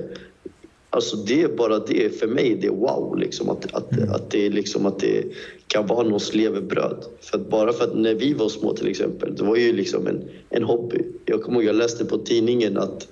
Alltså 0.94 1.18
det 1.18 1.42
är 1.42 1.48
bara 1.48 1.80
det, 1.80 2.20
för 2.20 2.28
mig, 2.28 2.58
det 2.62 2.68
är 2.68 2.72
wow. 2.72 3.18
Liksom, 3.18 3.50
att, 3.50 3.74
att, 3.74 4.10
att, 4.10 4.32
det, 4.32 4.50
liksom, 4.50 4.86
att 4.86 5.00
det 5.00 5.24
kan 5.68 5.88
vara 5.88 6.04
någons 6.04 6.34
levebröd. 6.34 7.06
För 7.22 7.38
bara 7.38 7.74
för 7.74 7.84
att 7.84 7.96
när 7.96 8.14
vi 8.14 8.34
var 8.34 8.50
små 8.50 8.74
till 8.74 8.88
exempel, 8.88 9.36
det 9.36 9.44
var 9.44 9.56
ju 9.56 9.74
liksom 9.74 10.08
en, 10.08 10.30
en 10.50 10.64
hobby. 10.64 11.04
Jag 11.26 11.44
kommer 11.44 11.58
ihåg, 11.58 11.70
jag 11.70 11.76
läste 11.76 12.06
på 12.06 12.18
tidningen 12.18 12.78
att 12.78 13.08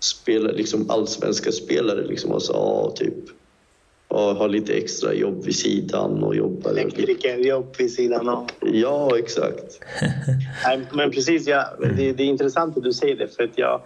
spela, 0.00 0.50
liksom 0.50 0.90
allsvenska 0.90 1.52
spelare 1.52 2.06
liksom, 2.06 2.32
alltså, 2.32 2.52
ja, 2.52 2.92
typ, 2.96 3.14
ja, 4.08 4.32
ha 4.32 4.46
lite 4.46 4.72
extra 4.72 5.14
jobb 5.14 5.44
vid 5.44 5.56
sidan 5.56 6.24
och 6.24 6.36
jobba. 6.36 6.70
Elektrikerjobb 6.70 7.74
vid 7.78 7.92
sidan 7.92 8.28
av. 8.28 8.46
Ja, 8.60 9.18
exakt. 9.18 9.80
Nej, 10.64 10.80
men 10.92 11.10
precis, 11.10 11.46
ja, 11.46 11.64
det, 11.80 12.12
det 12.12 12.22
är 12.22 12.26
intressant 12.26 12.76
att 12.76 12.82
du 12.82 12.92
säger 12.92 13.16
det. 13.16 13.36
För, 13.36 13.42
att 13.42 13.58
jag, 13.58 13.80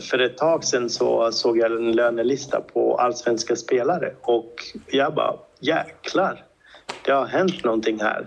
för 0.00 0.18
ett 0.18 0.36
tag 0.36 0.64
sedan 0.64 0.90
så 0.90 1.32
såg 1.32 1.58
jag 1.58 1.72
en 1.72 1.92
lönelista 1.92 2.60
på 2.60 2.94
allsvenska 2.96 3.56
spelare 3.56 4.12
och 4.20 4.54
jag 4.86 5.14
bara 5.14 5.34
jäklar, 5.60 6.44
det 7.04 7.12
har 7.12 7.26
hänt 7.26 7.64
någonting 7.64 8.00
här. 8.00 8.26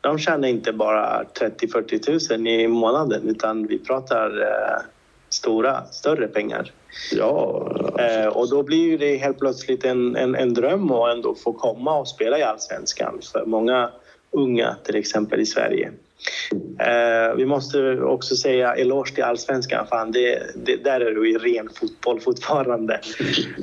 De 0.00 0.18
tjänar 0.18 0.48
inte 0.48 0.72
bara 0.72 1.24
30-40 1.40 1.98
tusen 1.98 2.46
i 2.46 2.68
månaden 2.68 3.28
utan 3.28 3.66
vi 3.66 3.78
pratar 3.78 4.42
eh, 4.42 4.82
stora, 5.28 5.84
större 5.84 6.28
pengar. 6.28 6.72
Ja, 7.12 7.66
Eh, 7.98 8.26
och 8.26 8.50
då 8.50 8.62
blir 8.62 8.84
ju 8.84 8.96
det 8.96 9.16
helt 9.16 9.38
plötsligt 9.38 9.84
en, 9.84 10.16
en, 10.16 10.34
en 10.34 10.54
dröm 10.54 10.90
att 10.90 11.14
ändå 11.14 11.34
få 11.34 11.52
komma 11.52 11.98
och 11.98 12.08
spela 12.08 12.38
i 12.38 12.42
allsvenskan 12.42 13.18
för 13.32 13.44
många 13.46 13.90
unga 14.30 14.76
till 14.84 14.96
exempel 14.96 15.40
i 15.40 15.46
Sverige. 15.46 15.92
Eh, 16.78 17.36
vi 17.36 17.46
måste 17.46 18.00
också 18.00 18.36
säga 18.36 18.74
eloge 18.74 19.14
till 19.14 19.24
allsvenskan. 19.24 19.86
Fan, 19.86 20.12
det, 20.12 20.42
det, 20.54 20.76
där 20.76 21.00
är 21.00 21.14
det 21.14 21.28
ju 21.28 21.38
ren 21.38 21.68
fotboll 21.80 22.20
fortfarande. 22.20 23.00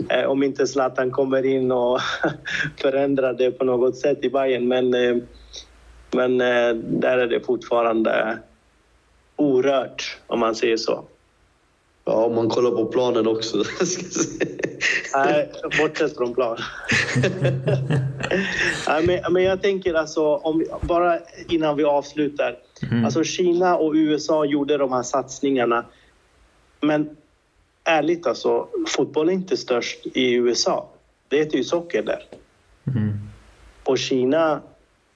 Eh, 0.10 0.26
om 0.26 0.44
inte 0.44 0.68
Zlatan 0.68 1.12
kommer 1.12 1.46
in 1.46 1.72
och 1.72 2.00
förändrar 2.82 3.34
det 3.34 3.52
på 3.52 3.66
något 3.66 3.98
sätt 3.98 4.18
i 4.22 4.30
Bayern. 4.30 4.68
Men, 4.68 4.94
eh, 4.94 5.18
men 6.12 6.42
eh, 6.42 6.76
där 6.76 7.18
är 7.18 7.28
det 7.28 7.40
fortfarande 7.40 8.38
orört 9.36 10.18
om 10.28 10.40
man 10.40 10.56
säger 10.56 10.78
så. 10.78 11.06
Ja, 12.06 12.14
om 12.14 12.36
man 12.36 12.50
kollar 12.50 12.72
på 12.72 12.86
planen 12.86 13.28
också. 13.28 13.58
Nej, 15.16 15.52
bortsett 15.80 16.18
från 16.18 16.34
plan. 16.34 16.58
Nej, 18.88 19.06
men, 19.06 19.34
men 19.34 19.44
jag 19.44 19.62
tänker 19.62 19.94
alltså, 19.94 20.36
om 20.36 20.66
bara 20.82 21.20
innan 21.48 21.78
vi 21.78 21.84
avslutar. 21.84 22.58
Alltså 23.06 23.24
Kina 23.24 23.78
och 23.78 23.94
USA 23.94 24.46
gjorde 24.46 24.78
de 24.78 24.92
här 24.92 25.04
satsningarna. 25.04 25.86
Men 26.82 27.18
ärligt 27.84 28.28
alltså, 28.28 28.68
fotboll 28.88 29.30
är 29.30 29.34
inte 29.34 29.58
störst 29.58 30.06
i 30.14 30.34
USA. 30.34 30.90
Det 31.28 31.38
heter 31.38 31.58
ju 31.58 31.64
socker 31.64 32.04
där. 32.04 32.24
Och 33.84 33.98
Kina, 33.98 34.62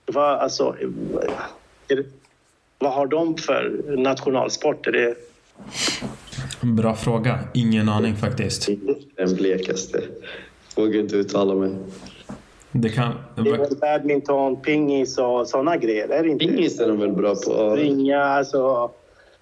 vad, 0.05 0.39
alltså, 0.39 0.75
vad 2.79 2.93
har 2.93 3.07
de 3.07 3.37
för 3.37 3.83
nationalsport? 3.97 4.87
Är 4.87 4.91
det, 4.91 5.15
Bra 6.61 6.95
fråga. 6.95 7.39
Ingen 7.53 7.89
aning 7.89 8.15
faktiskt. 8.15 8.69
Den 9.15 9.35
blekaste. 9.35 10.01
Vågar 10.75 10.99
inte 10.99 11.15
uttala 11.15 11.55
mig. 11.55 11.75
Det 12.71 12.89
kan... 12.89 13.13
det 13.35 13.49
är 13.49 13.57
väl 13.57 13.77
badminton, 13.81 14.61
pingis 14.61 15.17
och 15.17 15.47
sådana 15.47 15.77
grejer? 15.77 16.09
Är 16.09 16.23
det 16.23 16.29
inte? 16.29 16.45
Pingis 16.45 16.79
är 16.79 16.87
de 16.87 16.99
väl 16.99 17.11
bra 17.11 17.29
på? 17.29 17.71
Springa, 17.71 18.23
alltså, 18.23 18.91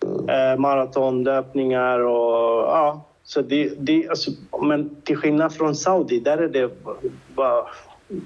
eh, 0.01 0.59
maratonlöpningar 0.59 1.99
och 1.99 2.63
ja. 2.63 3.05
Så 3.23 3.41
det, 3.41 3.73
det, 3.79 4.09
alltså, 4.09 4.31
men 4.61 4.95
till 5.03 5.17
skillnad 5.17 5.53
från 5.53 5.75
Saudi, 5.75 6.19
där 6.19 6.37
är 6.37 6.47
det 6.47 6.71
bara... 7.35 7.65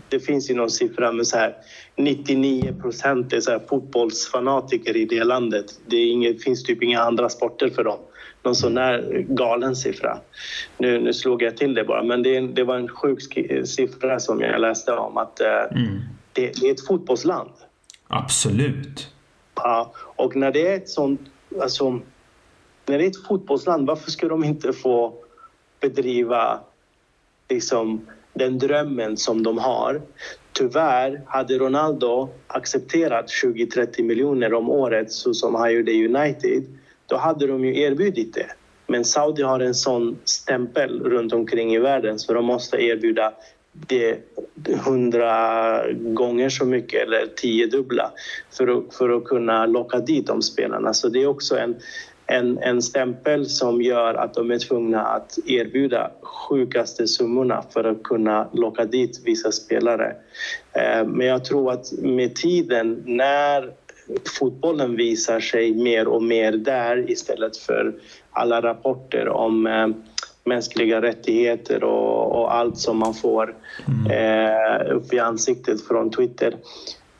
Det 0.09 0.19
finns 0.19 0.49
ju 0.49 0.55
någon 0.55 0.69
siffra 0.69 1.11
med 1.11 1.27
så 1.27 1.37
här 1.37 1.55
99 1.95 2.73
procent 2.81 3.33
är 3.33 3.39
så 3.39 3.51
här 3.51 3.61
fotbollsfanatiker 3.69 4.97
i 4.97 5.05
det 5.05 5.23
landet. 5.23 5.65
Det 5.85 5.95
är 5.95 6.11
inget, 6.11 6.43
finns 6.43 6.63
typ 6.63 6.83
inga 6.83 7.01
andra 7.01 7.29
sporter 7.29 7.69
för 7.69 7.83
dem. 7.83 7.99
Någon 8.49 8.55
sån 8.55 8.73
där 8.75 9.25
galen 9.29 9.75
siffra. 9.75 10.17
Nu, 10.77 10.99
nu 10.99 11.13
slog 11.13 11.41
jag 11.41 11.57
till 11.57 11.73
det 11.73 11.83
bara, 11.83 12.03
men 12.03 12.23
det, 12.23 12.39
det 12.39 12.63
var 12.63 12.75
en 12.75 12.87
sjuk 12.87 13.21
siffra 13.65 14.19
som 14.19 14.41
jag 14.41 14.61
läste 14.61 14.91
om 14.93 15.17
att 15.17 15.41
eh, 15.41 15.47
Mm. 15.47 15.99
det, 16.33 16.61
det 16.61 16.67
är 16.67 16.71
ett 16.73 16.87
fotbollsland. 16.87 17.49
Absolut. 18.07 19.13
Ja, 19.55 19.93
och 19.95 20.35
när 20.35 20.51
det 20.51 20.67
är 20.67 20.75
ett 20.75 20.89
sånt, 20.89 21.21
alltså, 21.61 21.89
när 22.85 22.97
det 22.97 23.05
är 23.05 23.07
ett 23.09 23.27
fotbollsland, 23.27 23.87
varför 23.87 24.11
ska 24.11 24.27
de 24.27 24.43
inte 24.43 24.73
få 24.73 25.13
bedriva 25.79 26.59
liksom, 27.49 28.07
den 28.33 28.57
drömmen 28.59 29.17
som 29.17 29.43
de 29.43 29.57
har? 29.57 30.01
Tyvärr 30.53 31.21
hade 31.27 31.57
Ronaldo 31.57 32.29
accepterat 32.47 33.25
20-30 33.43 34.03
miljoner 34.03 34.53
om 34.53 34.69
året 34.69 35.11
så 35.11 35.33
som 35.33 35.55
han 35.55 35.73
gjorde 35.73 35.91
i 35.91 36.05
United, 36.07 36.63
då 37.09 37.17
hade 37.17 37.47
de 37.47 37.65
ju 37.65 37.81
erbjudit 37.81 38.33
det. 38.33 38.49
Men 38.87 39.05
Saudi 39.05 39.43
har 39.43 39.59
en 39.59 39.75
sån 39.75 40.17
stämpel 40.23 41.03
runt 41.03 41.33
omkring 41.33 41.73
i 41.73 41.79
världen 41.79 42.19
så 42.19 42.33
de 42.33 42.45
måste 42.45 42.77
erbjuda 42.77 43.33
det 43.71 44.17
hundra 44.85 45.93
gånger 45.93 46.49
så 46.49 46.65
mycket 46.65 47.01
eller 47.01 47.27
tiodubbla 47.35 48.11
för 48.51 48.67
att, 48.67 48.95
för 48.95 49.09
att 49.09 49.23
kunna 49.23 49.65
locka 49.65 49.99
dit 49.99 50.27
de 50.27 50.41
spelarna. 50.41 50.93
Så 50.93 51.09
det 51.09 51.23
är 51.23 51.27
också 51.27 51.57
en, 51.57 51.75
en, 52.25 52.57
en 52.57 52.81
stämpel 52.81 53.45
som 53.45 53.81
gör 53.81 54.13
att 54.13 54.33
de 54.33 54.51
är 54.51 54.59
tvungna 54.59 55.05
att 55.05 55.37
erbjuda 55.45 56.11
sjukaste 56.21 57.07
summorna 57.07 57.63
för 57.69 57.83
att 57.83 58.03
kunna 58.03 58.49
locka 58.53 58.85
dit 58.85 59.21
vissa 59.25 59.51
spelare. 59.51 60.15
Eh, 60.73 61.07
men 61.07 61.27
jag 61.27 61.45
tror 61.45 61.71
att 61.71 61.91
med 61.91 62.35
tiden, 62.35 63.03
när 63.05 63.73
fotbollen 64.39 64.95
visar 64.95 65.39
sig 65.39 65.73
mer 65.73 66.07
och 66.07 66.23
mer 66.23 66.51
där 66.51 67.11
istället 67.11 67.57
för 67.57 67.93
alla 68.31 68.61
rapporter 68.61 69.29
om 69.29 69.67
eh, 69.67 69.87
mänskliga 70.43 71.01
rättigheter 71.01 71.83
och, 71.83 72.41
och 72.41 72.55
allt 72.55 72.77
som 72.77 72.97
man 72.97 73.13
får 73.13 73.55
eh, 74.11 74.95
upp 74.95 75.13
i 75.13 75.19
ansiktet 75.19 75.87
från 75.87 76.11
Twitter. 76.11 76.55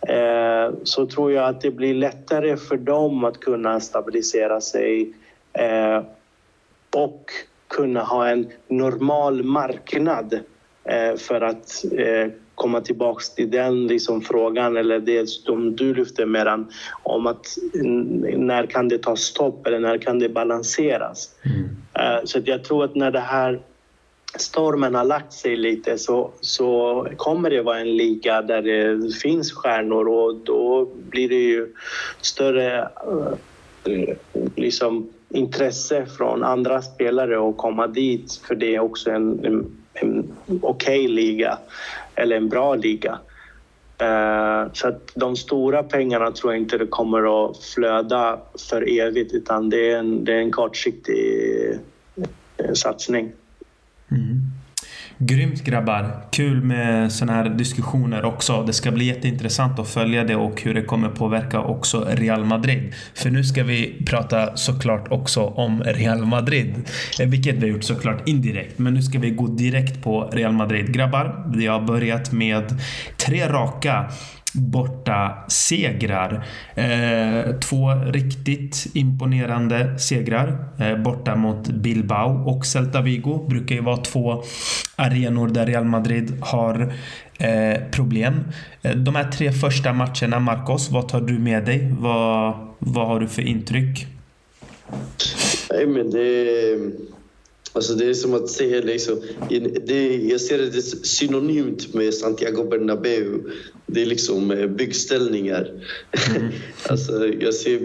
eh, 0.07 0.73
så 0.83 1.05
tror 1.05 1.31
jag 1.31 1.45
att 1.49 1.61
det 1.61 1.71
blir 1.71 1.93
lättare 1.93 2.57
för 2.57 2.77
dem 2.77 3.23
att 3.23 3.39
kunna 3.39 3.79
stabilisera 3.79 4.61
sig 4.61 5.13
eh, 5.53 6.03
och 6.95 7.31
kunna 7.67 8.03
ha 8.03 8.29
en 8.29 8.51
normal 8.67 9.43
marknad 9.43 10.39
eh, 10.83 11.15
för 11.15 11.41
att 11.41 11.85
eh, 11.91 12.31
komma 12.59 12.81
tillbaks 12.81 13.35
till 13.35 13.51
den 13.51 13.87
liksom, 13.87 14.21
frågan 14.21 14.77
eller 14.77 14.99
det 14.99 15.29
som 15.29 15.75
du 15.75 15.93
lyfter 15.93 16.25
med 16.25 16.65
om 17.03 17.27
att 17.27 17.45
när 18.37 18.65
kan 18.65 18.87
det 18.87 18.97
ta 18.97 19.15
stopp 19.15 19.67
eller 19.67 19.79
när 19.79 19.97
kan 19.97 20.19
det 20.19 20.29
balanseras? 20.29 21.29
Mm. 21.45 21.63
Uh, 21.63 22.25
så 22.25 22.39
jag 22.45 22.63
tror 22.63 22.83
att 22.83 22.95
när 22.95 23.11
det 23.11 23.19
här 23.19 23.59
stormen 24.35 24.95
har 24.95 25.05
lagt 25.05 25.33
sig 25.33 25.55
lite 25.55 25.97
så, 25.97 26.31
så 26.41 27.07
kommer 27.17 27.49
det 27.49 27.61
vara 27.61 27.79
en 27.79 27.97
liga 27.97 28.41
där 28.41 28.61
det 28.61 29.15
finns 29.15 29.53
stjärnor 29.53 30.07
och 30.07 30.35
då 30.35 30.89
blir 31.09 31.29
det 31.29 31.35
ju 31.35 31.73
större 32.21 32.89
uh, 33.07 33.33
liksom, 34.55 35.09
intresse 35.29 36.05
från 36.05 36.43
andra 36.43 36.81
spelare 36.81 37.49
att 37.49 37.57
komma 37.57 37.87
dit 37.87 38.41
för 38.47 38.55
det 38.55 38.75
är 38.75 38.79
också 38.79 39.11
en, 39.11 39.45
en, 39.45 39.71
en 39.93 40.33
okej 40.47 41.05
okay 41.05 41.07
liga 41.07 41.57
eller 42.19 42.35
en 42.37 42.49
bra 42.49 42.75
liga. 42.75 43.19
Eh, 43.97 44.71
så 44.73 44.87
att 44.87 45.11
de 45.15 45.35
stora 45.35 45.83
pengarna 45.83 46.31
tror 46.31 46.53
jag 46.53 46.61
inte 46.61 46.77
det 46.77 46.87
kommer 46.87 47.49
att 47.49 47.57
flöda 47.57 48.39
för 48.69 48.99
evigt 48.99 49.33
utan 49.33 49.69
det 49.69 49.91
är 49.91 49.97
en, 49.97 50.25
det 50.25 50.33
är 50.33 50.39
en 50.39 50.51
kortsiktig 50.51 51.79
eh, 52.57 52.73
satsning. 52.73 53.31
Mm. 54.11 54.58
Grymt 55.21 55.63
grabbar! 55.63 56.25
Kul 56.31 56.61
med 56.63 57.11
sådana 57.11 57.33
här 57.33 57.49
diskussioner 57.49 58.25
också. 58.25 58.63
Det 58.63 58.73
ska 58.73 58.91
bli 58.91 59.05
jätteintressant 59.05 59.79
att 59.79 59.89
följa 59.89 60.23
det 60.23 60.35
och 60.35 60.61
hur 60.61 60.73
det 60.73 60.81
kommer 60.81 61.09
påverka 61.09 61.59
också 61.59 62.07
Real 62.09 62.45
Madrid. 62.45 62.93
För 63.13 63.29
nu 63.29 63.43
ska 63.43 63.63
vi 63.63 64.03
prata 64.05 64.57
såklart 64.57 65.11
också 65.11 65.41
om 65.41 65.83
Real 65.83 66.25
Madrid. 66.25 66.75
Eh, 67.19 67.27
vilket 67.27 67.55
vi 67.55 67.61
har 67.61 67.67
gjort 67.67 67.83
såklart 67.83 68.27
indirekt. 68.27 68.79
Men 68.79 68.93
nu 68.93 69.01
ska 69.01 69.19
vi 69.19 69.29
gå 69.29 69.47
direkt 69.47 70.03
på 70.03 70.29
Real 70.33 70.53
Madrid. 70.53 70.93
Grabbar, 70.93 71.51
vi 71.55 71.67
har 71.67 71.81
börjat 71.81 72.31
med 72.31 72.81
tre 73.17 73.47
raka 73.47 74.11
borta 74.53 75.45
segrar. 75.47 76.45
Eh, 76.75 77.59
två 77.59 77.89
riktigt 77.93 78.87
imponerande 78.93 79.99
segrar 79.99 80.65
eh, 80.79 80.97
borta 80.97 81.35
mot 81.35 81.67
Bilbao 81.67 82.49
och 82.49 82.65
Celta 82.65 83.01
Vigo 83.01 83.45
brukar 83.49 83.75
ju 83.75 83.81
vara 83.81 83.97
två 83.97 84.43
arenor 84.95 85.47
där 85.47 85.65
Real 85.65 85.85
Madrid 85.85 86.37
har 86.41 86.93
eh, 87.39 87.81
problem. 87.91 88.43
Eh, 88.81 88.95
de 88.95 89.15
här 89.15 89.31
tre 89.31 89.51
första 89.51 89.93
matcherna, 89.93 90.39
Marcos, 90.39 90.91
vad 90.91 91.07
tar 91.07 91.21
du 91.21 91.39
med 91.39 91.65
dig? 91.65 91.95
Vad, 91.99 92.53
vad 92.79 93.07
har 93.07 93.19
du 93.19 93.27
för 93.27 93.41
intryck? 93.41 94.07
Nej, 95.71 95.87
men 95.87 96.11
det 96.11 96.75
Alltså 97.73 97.93
det 97.93 98.05
är 98.05 98.13
som 98.13 98.33
att 98.33 98.49
se 98.49 98.81
liksom, 98.81 99.21
det, 99.85 100.15
jag 100.15 100.41
ser 100.41 100.57
det 100.57 100.81
synonymt 100.81 101.93
med 101.93 102.13
Santiago 102.13 102.63
Bernabéu. 102.69 103.39
Det 103.87 104.01
är 104.01 104.05
liksom 104.05 104.51
eh, 104.51 104.67
byggställningar. 104.67 105.71
Mm. 106.35 106.47
alltså 106.89 107.27
jag 107.27 107.53
ser, 107.53 107.79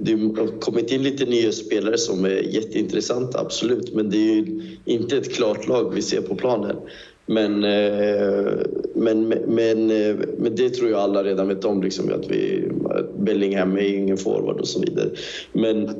det 0.00 0.12
har 0.12 0.60
kommit 0.60 0.90
in 0.90 1.02
lite 1.02 1.24
nya 1.24 1.52
spelare 1.52 1.98
som 1.98 2.24
är 2.24 2.54
jätteintressanta, 2.54 3.40
absolut. 3.40 3.94
Men 3.94 4.10
det 4.10 4.38
är 4.38 4.46
inte 4.84 5.16
ett 5.16 5.34
klart 5.34 5.68
lag 5.68 5.94
vi 5.94 6.02
ser 6.02 6.20
på 6.20 6.34
planen. 6.34 6.76
Eh, 7.30 7.36
men, 8.94 9.28
men, 9.28 9.28
men, 9.28 9.90
eh, 9.90 10.16
men 10.38 10.56
det 10.56 10.70
tror 10.70 10.90
jag 10.90 11.00
alla 11.00 11.24
redan 11.24 11.48
vet 11.48 11.64
om, 11.64 11.82
liksom, 11.82 12.12
att, 12.12 12.30
vi, 12.30 12.68
att 12.90 13.14
Bellingham 13.14 13.76
är 13.76 13.94
ingen 13.94 14.16
forward 14.16 14.60
och 14.60 14.68
så 14.68 14.80
vidare. 14.80 15.10
Men, 15.52 15.90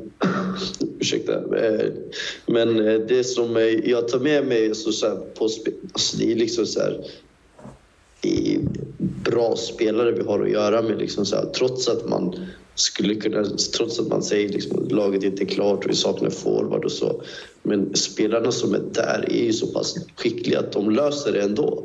ursäkta. 0.99 1.33
Eh, 1.33 1.85
men 2.45 2.77
det 3.07 3.23
som 3.23 3.75
jag 3.83 4.07
tar 4.07 4.19
med 4.19 4.47
mig 4.47 4.75
så, 4.75 4.91
så 4.91 5.07
här, 5.07 5.15
på, 5.15 5.43
alltså 5.93 6.17
det 6.17 6.31
är 6.31 6.35
liksom 6.35 6.65
så 6.65 6.79
här, 6.79 7.05
bra 9.23 9.55
spelare 9.55 10.11
vi 10.11 10.23
har 10.23 10.39
att 10.39 10.51
göra 10.51 10.81
med. 10.81 10.97
Liksom 10.97 11.25
så 11.25 11.35
här, 11.35 11.45
trots 11.45 11.87
att 11.87 12.09
man 12.09 12.35
skulle 12.75 13.15
kunna, 13.15 13.43
trots 13.77 13.99
att 13.99 14.07
man 14.07 14.23
säger 14.23 14.49
liksom, 14.49 14.83
att 14.83 14.91
laget 14.91 15.23
inte 15.23 15.43
är 15.43 15.47
klart 15.47 15.85
och 15.85 15.91
vi 15.91 15.95
saknar 15.95 16.29
forward 16.29 16.85
och 16.85 16.91
så. 16.91 17.21
Men 17.63 17.95
spelarna 17.95 18.51
som 18.51 18.73
är 18.73 18.81
där 18.93 19.25
är 19.29 19.43
ju 19.43 19.53
så 19.53 19.67
pass 19.67 19.95
skickliga 20.15 20.59
att 20.59 20.71
de 20.71 20.89
löser 20.89 21.31
det 21.31 21.41
ändå. 21.41 21.83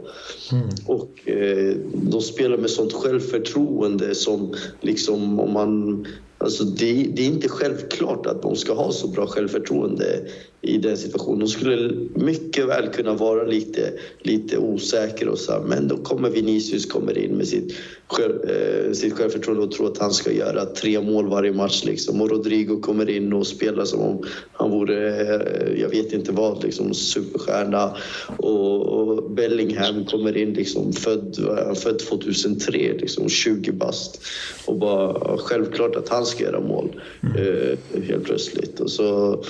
Mm. 0.52 0.68
Och 0.86 1.28
eh, 1.28 1.76
de 1.94 2.20
spelar 2.20 2.56
med 2.56 2.70
sånt 2.70 2.92
självförtroende 2.92 4.14
som 4.14 4.54
liksom 4.80 5.40
om 5.40 5.52
man 5.52 6.06
Alltså 6.38 6.64
det, 6.64 6.92
det, 7.14 7.22
är 7.22 7.26
inte 7.26 7.48
självklart 7.48 8.26
att 8.26 8.42
de 8.42 8.56
ska 8.56 8.74
ha 8.74 8.92
så 8.92 9.08
bra 9.08 9.26
självförtroende 9.26 10.20
i 10.60 10.78
den 10.78 10.96
situationen. 10.96 11.38
De 11.38 11.48
skulle 11.48 11.94
mycket 12.14 12.68
väl 12.68 12.88
kunna 12.88 13.14
vara 13.14 13.44
lite, 13.44 13.92
lite 14.22 14.58
osäkra 14.58 15.30
och 15.30 15.38
så 15.38 15.52
här, 15.52 15.60
men 15.60 15.88
då 15.88 15.96
kommer 15.96 16.30
Vinicius 16.30 16.86
kommer 16.86 17.18
in 17.18 17.36
med 17.36 17.48
sitt, 17.48 17.74
själv, 18.06 18.50
eh, 18.50 18.92
sitt 18.92 19.12
självförtroende 19.12 19.64
och 19.64 19.72
tror 19.72 19.86
att 19.86 19.98
han 19.98 20.12
ska 20.12 20.32
göra 20.32 20.66
tre 20.66 21.00
mål 21.00 21.28
varje 21.28 21.52
match. 21.52 21.84
Liksom. 21.84 22.20
Och 22.20 22.30
Rodrigo 22.30 22.80
kommer 22.80 23.10
in 23.10 23.32
och 23.32 23.46
spelar 23.46 23.84
som 23.84 24.00
om 24.00 24.24
han 24.52 24.70
vore, 24.70 25.20
eh, 25.20 25.65
jag 25.76 25.88
vet 25.88 26.12
inte 26.12 26.32
vad, 26.32 26.64
liksom, 26.64 26.94
superstjärna. 26.94 27.96
Och, 28.36 28.86
och 28.86 29.30
Bellingham 29.30 30.04
kommer 30.04 30.36
in, 30.36 30.52
liksom, 30.52 30.92
född, 30.92 31.36
född 31.76 31.98
2003, 31.98 32.92
liksom, 33.00 33.28
20 33.28 33.72
bast. 33.72 34.20
Och 34.66 34.76
bara 34.76 35.38
självklart 35.38 35.96
att 35.96 36.08
han 36.08 36.26
ska 36.26 36.44
göra 36.44 36.60
mål 36.60 37.00
mm. 37.22 37.36
eh, 37.36 38.02
helt 38.02 38.24
plötsligt. 38.24 38.80
Och 38.80 38.90
så 38.90 39.42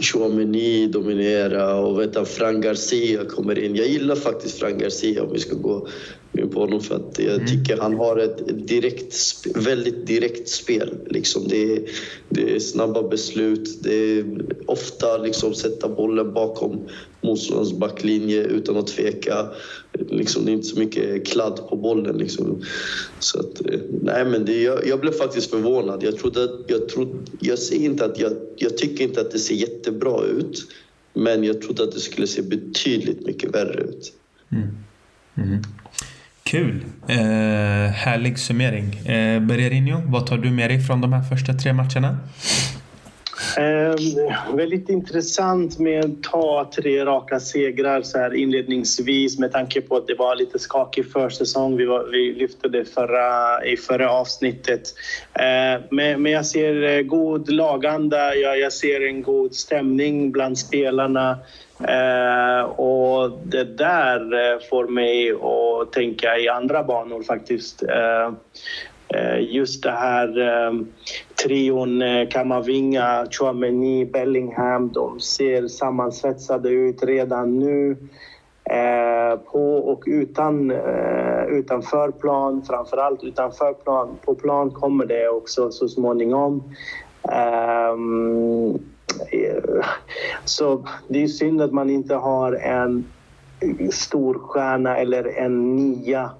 Chouameni 0.00 0.86
dominera 0.86 1.74
och 1.74 2.00
vet 2.00 2.12
du, 2.12 2.24
Fran 2.24 2.60
Garcia 2.60 3.24
kommer 3.24 3.58
in. 3.58 3.76
Jag 3.76 3.86
gillar 3.86 4.16
faktiskt 4.16 4.58
Fran 4.58 4.78
Garcia 4.78 5.22
om 5.22 5.32
vi 5.32 5.38
ska 5.38 5.54
gå 5.54 5.88
på 6.42 6.60
honom 6.60 6.80
för 6.80 6.94
att 6.94 7.18
jag 7.18 7.34
mm. 7.34 7.46
tycker 7.46 7.76
han 7.76 7.94
har 7.94 8.16
ett 8.16 8.68
direkt, 8.68 9.16
väldigt 9.54 10.06
direkt 10.06 10.48
spel. 10.48 10.94
Liksom 11.06 11.48
det, 11.48 11.72
är, 11.72 11.82
det 12.28 12.54
är 12.54 12.58
snabba 12.58 13.08
beslut, 13.08 13.82
det 13.82 13.94
är 13.94 14.24
ofta 14.66 15.18
liksom 15.18 15.54
sätta 15.54 15.88
bollen 15.88 16.32
bakom 16.32 16.88
motståndarens 17.20 17.72
backlinje 17.72 18.42
utan 18.42 18.76
att 18.76 18.86
tveka. 18.86 19.48
Liksom, 19.92 20.44
det 20.44 20.50
är 20.50 20.52
inte 20.52 20.66
så 20.66 20.78
mycket 20.78 21.26
kladd 21.26 21.60
på 21.68 21.76
bollen. 21.76 22.18
Liksom. 22.18 22.62
Så 23.18 23.40
att, 23.40 23.66
eh, 23.66 23.80
nej, 24.02 24.24
men 24.24 24.44
det, 24.44 24.62
jag, 24.62 24.86
jag 24.86 25.00
blev 25.00 25.12
faktiskt 25.12 25.50
förvånad. 25.50 26.02
Jag, 26.02 26.16
trodde, 26.16 26.48
jag, 26.66 26.88
trodde, 26.88 27.18
jag, 27.40 27.58
ser 27.58 27.76
inte 27.76 28.04
att 28.04 28.20
jag, 28.20 28.32
jag 28.56 28.78
tycker 28.78 29.04
inte 29.04 29.20
att 29.20 29.30
det 29.30 29.38
ser 29.38 29.54
jättebra 29.54 30.24
ut. 30.24 30.66
Men 31.14 31.44
jag 31.44 31.62
trodde 31.62 31.82
att 31.82 31.92
det 31.92 32.00
skulle 32.00 32.26
se 32.26 32.42
betydligt 32.42 33.26
mycket 33.26 33.54
värre 33.54 33.80
ut. 33.80 34.12
Mm. 34.52 34.68
Mm. 35.36 35.62
Kul! 36.50 36.84
Eh, 37.08 37.16
härlig 37.92 38.38
summering. 38.38 38.96
Eh, 38.96 39.40
Bererinho, 39.40 40.02
vad 40.06 40.26
tar 40.26 40.38
du 40.38 40.50
med 40.50 40.70
dig 40.70 40.80
från 40.80 41.00
de 41.00 41.12
här 41.12 41.22
första 41.22 41.52
tre 41.52 41.72
matcherna? 41.72 42.18
Eh, 43.58 44.54
väldigt 44.54 44.88
intressant 44.88 45.78
med 45.78 46.04
att 46.04 46.22
ta 46.22 46.70
tre 46.76 47.04
raka 47.04 47.40
segrar 47.40 48.02
så 48.02 48.18
här 48.18 48.34
inledningsvis 48.34 49.38
med 49.38 49.52
tanke 49.52 49.80
på 49.80 49.96
att 49.96 50.06
det 50.06 50.14
var 50.14 50.36
lite 50.36 50.58
skakig 50.58 51.12
försäsong. 51.12 51.76
Vi, 51.76 51.84
var, 51.86 52.04
vi 52.04 52.32
lyfte 52.32 52.68
det 52.68 52.84
förra, 52.84 53.64
i 53.64 53.76
förra 53.76 54.10
avsnittet. 54.10 54.82
Eh, 55.32 55.82
men, 55.90 56.22
men, 56.22 56.32
jag 56.32 56.46
ser 56.46 56.82
eh, 56.82 57.02
god 57.02 57.50
laganda, 57.50 58.34
jag, 58.34 58.58
jag 58.58 58.72
ser 58.72 59.06
en 59.06 59.22
god 59.22 59.54
stämning 59.54 60.32
bland 60.32 60.58
spelarna. 60.58 61.38
Eh, 61.80 62.64
och 62.64 63.38
det 63.44 63.64
där 63.64 64.20
eh, 64.20 64.58
får 64.70 64.88
mig 64.88 65.32
att 65.32 65.92
tänka 65.92 66.38
i 66.38 66.48
andra 66.48 66.82
banor 66.82 67.22
faktiskt. 67.22 67.82
Eh, 67.82 68.32
Eh, 69.14 69.54
just 69.54 69.82
det 69.82 69.90
här 69.90 70.38
ehm, 70.38 70.86
trion 71.44 72.02
eh, 72.02 72.28
Kamavinga, 72.28 73.26
Chouameni, 73.30 74.04
Bellingham, 74.04 74.92
de 74.92 75.20
ser 75.20 75.68
sammansvetsade 75.68 76.70
ut 76.70 77.04
redan 77.04 77.58
nu. 77.58 77.96
Eh, 78.70 79.38
på 79.38 79.76
och 79.76 80.02
utan, 80.06 80.70
utanför 81.48 82.10
plan, 82.10 82.62
framförallt 82.62 83.24
utanför 83.24 83.72
plan. 83.72 84.08
På 84.24 84.34
plan 84.34 84.70
kommer 84.70 85.06
det 85.06 85.28
också 85.28 85.70
så 85.70 85.88
småningom. 85.88 86.74
Ehm, 87.32 88.78
så 90.44 90.86
det 91.08 91.22
är 91.22 91.26
synd 91.26 91.62
att 91.62 91.72
man 91.72 91.90
inte 91.90 92.14
har 92.14 92.52
en 92.52 93.04
stor 93.90 94.34
stjärna 94.34 94.96
eller 94.96 95.38
en 95.38 95.76
nia 95.76 96.30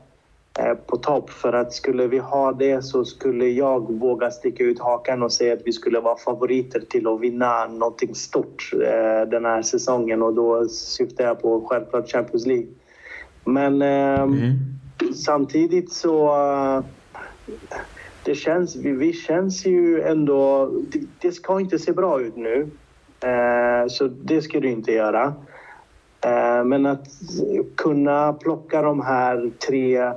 på 0.87 0.97
topp. 0.97 1.31
För 1.31 1.53
att 1.53 1.73
skulle 1.73 2.07
vi 2.07 2.19
ha 2.19 2.53
det 2.53 2.83
så 2.83 3.05
skulle 3.05 3.49
jag 3.49 3.93
våga 3.93 4.31
sticka 4.31 4.65
ut 4.65 4.81
hakan 4.81 5.23
och 5.23 5.33
säga 5.33 5.55
att 5.55 5.63
vi 5.65 5.73
skulle 5.73 6.01
vara 6.01 6.17
favoriter 6.17 6.81
till 6.81 7.07
att 7.07 7.21
vinna 7.21 7.67
någonting 7.67 8.15
stort 8.15 8.71
eh, 8.73 9.29
den 9.31 9.45
här 9.45 9.63
säsongen 9.63 10.23
och 10.23 10.35
då 10.35 10.69
syftar 10.69 11.25
jag 11.25 11.43
på 11.43 11.67
självklart 11.69 12.11
Champions 12.11 12.47
League. 12.47 12.67
Men 13.45 13.83
eh, 13.83 14.21
mm. 14.21 14.53
samtidigt 15.15 15.93
så... 15.93 16.27
Uh, 16.27 16.85
det 18.25 18.35
känns, 18.35 18.77
vi, 18.77 18.93
vi 18.93 19.13
känns 19.13 19.67
ju 19.67 20.03
ändå... 20.03 20.71
Det, 20.93 21.01
det, 21.21 21.33
ska 21.33 21.61
inte 21.61 21.79
se 21.79 21.93
bra 21.93 22.21
ut 22.21 22.37
nu. 22.37 22.71
Så 23.89 24.07
det 24.07 24.43
ska 24.43 24.61
det 24.61 24.69
inte 24.69 24.93
göra. 24.93 25.35
Men 26.65 26.87
att 26.87 27.07
kunna 27.77 28.33
plocka 28.33 28.83
de 28.83 29.01
här 29.01 29.51
tre 29.69 30.13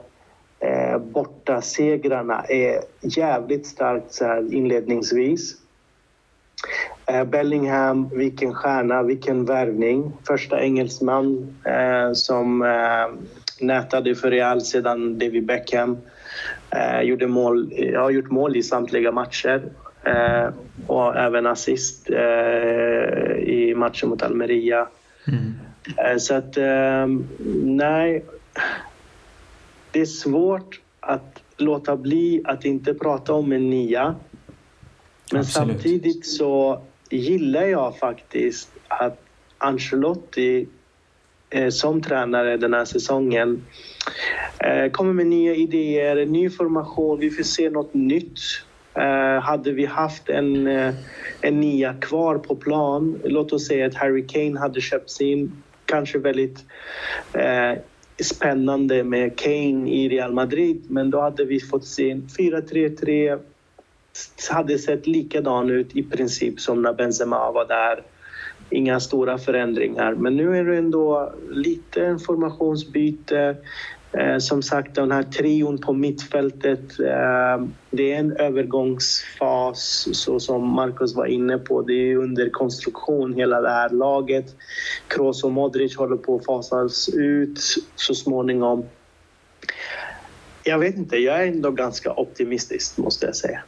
uh, 0.63 0.97
borta 0.97 1.61
segrarna 1.61 2.43
är 2.49 2.81
jävligt 3.01 3.65
starkt 3.65 4.13
så 4.13 4.25
här 4.25 4.53
inledningsvis. 4.53 5.55
Uh, 7.11 7.23
Bellingham, 7.23 8.09
vilken 8.09 8.53
stjärna, 8.53 9.03
vilken 9.03 9.45
värvning. 9.45 10.11
Första 10.27 10.61
engelsman 10.61 11.55
som 12.13 12.63
nätade 13.59 14.15
för 14.15 14.31
Real 14.31 14.61
sedan 14.61 15.19
David 15.19 15.45
Beckham. 15.45 15.97
Eh, 16.69 17.01
gjorde 17.01 17.27
mål, 17.27 17.73
jag 17.77 18.01
har 18.01 18.09
gjort 18.09 18.31
mål 18.31 18.55
i 18.57 18.63
samtliga 18.63 19.11
matcher 19.11 19.63
eh, 20.03 20.49
och 20.87 21.17
även 21.17 21.47
assist 21.47 22.09
eh, 22.09 23.37
i 23.37 23.73
matchen 23.77 24.09
mot 24.09 24.23
Almeria. 24.23 24.87
Mm. 25.27 25.53
Eh, 25.97 26.17
så 26.17 26.33
att, 26.35 26.57
eh, 26.57 27.07
nej. 27.63 28.25
Det 29.91 30.01
är 30.01 30.05
svårt 30.05 30.81
att 30.99 31.43
låta 31.57 31.97
bli 31.97 32.41
att 32.45 32.65
inte 32.65 32.93
prata 32.93 33.33
om 33.33 33.51
en 33.51 33.69
nia. 33.69 34.15
Men 35.31 35.39
Absolut. 35.39 35.69
samtidigt 35.69 36.25
så 36.25 36.81
gillar 37.09 37.63
jag 37.63 37.97
faktiskt 37.97 38.69
att 38.87 39.21
Ancelotti 39.57 40.67
Eh, 41.49 41.69
som 41.69 42.01
tränare 42.01 42.57
den 42.57 42.73
här 42.73 42.85
säsongen. 42.85 43.65
Eh, 44.59 44.91
kommer 44.91 45.13
med 45.13 45.27
nya 45.27 45.55
idéer, 45.55 46.25
ny 46.25 46.49
formation, 46.49 47.19
vi 47.19 47.29
får 47.29 47.43
se 47.43 47.69
något 47.69 47.93
nytt. 47.93 48.39
Eh, 48.93 49.41
hade 49.41 49.71
vi 49.71 49.85
haft 49.85 50.29
en, 50.29 50.67
en 51.41 51.59
nia 51.59 51.93
kvar 51.93 52.37
på 52.37 52.55
plan, 52.55 53.19
låt 53.23 53.53
oss 53.53 53.67
säga 53.67 53.85
att 53.85 53.95
Harry 53.95 54.27
Kane 54.27 54.59
hade 54.59 54.81
köpts 54.81 55.21
in, 55.21 55.63
kanske 55.85 56.19
väldigt 56.19 56.65
spännande 58.23 59.03
med 59.03 59.35
Kane 59.39 59.89
i 59.89 60.09
Real 60.09 60.33
Madrid, 60.33 60.83
men 60.87 61.09
då 61.09 61.21
hade 61.21 61.45
vi 61.45 61.59
fått 61.59 61.85
se 61.85 62.13
4-3-3 62.37 63.39
hade 64.49 64.77
sett 64.77 65.07
likadan 65.07 65.69
ut 65.69 65.95
i 65.95 66.03
princip 66.03 66.59
som 66.59 66.81
när 66.81 66.93
Benzema 66.93 67.51
var 67.51 67.67
där 67.67 68.03
inga 68.69 68.99
stora 68.99 69.37
förändringar. 69.37 70.13
Men 70.13 70.35
nu 70.35 70.57
är 70.57 70.63
det 70.63 70.77
ändå 70.77 71.33
lite 71.49 71.99
informationsbyte. 71.99 73.55
Eh, 74.11 74.37
som 74.37 74.61
sagt, 74.61 74.95
den 74.95 75.11
här 75.11 75.23
trion 75.23 75.77
på 75.77 75.93
mittfältet, 75.93 76.99
eh, 76.99 77.67
det 77.91 78.13
är 78.13 78.19
en 78.19 78.31
övergångsfas 78.31 80.07
så 80.11 80.39
som 80.39 80.67
Marcus 80.67 81.15
var 81.15 81.25
inne 81.25 81.57
på. 81.57 81.81
Det 81.81 81.93
är 81.93 82.15
under 82.15 82.49
konstruktion 82.49 83.33
hela 83.33 83.61
det 83.61 83.69
här 83.69 83.89
laget. 83.89 84.55
Kroos 85.07 85.43
och 85.43 85.51
Modric 85.51 85.97
håller 85.97 86.17
på 86.17 86.35
att 86.35 86.45
fasas 86.45 87.09
ut 87.09 87.59
så 87.95 88.15
småningom. 88.15 88.85
Jag 90.63 90.79
vet 90.79 90.95
inte, 90.95 91.17
jag 91.17 91.43
är 91.43 91.47
ändå 91.47 91.71
ganska 91.71 92.13
optimistisk 92.13 92.97
måste 92.97 93.25
jag 93.25 93.35
säga. 93.35 93.61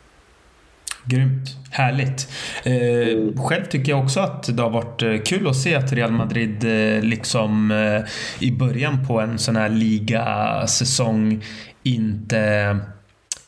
Grymt. 1.05 1.49
Härligt. 1.71 2.27
Eh, 2.63 3.43
själv 3.43 3.65
tycker 3.65 3.91
jag 3.91 4.03
också 4.03 4.19
att 4.19 4.57
det 4.57 4.63
har 4.63 4.69
varit 4.69 5.01
eh, 5.01 5.17
kul 5.25 5.47
att 5.47 5.55
se 5.55 5.75
att 5.75 5.93
Real 5.93 6.11
Madrid 6.11 6.63
eh, 6.63 7.03
liksom 7.03 7.71
eh, 7.71 8.01
i 8.47 8.51
början 8.51 9.07
på 9.07 9.19
en 9.19 9.39
sån 9.39 9.55
här 9.55 9.69
ligasäsong 9.69 11.43
inte 11.83 12.77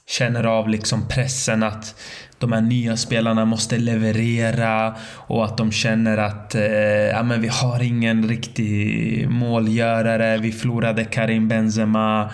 känner 0.08 0.44
av 0.44 0.70
liksom 0.70 1.08
pressen 1.08 1.64
att 1.64 1.96
de 2.42 2.52
här 2.52 2.62
nya 2.62 2.98
spelarna 2.98 3.46
måste 3.46 3.78
leverera 3.78 4.96
och 5.16 5.46
att 5.46 5.58
de 5.58 5.72
känner 5.72 6.18
att 6.18 6.56
eh, 6.56 6.64
ja, 7.12 7.24
men 7.24 7.42
vi 7.42 7.48
har 7.48 7.84
ingen 7.84 8.28
riktig 8.28 9.30
målgörare. 9.30 10.38
Vi 10.38 10.52
förlorade 10.52 11.04
Karim 11.04 11.48
Benzema 11.48 12.30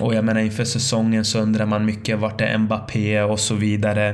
och 0.00 0.14
jag 0.14 0.24
menar 0.24 0.40
inför 0.40 0.64
säsongen 0.64 1.24
så 1.24 1.38
undrar 1.38 1.66
man 1.66 1.84
mycket 1.84 2.18
vart 2.18 2.40
är 2.40 2.58
Mbappé 2.58 3.22
och 3.22 3.40
så 3.40 3.54
vidare. 3.54 4.08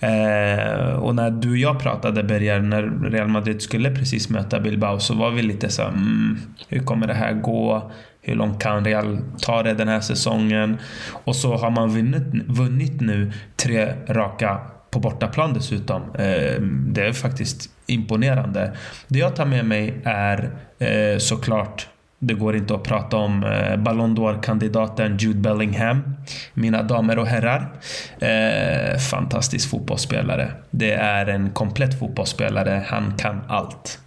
Eh, 0.00 0.94
och 0.94 1.14
när 1.14 1.30
du 1.30 1.50
och 1.50 1.56
jag 1.56 1.82
pratade 1.82 2.22
Berger, 2.22 2.60
när 2.60 3.10
Real 3.10 3.28
Madrid 3.28 3.62
skulle 3.62 3.90
precis 3.90 4.28
möta 4.28 4.60
Bilbao 4.60 4.98
så 4.98 5.14
var 5.14 5.30
vi 5.30 5.42
lite 5.42 5.68
så 5.68 5.82
mm, 5.82 6.38
hur 6.68 6.80
kommer 6.80 7.06
det 7.06 7.14
här 7.14 7.32
gå? 7.32 7.90
Hur 8.26 8.34
långt 8.34 8.62
kan 8.62 8.84
Real 8.84 9.18
ta 9.40 9.62
det 9.62 9.74
den 9.74 9.88
här 9.88 10.00
säsongen? 10.00 10.78
Och 11.24 11.36
så 11.36 11.56
har 11.56 11.70
man 11.70 11.88
vunnit, 11.88 12.22
vunnit 12.46 13.00
nu 13.00 13.32
tre 13.56 13.94
raka 14.08 14.60
på 14.90 14.98
bortaplan 14.98 15.52
dessutom. 15.52 16.02
Eh, 16.02 16.60
det 16.62 17.06
är 17.06 17.12
faktiskt 17.12 17.70
imponerande. 17.86 18.76
Det 19.08 19.18
jag 19.18 19.36
tar 19.36 19.46
med 19.46 19.64
mig 19.64 20.00
är 20.04 20.50
eh, 20.78 21.18
såklart 21.18 21.88
det 22.26 22.34
går 22.34 22.56
inte 22.56 22.74
att 22.74 22.82
prata 22.82 23.16
om 23.16 23.44
eh, 23.44 23.76
Ballon 23.76 24.16
d'Or-kandidaten 24.16 25.16
Jude 25.18 25.40
Bellingham. 25.40 26.16
Mina 26.54 26.82
damer 26.82 27.18
och 27.18 27.26
herrar. 27.26 27.72
Eh, 28.18 28.98
fantastisk 28.98 29.70
fotbollsspelare. 29.70 30.52
Det 30.70 30.92
är 30.92 31.26
en 31.26 31.50
komplett 31.50 31.98
fotbollsspelare. 31.98 32.84
Han 32.86 33.16
kan 33.16 33.40
allt. 33.48 33.98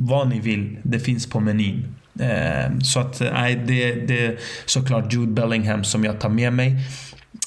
Vad 0.00 0.28
ni 0.28 0.40
vill, 0.40 0.76
det 0.82 0.98
finns 0.98 1.30
på 1.30 1.40
menyn. 1.40 1.94
Eh, 2.20 2.78
så 2.82 3.00
att 3.00 3.20
nej, 3.20 3.56
det, 3.66 3.94
det 3.94 4.26
är 4.26 4.38
såklart 4.66 5.12
Jude 5.12 5.32
Bellingham 5.32 5.84
som 5.84 6.04
jag 6.04 6.20
tar 6.20 6.28
med 6.28 6.52
mig. 6.52 6.76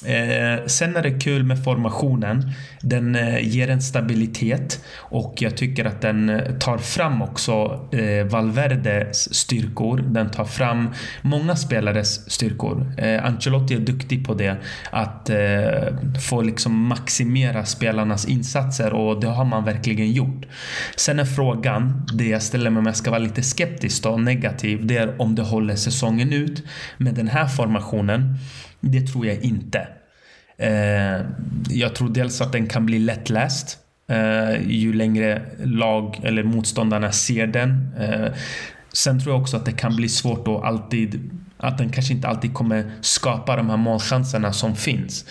Eh, 0.02 0.66
sen 0.66 0.96
är 0.96 1.02
det 1.02 1.20
kul 1.20 1.44
med 1.44 1.64
formationen. 1.64 2.52
Den 2.80 3.14
eh, 3.14 3.48
ger 3.48 3.70
en 3.70 3.82
stabilitet 3.82 4.84
och 4.96 5.34
jag 5.38 5.56
tycker 5.56 5.84
att 5.84 6.00
den 6.00 6.30
eh, 6.30 6.52
tar 6.52 6.78
fram 6.78 7.22
också 7.22 7.80
eh, 7.92 8.26
Valverdes 8.26 9.34
styrkor. 9.34 9.98
Den 9.98 10.30
tar 10.30 10.44
fram 10.44 10.88
många 11.22 11.56
spelares 11.56 12.30
styrkor. 12.30 12.94
Eh, 12.98 13.24
Ancelotti 13.24 13.74
är 13.74 13.78
duktig 13.78 14.26
på 14.26 14.34
det. 14.34 14.56
Att 14.90 15.30
eh, 15.30 16.18
få 16.28 16.42
liksom 16.42 16.86
maximera 16.86 17.64
spelarnas 17.64 18.24
insatser 18.24 18.92
och 18.92 19.20
det 19.20 19.28
har 19.28 19.44
man 19.44 19.64
verkligen 19.64 20.12
gjort. 20.12 20.46
Sen 20.96 21.18
är 21.18 21.24
frågan, 21.24 22.06
det 22.12 22.28
jag 22.28 22.42
ställer 22.42 22.70
mig 22.70 22.78
om 22.78 22.86
jag 22.86 22.96
ska 22.96 23.10
vara 23.10 23.20
lite 23.20 23.42
skeptisk 23.42 24.06
och 24.06 24.20
negativ, 24.20 24.86
det 24.86 24.96
är 24.96 25.20
om 25.22 25.34
det 25.34 25.42
håller 25.42 25.76
säsongen 25.76 26.32
ut 26.32 26.62
med 26.98 27.14
den 27.14 27.28
här 27.28 27.46
formationen. 27.46 28.38
Det 28.90 29.00
tror 29.00 29.26
jag 29.26 29.36
inte. 29.42 29.88
Eh, 30.58 31.26
jag 31.68 31.94
tror 31.94 32.08
dels 32.08 32.40
att 32.40 32.52
den 32.52 32.66
kan 32.66 32.86
bli 32.86 32.98
lättläst 32.98 33.78
eh, 34.08 34.68
ju 34.68 34.92
längre 34.92 35.42
lag 35.64 36.20
eller 36.22 36.42
motståndarna 36.42 37.12
ser 37.12 37.46
den. 37.46 37.94
Eh, 38.00 38.32
sen 38.92 39.20
tror 39.20 39.34
jag 39.34 39.42
också 39.42 39.56
att 39.56 39.64
det 39.64 39.72
kan 39.72 39.96
bli 39.96 40.08
svårt 40.08 40.48
att 40.48 40.64
alltid 40.64 41.30
att 41.56 41.78
den 41.78 41.90
kanske 41.90 42.12
inte 42.12 42.28
alltid 42.28 42.54
kommer 42.54 42.92
skapa 43.00 43.56
de 43.56 43.70
här 43.70 43.76
målchanserna 43.76 44.52
som 44.52 44.76
finns. 44.76 45.24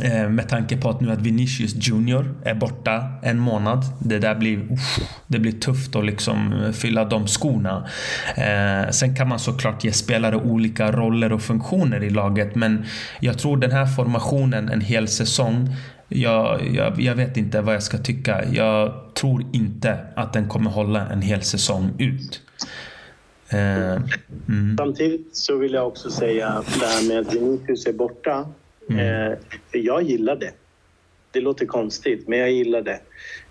Eh, 0.00 0.28
med 0.28 0.48
tanke 0.48 0.76
på 0.76 0.90
att 0.90 1.00
nu 1.00 1.12
att 1.12 1.20
Vinicius 1.20 1.74
Junior 1.88 2.34
är 2.44 2.54
borta 2.54 3.04
en 3.22 3.38
månad. 3.38 3.84
Det 4.00 4.18
där 4.18 4.34
blir, 4.34 4.72
uff, 4.72 4.98
det 5.26 5.38
blir 5.38 5.52
tufft 5.52 5.96
att 5.96 6.04
liksom 6.04 6.52
eh, 6.52 6.72
fylla 6.72 7.04
de 7.04 7.26
skorna. 7.26 7.88
Eh, 8.36 8.90
sen 8.90 9.16
kan 9.16 9.28
man 9.28 9.38
såklart 9.38 9.84
ge 9.84 9.92
spelare 9.92 10.36
olika 10.36 10.92
roller 10.92 11.32
och 11.32 11.42
funktioner 11.42 12.02
i 12.02 12.10
laget 12.10 12.54
men 12.54 12.84
jag 13.20 13.38
tror 13.38 13.56
den 13.56 13.70
här 13.70 13.86
formationen 13.86 14.68
en 14.68 14.80
hel 14.80 15.08
säsong 15.08 15.76
jag, 16.08 16.74
jag, 16.74 17.00
jag, 17.00 17.14
vet 17.14 17.36
inte 17.36 17.60
vad 17.60 17.74
jag 17.74 17.82
ska 17.82 17.98
tycka. 17.98 18.44
Jag 18.52 18.92
tror 19.14 19.44
inte 19.52 19.98
att 20.16 20.32
den 20.32 20.48
kommer 20.48 20.70
hålla 20.70 21.08
en 21.08 21.22
hel 21.22 21.42
säsong 21.42 21.90
ut. 21.98 22.40
Eh, 23.48 23.92
mm. 24.48 24.76
Samtidigt 24.78 25.36
så 25.36 25.58
vill 25.58 25.72
jag 25.72 25.86
också 25.86 26.10
säga 26.10 26.62
det 26.80 26.86
här 26.86 27.08
med 27.08 27.18
att 27.20 27.34
Vinicius 27.34 27.86
är 27.86 27.92
borta. 27.92 28.46
Mm. 28.98 29.32
Eh, 29.32 29.38
jag 29.72 30.02
gillar 30.02 30.36
det. 30.36 30.50
Det 31.30 31.40
låter 31.40 31.66
konstigt, 31.66 32.28
men 32.28 32.38
jag 32.38 32.50
gillar 32.50 32.82
det. 32.82 33.00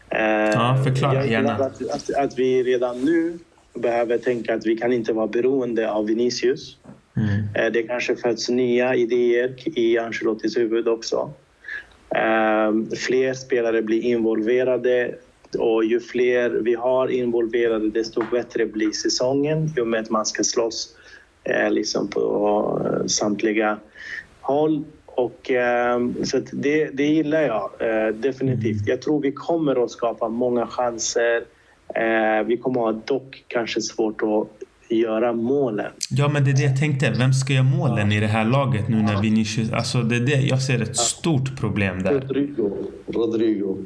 Eh, 0.09 0.51
ja, 0.53 0.81
förklara 0.83 1.15
jag 1.15 1.27
gärna. 1.27 1.53
Att, 1.53 1.89
att, 1.89 2.15
att, 2.15 2.39
vi 2.39 2.63
redan 2.63 3.01
nu 3.05 3.39
behöver 3.73 4.17
tänka 4.17 4.55
att 4.55 4.65
vi 4.65 4.77
kan 4.77 4.93
inte 4.93 5.13
vara 5.13 5.27
beroende 5.27 5.91
av 5.91 6.05
Vinicius. 6.05 6.77
Mm. 7.17 7.55
Eh, 7.55 7.71
det 7.71 7.83
kanske 7.83 8.15
föds 8.15 8.49
nya 8.49 8.95
idéer 8.95 9.79
i 9.79 9.97
Ancelottis 9.97 10.57
huvud 10.57 10.87
också. 10.87 11.33
Fler 12.97 13.33
spelare 13.33 13.81
blir 13.81 14.01
involverade 14.01 15.15
och 15.59 15.85
ju 15.85 15.99
fler 15.99 16.49
vi 16.49 16.73
har 16.73 17.07
involverade 17.07 17.89
desto 17.89 18.23
bättre 18.31 18.65
blir 18.65 18.91
säsongen 18.91 19.73
i 19.77 19.81
och 19.81 19.87
med 19.87 19.99
att 19.99 20.09
man 20.09 20.25
ska 20.25 20.43
slåss 20.43 20.95
liksom 21.69 22.07
på 22.07 23.03
samtliga 23.07 23.77
håll. 24.41 24.83
Och, 25.15 25.51
eh, 25.51 25.99
så 26.23 26.41
det, 26.51 26.89
det 26.93 27.03
gillar 27.03 27.41
jag 27.41 27.69
eh, 27.79 28.13
definitivt. 28.13 28.87
Jag 28.87 29.01
tror 29.01 29.21
vi 29.21 29.31
kommer 29.31 29.83
att 29.83 29.91
skapa 29.91 30.29
många 30.29 30.67
chanser. 30.67 31.43
Eh, 31.95 32.45
vi 32.45 32.57
kommer 32.57 32.89
att 32.89 32.95
ha 32.95 33.01
dock 33.05 33.43
kanske 33.47 33.81
svårt 33.81 34.21
att 34.21 34.47
göra 34.97 35.33
målen. 35.33 35.91
Ja, 36.09 36.27
men 36.27 36.43
det 36.43 36.51
är 36.51 36.55
det 36.55 36.63
jag 36.63 36.79
tänkte. 36.79 37.13
Vem 37.17 37.33
ska 37.33 37.53
göra 37.53 37.63
målen 37.63 38.11
i 38.11 38.19
det 38.19 38.27
här 38.27 38.45
laget 38.45 38.89
nu 38.89 39.01
när 39.01 39.21
Vinicius... 39.21 39.71
Alltså 39.71 40.01
det 40.01 40.15
är 40.15 40.19
det 40.19 40.41
jag 40.41 40.61
ser 40.61 40.81
ett 40.81 40.97
stort 40.97 41.59
problem 41.59 42.03
där. 42.03 42.11
Rodrigo. 42.11 42.71
Rodrigo. 43.07 43.77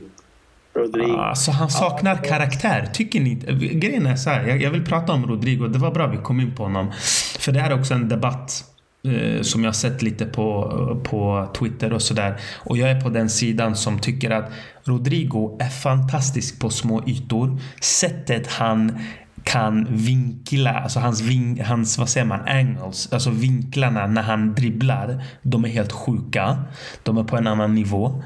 Rodrigo. 0.73 1.17
Alltså 1.17 1.51
han 1.51 1.69
saknar 1.69 2.15
karaktär. 2.23 2.89
Tycker 2.93 3.19
ni 3.19 3.30
inte? 3.30 3.53
Grejen 3.53 4.05
är 4.05 4.15
så 4.15 4.30
här, 4.30 4.47
jag, 4.47 4.61
jag 4.61 4.71
vill 4.71 4.86
prata 4.86 5.13
om 5.13 5.26
Rodrigo. 5.28 5.67
Det 5.67 5.80
var 5.80 5.91
bra 5.91 6.07
vi 6.07 6.17
kom 6.17 6.39
in 6.39 6.55
på 6.55 6.63
honom. 6.63 6.91
För 7.39 7.51
det 7.51 7.59
här 7.59 7.71
är 7.71 7.80
också 7.80 7.93
en 7.93 8.09
debatt 8.09 8.74
Eh, 9.06 9.41
som 9.41 9.64
jag 9.64 9.76
sett 9.76 10.01
lite 10.01 10.26
på, 10.26 11.01
på 11.03 11.49
Twitter 11.60 11.93
och 11.93 12.01
sådär. 12.01 12.39
Och 12.58 12.78
jag 12.78 12.89
är 12.89 13.01
på 13.01 13.10
den 13.10 13.30
sidan 13.30 13.76
som 13.76 13.99
tycker 13.99 14.32
att 14.32 14.51
Rodrigo 14.84 15.58
är 15.60 15.70
fantastisk 15.70 16.60
på 16.60 16.70
små 16.70 17.03
ytor. 17.08 17.60
Sättet 17.82 18.47
han 18.47 18.99
kan 19.43 19.88
vinkla, 19.89 20.72
alltså 20.72 20.99
hans, 20.99 21.22
vin, 21.22 21.62
hans 21.66 21.97
vad 21.97 22.10
säger 22.10 22.26
man, 22.26 22.47
angles, 22.47 23.14
alltså 23.14 23.30
vinklarna 23.30 24.08
när 24.08 24.22
han 24.22 24.56
dribblar, 24.56 25.24
de 25.41 25.66
är 25.66 25.70
helt 25.70 25.91
sjuka. 25.91 26.58
De 27.03 27.18
är 27.18 27.24
på 27.24 27.38
en 27.38 27.47
annan 27.47 27.76
nivå. 27.76 28.24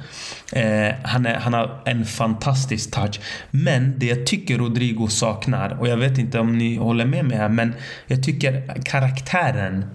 Eh, 0.54 0.96
han, 1.04 1.26
är, 1.26 1.36
han 1.36 1.54
har 1.54 1.82
en 1.86 2.06
fantastisk 2.06 2.92
touch. 2.92 3.20
Men 3.52 4.00
det 4.00 4.06
jag 4.06 4.26
tycker 4.26 4.58
Rodrigo 4.58 5.08
saknar, 5.08 5.80
och 5.80 5.88
jag 5.88 5.98
vet 5.98 6.18
inte 6.18 6.40
om 6.40 6.58
ni 6.58 6.76
håller 6.76 7.06
med 7.06 7.26
mig 7.26 7.38
här, 7.38 7.50
men 7.50 7.74
jag 8.08 8.24
tycker 8.24 8.82
karaktären 8.86 9.86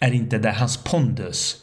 är 0.00 0.12
inte 0.12 0.38
där, 0.38 0.52
hans 0.52 0.76
pondus. 0.76 1.56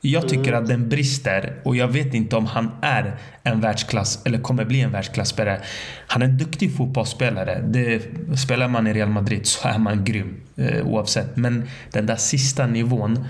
Jag 0.00 0.28
tycker 0.28 0.52
att 0.52 0.66
den 0.66 0.88
brister 0.88 1.60
och 1.64 1.76
jag 1.76 1.88
vet 1.88 2.14
inte 2.14 2.36
om 2.36 2.46
han 2.46 2.70
är 2.82 3.16
en 3.42 3.60
världsklass 3.60 4.22
eller 4.24 4.38
kommer 4.38 4.64
bli 4.64 4.80
en 4.80 4.92
världsklasspelare. 4.92 5.60
Han 6.06 6.22
är 6.22 6.26
en 6.26 6.38
duktig 6.38 6.76
fotbollsspelare. 6.76 7.64
Det, 7.68 8.02
spelar 8.38 8.68
man 8.68 8.86
i 8.86 8.92
Real 8.92 9.08
Madrid 9.08 9.46
så 9.46 9.68
är 9.68 9.78
man 9.78 10.04
grym 10.04 10.40
eh, 10.56 10.86
oavsett. 10.86 11.36
Men 11.36 11.68
den 11.92 12.06
där 12.06 12.16
sista 12.16 12.66
nivån. 12.66 13.24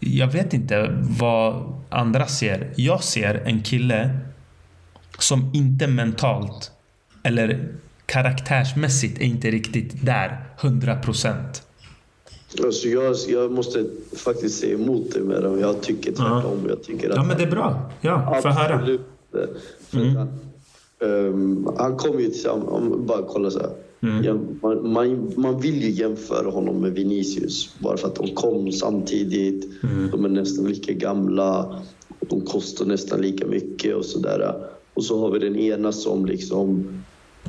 Jag 0.00 0.26
vet 0.26 0.54
inte 0.54 0.88
vad 1.00 1.74
andra 1.88 2.26
ser. 2.26 2.70
Jag 2.76 3.04
ser 3.04 3.42
en 3.46 3.62
kille 3.62 4.18
som 5.18 5.50
inte 5.54 5.86
mentalt 5.86 6.70
eller 7.22 7.68
karaktärsmässigt 8.06 9.18
är 9.18 9.24
inte 9.24 9.50
riktigt 9.50 10.06
där 10.06 10.44
100 10.60 10.96
procent. 10.96 11.62
Alltså 12.64 12.88
jag, 12.88 13.16
jag 13.28 13.52
måste 13.52 13.84
faktiskt 14.12 14.60
säga 14.60 14.74
emot 14.74 15.12
dig 15.12 15.22
med 15.22 15.42
det. 15.42 15.60
Jag 15.60 15.80
tycker 15.80 16.12
tvärtom. 16.12 16.66
Jag 16.68 16.82
tycker 16.82 17.10
att 17.10 17.16
ja, 17.16 17.24
men 17.24 17.36
det 17.36 17.42
är 17.42 17.50
bra. 17.50 17.90
Ja, 18.00 18.38
få 18.42 18.48
höra. 18.48 18.98
Mm. 19.92 20.16
han, 20.16 20.28
ehm, 21.00 21.68
han 21.78 21.96
kom 21.96 22.20
ju 22.20 22.28
tillsammans, 22.28 22.68
om 22.68 23.06
bara 23.06 23.22
kolla 23.22 23.50
så 23.50 23.58
här. 23.58 23.70
Mm. 24.02 24.24
Ja, 24.24 24.34
man, 24.62 24.92
man, 24.92 25.32
man 25.36 25.60
vill 25.60 25.82
ju 25.82 25.90
jämföra 25.90 26.50
honom 26.50 26.80
med 26.80 26.92
Vinicius 26.92 27.74
bara 27.78 27.96
för 27.96 28.08
att 28.08 28.14
de 28.14 28.34
kom 28.34 28.72
samtidigt. 28.72 29.82
Mm. 29.82 30.10
De 30.10 30.24
är 30.24 30.28
nästan 30.28 30.64
lika 30.64 30.92
gamla. 30.92 31.80
De 32.20 32.40
kostar 32.40 32.86
nästan 32.86 33.20
lika 33.20 33.46
mycket 33.46 33.96
och 33.96 34.04
sådär. 34.04 34.54
Och 34.94 35.04
så 35.04 35.20
har 35.20 35.30
vi 35.30 35.38
den 35.38 35.56
ena 35.56 35.92
som 35.92 36.26
liksom 36.26 36.86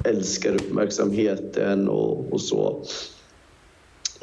älskar 0.04 0.56
uppmärksamheten 0.56 1.88
och, 1.88 2.34
och 2.34 2.41
så. 2.41 2.84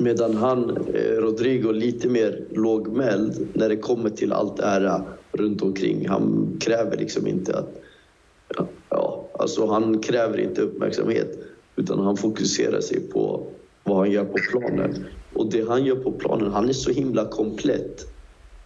Medan 0.00 0.34
han, 0.34 0.70
eh, 0.94 1.16
Rodrigo, 1.16 1.72
lite 1.72 2.08
mer 2.08 2.44
lågmäld 2.50 3.48
när 3.54 3.68
det 3.68 3.76
kommer 3.76 4.10
till 4.10 4.32
allt 4.32 4.60
ära 4.60 4.94
eh, 4.94 5.02
runt 5.32 5.62
omkring. 5.62 6.08
Han 6.08 6.56
kräver 6.60 6.96
liksom 6.96 7.26
inte 7.26 7.58
att... 7.58 7.82
Ja, 8.56 8.68
ja, 8.88 9.30
alltså 9.38 9.66
han 9.66 9.98
kräver 9.98 10.40
inte 10.40 10.62
uppmärksamhet 10.62 11.38
utan 11.76 11.98
han 11.98 12.16
fokuserar 12.16 12.80
sig 12.80 13.00
på 13.00 13.46
vad 13.84 13.96
han 13.96 14.10
gör 14.10 14.24
på 14.24 14.38
planen. 14.50 15.04
Och 15.34 15.50
det 15.50 15.68
han 15.68 15.84
gör 15.84 15.96
på 15.96 16.12
planen, 16.12 16.52
han 16.52 16.68
är 16.68 16.72
så 16.72 16.90
himla 16.90 17.24
komplett. 17.24 18.06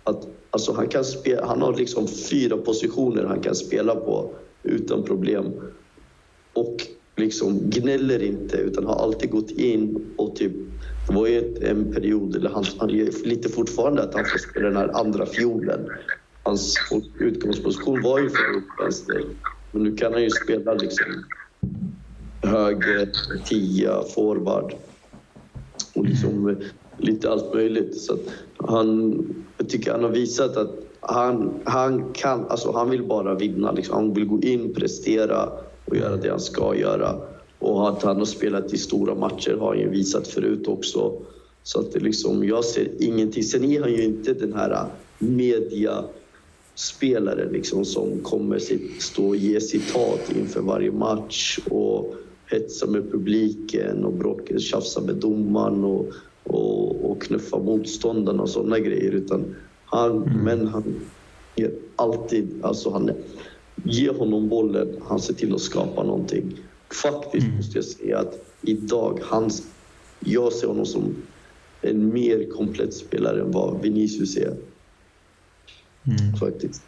Att, 0.04 0.28
alltså 0.50 0.72
han, 0.72 0.88
kan 0.88 1.04
spela, 1.04 1.46
han 1.46 1.62
har 1.62 1.76
liksom 1.76 2.08
fyra 2.08 2.56
positioner 2.56 3.24
han 3.24 3.40
kan 3.40 3.54
spela 3.54 3.94
på 3.94 4.34
utan 4.62 5.02
problem. 5.02 5.52
Och 6.52 6.76
liksom 7.16 7.70
gnäller 7.70 8.22
inte 8.22 8.56
utan 8.56 8.86
har 8.86 8.94
alltid 8.94 9.30
gått 9.30 9.50
in 9.50 10.14
och 10.18 10.36
typ 10.36 10.52
det 11.06 11.14
var 11.14 11.26
ju 11.26 11.56
en 11.60 11.92
period, 11.92 12.36
eller 12.36 12.50
han, 12.50 12.64
han 12.78 12.90
är 12.90 13.26
lite 13.26 13.48
fortfarande 13.48 14.02
att 14.02 14.14
han 14.14 14.24
får 14.24 14.38
spela 14.38 14.68
den 14.68 14.76
här 14.76 15.00
andra 15.00 15.26
fiolen. 15.26 15.88
Hans 16.42 16.78
utgångsposition 17.20 18.02
var 18.02 18.18
ju 18.18 18.28
för 18.30 18.82
vänster. 18.82 19.24
Men 19.72 19.82
nu 19.82 19.96
kan 19.96 20.12
han 20.12 20.22
ju 20.22 20.30
spela 20.30 20.74
liksom 20.74 21.06
höger, 22.42 23.10
tia, 23.44 24.02
forward. 24.14 24.74
Och 25.94 26.04
liksom 26.04 26.56
lite 26.98 27.30
allt 27.30 27.54
möjligt. 27.54 28.00
Så 28.00 28.14
att 28.14 28.20
han, 28.56 29.18
jag 29.58 29.68
tycker 29.68 29.92
han 29.92 30.02
har 30.02 30.10
visat 30.10 30.56
att 30.56 30.70
han, 31.00 31.60
han 31.64 32.12
kan, 32.12 32.46
alltså 32.46 32.72
han 32.72 32.90
vill 32.90 33.04
bara 33.04 33.34
vinna. 33.34 33.72
Liksom. 33.72 33.94
Han 33.94 34.14
vill 34.14 34.24
gå 34.24 34.40
in, 34.40 34.74
prestera 34.74 35.48
och 35.84 35.96
göra 35.96 36.16
det 36.16 36.30
han 36.30 36.40
ska 36.40 36.76
göra. 36.76 37.33
Och 37.64 37.88
att 37.88 38.02
han 38.02 38.16
har 38.16 38.24
spelat 38.24 38.72
i 38.72 38.78
stora 38.78 39.14
matcher 39.14 39.56
har 39.60 39.68
han 39.68 39.78
ju 39.78 39.88
visat 39.88 40.28
förut 40.28 40.68
också. 40.68 41.12
Så 41.62 41.80
att 41.80 41.92
det 41.92 42.00
liksom, 42.00 42.44
jag 42.44 42.64
ser 42.64 42.88
ingenting. 42.98 43.42
Sen 43.42 43.64
är 43.64 43.80
han 43.80 43.92
ju 43.92 44.04
inte 44.04 44.32
den 44.32 44.52
här 44.52 44.86
mediaspelaren 45.18 47.52
liksom 47.52 47.84
som 47.84 48.18
kommer 48.22 48.58
sitt, 48.58 49.02
stå 49.02 49.28
och 49.28 49.36
ge 49.36 49.60
citat 49.60 50.32
inför 50.36 50.60
varje 50.60 50.92
match 50.92 51.58
och 51.70 52.14
hetsa 52.50 52.86
med 52.86 53.12
publiken 53.12 54.04
och 54.04 54.12
bråka, 54.12 54.58
tjafsa 54.58 55.00
med 55.00 55.14
domaren 55.14 55.84
och, 55.84 56.06
och, 56.42 57.10
och 57.10 57.22
knuffa 57.22 57.58
motståndarna 57.58 58.42
och 58.42 58.50
sådana 58.50 58.78
grejer. 58.78 59.12
Utan 59.12 59.54
han, 59.84 60.40
Men 60.44 60.66
han 60.66 60.94
ger 61.56 61.70
alltid, 61.96 62.48
alltså 62.62 62.90
han 62.90 63.10
ger 63.84 64.12
honom 64.12 64.48
bollen, 64.48 64.88
han 65.08 65.20
ser 65.20 65.34
till 65.34 65.54
att 65.54 65.60
skapa 65.60 66.02
någonting. 66.02 66.58
Faktiskt 67.02 67.46
måste 67.56 67.78
jag 67.78 67.84
säga 67.84 68.18
att 68.18 68.34
idag, 68.62 69.18
hans, 69.22 69.62
jag 70.20 70.52
ser 70.52 70.66
honom 70.66 70.86
som 70.86 71.16
en 71.82 72.12
mer 72.12 72.50
komplett 72.50 72.94
spelare 72.94 73.40
än 73.40 73.50
vad 73.50 73.82
Vinicius 73.82 74.36
är. 74.36 74.54
Faktiskt. 76.40 76.82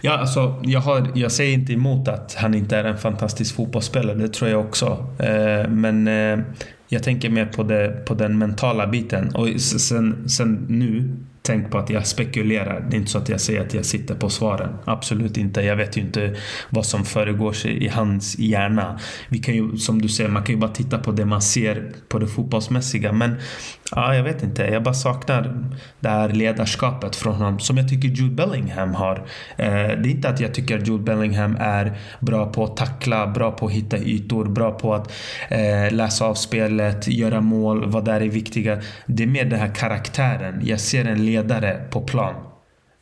Ja, 0.00 0.18
alltså, 0.18 0.54
jag, 0.62 0.80
har, 0.80 1.12
jag 1.14 1.32
säger 1.32 1.54
inte 1.54 1.72
emot 1.72 2.08
att 2.08 2.34
han 2.34 2.54
inte 2.54 2.76
är 2.76 2.84
en 2.84 2.98
fantastisk 2.98 3.54
fotbollsspelare. 3.54 4.16
Det 4.16 4.28
tror 4.28 4.50
jag 4.50 4.60
också. 4.60 5.06
Eh, 5.18 5.68
men 5.68 6.08
eh, 6.08 6.44
jag 6.88 7.02
tänker 7.02 7.30
mer 7.30 7.46
på, 7.46 7.62
det, 7.62 8.04
på 8.06 8.14
den 8.14 8.38
mentala 8.38 8.86
biten. 8.86 9.34
Och 9.34 9.60
sen, 9.60 10.28
sen 10.28 10.66
nu, 10.68 11.16
tänk 11.46 11.70
på 11.70 11.78
att 11.78 11.90
jag 11.90 12.06
spekulerar. 12.06 12.86
Det 12.90 12.96
är 12.96 12.98
inte 12.98 13.10
så 13.10 13.18
att 13.18 13.28
jag 13.28 13.40
säger 13.40 13.60
att 13.60 13.74
jag 13.74 13.84
sitter 13.84 14.14
på 14.14 14.30
svaren. 14.30 14.76
Absolut 14.84 15.36
inte. 15.36 15.60
Jag 15.62 15.76
vet 15.76 15.96
ju 15.96 16.00
inte 16.00 16.36
vad 16.70 16.86
som 16.86 17.04
föregår 17.04 17.52
sig 17.52 17.84
i 17.84 17.88
hans 17.88 18.38
hjärna. 18.38 18.98
Vi 19.28 19.38
kan 19.38 19.54
ju, 19.54 19.76
som 19.76 20.02
du 20.02 20.08
säger, 20.08 20.30
man 20.30 20.42
kan 20.42 20.54
ju 20.54 20.60
bara 20.60 20.70
titta 20.70 20.98
på 20.98 21.12
det 21.12 21.24
man 21.24 21.42
ser 21.42 21.92
på 22.08 22.18
det 22.18 22.26
fotbollsmässiga. 22.26 23.12
Men 23.12 23.36
ja, 23.90 24.14
jag 24.14 24.24
vet 24.24 24.42
inte. 24.42 24.62
Jag 24.62 24.82
bara 24.82 24.94
saknar 24.94 25.70
det 26.00 26.08
här 26.08 26.28
ledarskapet 26.28 27.16
från 27.16 27.34
honom 27.34 27.60
som 27.60 27.76
jag 27.76 27.88
tycker 27.88 28.08
Jude 28.08 28.34
Bellingham 28.34 28.94
har. 28.94 29.16
Eh, 29.56 29.66
det 29.66 30.08
är 30.08 30.10
inte 30.10 30.28
att 30.28 30.40
jag 30.40 30.54
tycker 30.54 30.78
Jude 30.78 31.04
Bellingham 31.04 31.56
är 31.60 31.98
bra 32.20 32.52
på 32.52 32.64
att 32.64 32.76
tackla, 32.76 33.26
bra 33.26 33.50
på 33.50 33.66
att 33.66 33.72
hitta 33.72 33.98
ytor, 33.98 34.44
bra 34.44 34.70
på 34.70 34.94
att 34.94 35.12
eh, 35.48 35.92
läsa 35.94 36.24
av 36.24 36.34
spelet, 36.34 37.08
göra 37.08 37.40
mål, 37.40 37.90
vad 37.90 38.04
där 38.04 38.20
är 38.20 38.28
viktiga. 38.28 38.80
Det 39.06 39.22
är 39.22 39.26
mer 39.26 39.44
den 39.44 39.58
här 39.58 39.74
karaktären. 39.74 40.60
Jag 40.64 40.80
ser 40.80 41.04
en 41.04 41.24
ledare 41.24 41.33
ledare 41.34 41.80
på 41.90 42.00
plan. 42.00 42.34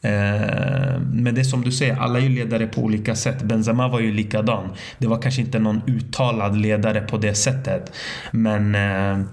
Eh, 0.03 1.01
men 1.12 1.35
det 1.35 1.41
är 1.41 1.45
som 1.45 1.62
du 1.62 1.72
säger, 1.72 1.97
alla 1.97 2.18
är 2.18 2.22
ju 2.22 2.28
ledare 2.28 2.66
på 2.66 2.80
olika 2.80 3.14
sätt. 3.14 3.43
Benzema 3.43 3.89
var 3.89 4.01
ju 4.01 4.12
likadan. 4.12 4.68
Det 4.99 5.07
var 5.07 5.22
kanske 5.22 5.41
inte 5.41 5.59
någon 5.59 5.80
uttalad 5.87 6.57
ledare 6.57 7.01
på 7.01 7.18
det 7.18 7.35
sättet. 7.35 7.93
Men 8.30 8.74
eh, 8.74 9.24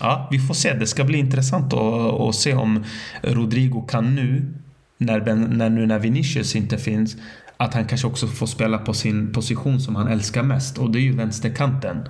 ja, 0.00 0.28
vi 0.30 0.38
får 0.38 0.54
se. 0.54 0.74
Det 0.74 0.86
ska 0.86 1.04
bli 1.04 1.18
intressant 1.18 1.72
att, 1.72 2.20
att 2.20 2.34
se 2.34 2.54
om 2.54 2.84
Rodrigo 3.22 3.86
kan 3.88 4.14
nu, 4.14 4.54
när, 4.98 5.20
ben, 5.20 5.42
när, 5.42 5.70
nu 5.70 5.86
när 5.86 5.98
Vinicius 5.98 6.56
inte 6.56 6.78
finns, 6.78 7.16
att 7.56 7.74
han 7.74 7.84
kanske 7.84 8.06
också 8.06 8.26
får 8.26 8.46
spela 8.46 8.78
på 8.78 8.94
sin 8.94 9.32
position 9.32 9.80
som 9.80 9.96
han 9.96 10.08
älskar 10.08 10.42
mest. 10.42 10.78
Och 10.78 10.90
det 10.90 10.98
är 10.98 11.02
ju 11.02 11.16
vänsterkanten. 11.16 12.08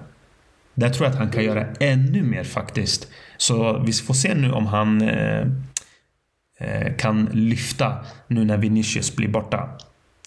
Där 0.75 0.91
tror 0.91 1.07
jag 1.07 1.13
att 1.13 1.19
han 1.19 1.31
kan 1.31 1.45
göra 1.45 1.67
ännu 1.81 2.23
mer 2.23 2.45
faktiskt. 2.45 3.09
Så 3.37 3.83
vi 3.87 3.93
får 3.93 4.15
se 4.15 4.35
nu 4.35 4.53
om 4.53 4.67
han 4.67 5.03
eh, 5.03 5.47
kan 6.99 7.29
lyfta 7.33 7.93
nu 8.27 8.45
när 8.45 8.57
Vinicius 8.59 9.17
blir 9.17 9.29
borta. 9.29 9.69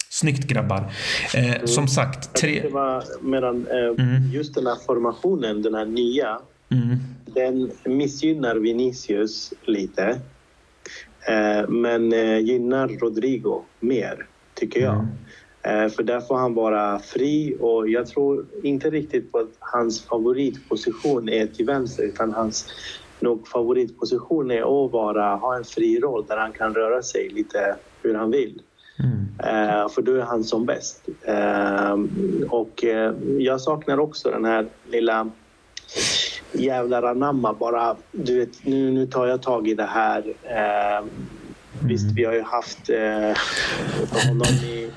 Snyggt 0.09 0.47
grabbar. 0.47 0.91
Eh, 1.35 1.65
som 1.65 1.87
sagt, 1.87 2.33
tre... 2.33 2.63
Medan, 3.21 3.67
eh, 3.67 4.05
Mm. 4.05 4.31
Just 4.31 4.55
den 4.55 4.67
här 4.67 4.75
formationen, 4.85 5.61
den 5.61 5.75
här 5.75 5.85
nya, 5.85 6.39
Mm. 6.69 6.97
den 7.25 7.71
missgynnar 7.85 8.55
Vinicius 8.55 9.53
lite. 9.65 10.19
Eh, 11.27 11.69
men 11.69 12.13
eh, 12.13 12.37
gynnar 12.39 12.87
Rodrigo 12.87 13.61
mer, 13.79 14.25
tycker 14.53 14.81
jag. 14.81 14.93
Mm. 15.63 15.85
Eh, 15.85 15.91
för 15.91 16.03
där 16.03 16.21
får 16.21 16.37
han 16.37 16.53
vara 16.53 16.99
fri 16.99 17.55
och 17.59 17.89
jag 17.89 18.07
tror 18.07 18.45
inte 18.63 18.89
riktigt 18.89 19.31
på 19.31 19.37
att 19.37 19.49
hans 19.59 20.01
favoritposition 20.01 21.29
är 21.29 21.47
till 21.47 21.65
vänster 21.65 22.03
utan 22.03 22.33
hans 22.33 22.67
nog 23.21 23.47
favoritposition 23.47 24.51
är 24.51 24.85
att 24.85 24.91
vara, 24.91 25.35
ha 25.35 25.55
en 25.57 25.63
fri 25.63 25.99
roll 25.99 26.25
där 26.27 26.37
han 26.37 26.51
kan 26.51 26.73
röra 26.73 27.03
sig 27.03 27.29
lite 27.29 27.75
hur 28.01 28.15
han 28.15 28.31
vill. 28.31 28.61
Mm. 28.99 29.27
Eh, 29.39 29.89
för 29.89 30.01
då 30.01 30.13
är 30.13 30.21
han 30.21 30.43
som 30.43 30.65
bäst. 30.65 31.09
Eh, 31.21 31.97
och 32.49 32.83
eh, 32.83 33.13
jag 33.37 33.61
saknar 33.61 33.99
också 33.99 34.29
den 34.29 34.45
här 34.45 34.67
lilla 34.89 35.29
jävlar 36.51 37.03
anamma 37.03 37.53
bara, 37.53 37.95
du 38.11 38.39
vet, 38.39 38.65
nu, 38.65 38.91
nu 38.91 39.07
tar 39.07 39.27
jag 39.27 39.41
tag 39.41 39.67
i 39.67 39.73
det 39.73 39.83
här. 39.83 40.33
Eh, 40.43 41.05
visst, 41.79 42.03
mm. 42.03 42.15
vi 42.15 42.23
har 42.25 42.33
ju 42.33 42.41
haft 42.41 42.89
eh, 42.89 43.37
honom 44.27 44.53
i 44.63 44.91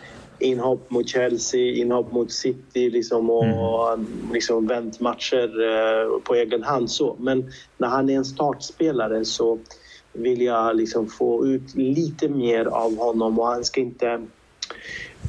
inhopp 0.44 0.90
mot 0.90 1.08
Chelsea, 1.08 1.74
inhopp 1.74 2.12
mot 2.12 2.32
City 2.32 2.90
liksom, 2.90 3.30
och 3.30 3.92
mm. 3.92 4.06
liksom 4.32 4.66
vänt 4.66 5.00
matcher 5.00 5.62
eh, 5.62 6.18
på 6.24 6.34
egen 6.34 6.62
hand. 6.62 6.90
Så. 6.90 7.16
Men 7.18 7.50
när 7.78 7.88
han 7.88 8.10
är 8.10 8.16
en 8.16 8.24
startspelare 8.24 9.24
så 9.24 9.58
vill 10.12 10.42
jag 10.42 10.76
liksom 10.76 11.08
få 11.08 11.46
ut 11.46 11.74
lite 11.74 12.28
mer 12.28 12.64
av 12.64 12.96
honom 12.96 13.38
och 13.38 13.46
han 13.46 13.64
ska 13.64 13.80
inte 13.80 14.20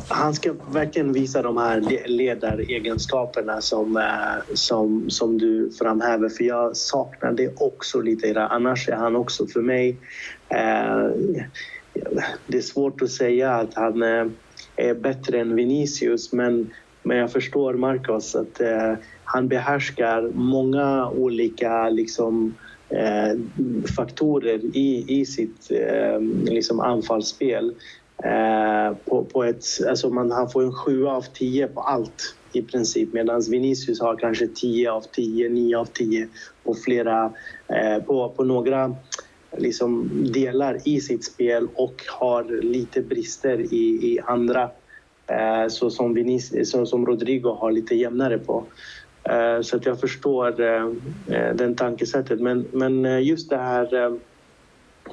han 0.08 0.34
ska 0.34 0.54
verkligen 0.72 1.14
visa 1.14 1.42
de 1.42 1.58
här 1.58 2.08
ledaregenskaperna 2.08 3.62
som, 3.62 3.98
eh, 3.98 4.54
som, 4.54 5.10
som 5.10 5.38
du 5.38 5.72
framhäver 5.72 6.30
för 6.30 6.44
jag 6.44 6.78
saknar 6.78 7.32
det 7.32 7.62
också 7.62 8.02
lite. 8.02 8.42
Annars 8.42 8.90
är 8.90 8.96
han 8.96 9.16
också 9.16 9.48
för 9.48 9.62
mig... 9.62 9.98
Eh, 10.50 11.10
det 12.48 12.58
är 12.58 12.62
svårt 12.62 13.02
att 13.02 13.12
säga 13.12 13.52
att 13.52 13.74
han 13.74 14.04
eh, 14.04 14.26
är 14.76 14.94
bättre 14.94 15.40
än 15.40 15.56
Vinicius 15.56 16.34
men, 16.34 16.70
men 17.04 17.18
jag 17.18 17.32
förstår 17.32 17.74
Marcos 17.74 18.36
att 18.36 18.62
eh, 18.62 18.94
han 19.24 19.48
behärskar 19.48 20.32
många 20.34 21.10
olika 21.10 21.90
liksom, 21.90 22.56
eh, 22.90 23.40
faktorer 23.96 24.60
i, 24.78 25.06
i 25.08 25.26
sitt 25.26 25.72
eh, 25.72 26.20
liksom 26.54 26.80
anfallsspel. 26.80 27.74
Eh, 28.24 28.98
på, 29.06 29.24
på 29.24 29.44
ett, 29.44 29.66
alltså 29.90 30.10
man, 30.10 30.32
han 30.32 30.50
får 30.50 30.64
en 30.64 30.74
7 30.74 31.08
av 31.08 31.22
10 31.22 31.68
på 31.68 31.82
allt 31.82 32.36
i 32.54 32.62
princip 32.62 33.14
medan 33.14 33.42
Vinicius 33.50 34.02
har 34.02 34.16
kanske 34.16 34.48
10 34.48 34.92
av 34.92 35.02
10, 35.02 35.50
9 35.50 35.78
av 35.78 35.86
10 35.86 36.28
på 36.64 36.74
flera, 36.74 37.34
eh, 37.68 38.04
på, 38.04 38.30
på 38.30 38.44
några 38.44 38.96
liksom 39.58 40.10
delar 40.34 40.78
i 40.88 41.02
sitt 41.02 41.24
spel 41.24 41.68
och 41.76 42.04
har 42.08 42.44
lite 42.62 43.02
brister 43.02 43.74
i, 43.74 44.14
i 44.14 44.20
andra. 44.26 44.70
Eh, 45.28 45.68
så 45.68 45.90
som, 45.90 46.14
Vinicius, 46.14 46.72
så 46.72 46.86
som 46.86 47.06
Rodrigo 47.06 47.50
har 47.50 47.72
lite 47.72 47.96
jämnare 47.96 48.38
på. 48.38 48.64
Eh, 49.24 49.62
så 49.62 49.78
att 49.78 49.86
jag 49.86 50.00
förstår 50.00 50.62
eh, 50.62 50.86
eh 51.28 51.56
den 51.56 51.76
tankesättet. 51.76 52.42
Men, 52.42 52.68
men 52.72 53.06
eh, 53.06 53.20
just 53.20 53.50
det 53.50 53.58
här 53.58 54.06
eh, 54.06 54.14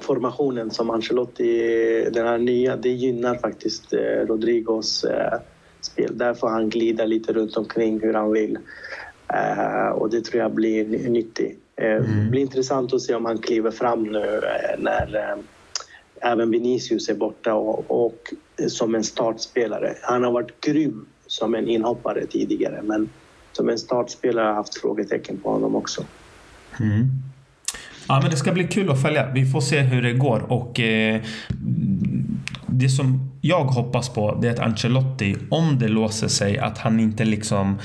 formationen 0.01 0.71
som 0.71 0.91
Ancelotti, 0.91 2.09
den 2.13 2.27
här 2.27 2.39
nya, 2.39 2.77
det 2.77 2.89
gynnar 2.89 3.35
faktiskt 3.35 3.93
Rodrigos 4.27 5.07
spel. 5.81 6.19
Där 6.19 6.35
får 6.35 6.49
han 6.49 6.69
glida 6.69 7.05
lite 7.05 7.33
runt 7.33 7.57
omkring 7.57 8.01
hur 8.01 8.15
han 8.15 8.33
vill. 8.33 8.59
Och 9.95 10.11
det 10.11 10.21
tror 10.21 10.43
jag 10.43 10.53
blir 10.53 11.09
nyttigt. 11.09 11.62
Mm. 11.77 12.25
Det 12.25 12.31
blir 12.31 12.41
intressant 12.41 12.93
att 12.93 13.01
se 13.01 13.15
om 13.15 13.25
han 13.25 13.39
kliver 13.39 13.71
fram 13.71 14.03
nu 14.03 14.41
när 14.79 15.37
även 16.21 16.51
Vinicius 16.51 17.09
är 17.09 17.15
borta 17.15 17.55
och, 17.55 18.05
och 18.05 18.35
som 18.69 18.95
en 18.95 19.05
startspelare. 19.05 19.95
Han 20.03 20.25
har 20.25 20.33
varit 20.33 20.61
grym 20.61 21.07
som 21.27 21.55
en 21.55 21.69
inhoppare 21.69 22.27
tidigare 22.27 22.83
men 22.83 23.09
som 23.53 23.69
en 23.69 23.79
startspelare 23.79 24.43
har 24.43 24.49
jag 24.49 24.57
haft 24.57 24.81
frågetecken 24.81 25.39
på 25.39 25.51
honom 25.51 25.77
också. 25.77 26.05
Mm. 26.81 27.09
Ja, 28.09 28.21
men 28.23 28.31
det 28.31 28.37
ska 28.37 28.53
bli 28.53 28.65
kul 28.65 28.91
att 28.91 29.03
följa. 29.03 29.33
Vi 29.35 29.47
får 29.47 29.61
se 29.61 29.81
hur 29.81 30.03
det 30.03 30.13
går. 30.13 30.53
Och 30.53 30.81
eh, 30.81 31.23
Det 32.67 32.89
som 32.89 33.31
jag 33.41 33.65
hoppas 33.65 34.09
på 34.09 34.39
det 34.43 34.49
är 34.49 34.53
att 34.53 34.59
Ancelotti, 34.59 35.37
om 35.51 35.79
det 35.79 35.89
låser 35.89 36.29
sig, 36.29 36.59
att 36.59 36.79
han 36.79 37.01
inte 37.01 37.25
liksom 37.25 37.79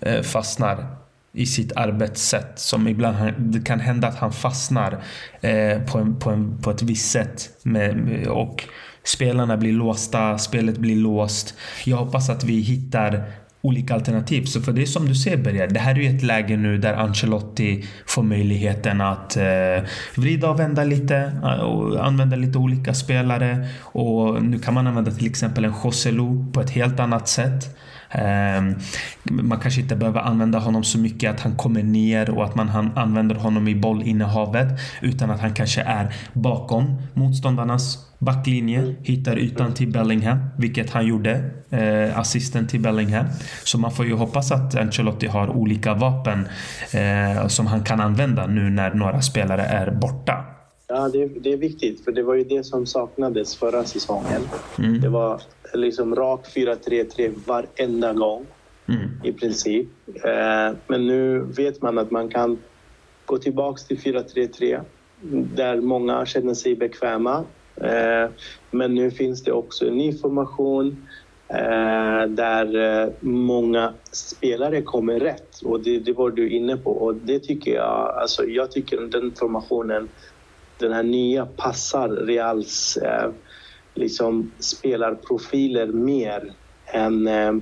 eh, 0.00 0.22
fastnar 0.22 0.86
i 1.32 1.46
sitt 1.46 1.72
arbetssätt. 1.76 2.58
Som 2.58 2.88
ibland 2.88 3.16
det 3.38 3.60
kan 3.60 3.80
hända 3.80 4.08
att 4.08 4.18
han 4.18 4.32
fastnar 4.32 5.02
eh, 5.40 5.82
på, 5.82 5.98
en, 5.98 6.18
på, 6.18 6.30
en, 6.30 6.58
på 6.62 6.70
ett 6.70 6.82
visst 6.82 7.10
sätt. 7.10 7.50
Med, 7.62 8.26
och 8.26 8.64
spelarna 9.04 9.56
blir 9.56 9.72
låsta, 9.72 10.38
spelet 10.38 10.78
blir 10.78 10.96
låst. 10.96 11.54
Jag 11.84 11.96
hoppas 11.96 12.30
att 12.30 12.44
vi 12.44 12.60
hittar 12.60 13.24
olika 13.62 13.94
alternativ. 13.94 14.44
Så 14.44 14.60
för 14.60 14.72
det 14.72 14.82
är 14.82 14.86
som 14.86 15.08
du 15.08 15.14
ser 15.14 15.36
Berger, 15.36 15.68
det 15.68 15.80
här 15.80 15.94
är 15.94 15.98
ju 15.98 16.16
ett 16.16 16.22
läge 16.22 16.56
nu 16.56 16.78
där 16.78 16.94
Ancelotti 16.94 17.84
får 18.06 18.22
möjligheten 18.22 19.00
att 19.00 19.36
eh, 19.36 19.84
vrida 20.16 20.50
och 20.50 20.60
vända 20.60 20.84
lite 20.84 21.16
eh, 21.42 21.60
och 21.60 22.06
använda 22.06 22.36
lite 22.36 22.58
olika 22.58 22.94
spelare. 22.94 23.68
Och 23.80 24.42
nu 24.42 24.58
kan 24.58 24.74
man 24.74 24.86
använda 24.86 25.10
till 25.10 25.26
exempel 25.26 25.64
en 25.64 25.74
Joselu 25.84 26.52
på 26.52 26.60
ett 26.60 26.70
helt 26.70 27.00
annat 27.00 27.28
sätt. 27.28 27.76
Ehm, 28.12 28.74
man 29.24 29.60
kanske 29.60 29.80
inte 29.80 29.96
behöver 29.96 30.20
använda 30.20 30.58
honom 30.58 30.84
så 30.84 30.98
mycket 30.98 31.30
att 31.30 31.40
han 31.40 31.56
kommer 31.56 31.82
ner 31.82 32.30
och 32.30 32.44
att 32.44 32.54
man 32.54 32.90
använder 32.96 33.34
honom 33.34 33.68
i 33.68 33.74
bollinnehavet 33.74 34.68
utan 35.02 35.30
att 35.30 35.40
han 35.40 35.54
kanske 35.54 35.80
är 35.80 36.14
bakom 36.32 37.02
motståndarnas 37.14 38.12
backlinje, 38.18 38.94
hittar 39.02 39.38
ytan 39.38 39.74
till 39.74 39.92
Bellingham, 39.92 40.38
vilket 40.58 40.90
han 40.90 41.06
gjorde. 41.06 41.50
Eh, 41.70 42.18
assisten 42.18 42.66
till 42.66 42.80
Bellingham. 42.80 43.26
Så 43.64 43.78
man 43.78 43.90
får 43.92 44.06
ju 44.06 44.14
hoppas 44.14 44.52
att 44.52 44.74
Ancelotti 44.74 45.26
har 45.26 45.48
olika 45.48 45.94
vapen 45.94 46.48
eh, 46.92 47.46
som 47.46 47.66
han 47.66 47.84
kan 47.84 48.00
använda 48.00 48.46
nu 48.46 48.70
när 48.70 48.94
några 48.94 49.22
spelare 49.22 49.62
är 49.62 49.90
borta. 49.90 50.44
Ja, 50.88 51.08
det, 51.08 51.26
det, 51.26 51.52
är 51.52 51.56
viktigt, 51.56 52.04
för 52.04 52.12
det 52.12 52.22
var 52.22 52.34
ju 52.34 52.44
det 52.44 52.64
som 52.64 52.86
saknades 52.86 53.56
förra 53.56 53.84
säsongen. 53.84 54.42
Mm. 54.78 55.00
Det 55.00 55.08
var 55.08 55.40
liksom 55.78 56.14
rak 56.14 56.46
4-3-3 56.54 57.32
varenda 57.46 58.12
gång 58.12 58.46
mm. 58.86 59.10
i 59.24 59.32
princip. 59.32 59.88
Eh, 60.24 60.76
men 60.86 61.06
nu 61.06 61.38
vet 61.38 61.82
man 61.82 61.98
att 61.98 62.10
man 62.10 62.28
kan 62.28 62.58
gå 63.26 63.38
tillbaks 63.38 63.84
till 63.84 63.98
4-3-3 63.98 64.80
där 65.54 65.80
många 65.80 66.26
känner 66.26 66.54
sig 66.54 66.76
bekväma. 66.76 67.44
Eh, 67.76 68.30
men 68.70 68.94
nu 68.94 69.10
finns 69.10 69.42
det 69.42 69.52
också 69.52 69.86
en 69.86 69.96
ny 69.96 70.18
formation 70.18 71.06
eh, 71.48 72.26
där 72.28 73.12
många 73.20 73.92
spelare 74.12 74.82
kommer 74.82 75.20
rätt 75.20 75.60
och 75.64 75.80
det, 75.80 75.98
det 75.98 76.12
var 76.12 76.30
du 76.30 76.50
inne 76.50 76.76
på 76.76 76.90
och 76.90 77.14
det 77.14 77.38
tycker 77.38 77.74
jag, 77.74 78.14
alltså 78.20 78.44
jag 78.44 78.70
tycker 78.70 79.00
den 79.00 79.32
formationen, 79.34 80.08
den 80.78 80.92
här 80.92 81.02
nya 81.02 81.46
passar 81.46 82.08
Reals 82.08 82.98
liksom 83.94 84.52
spelarprofiler 84.58 85.86
mer 85.86 86.52
än, 86.86 87.26
eh, 87.26 87.54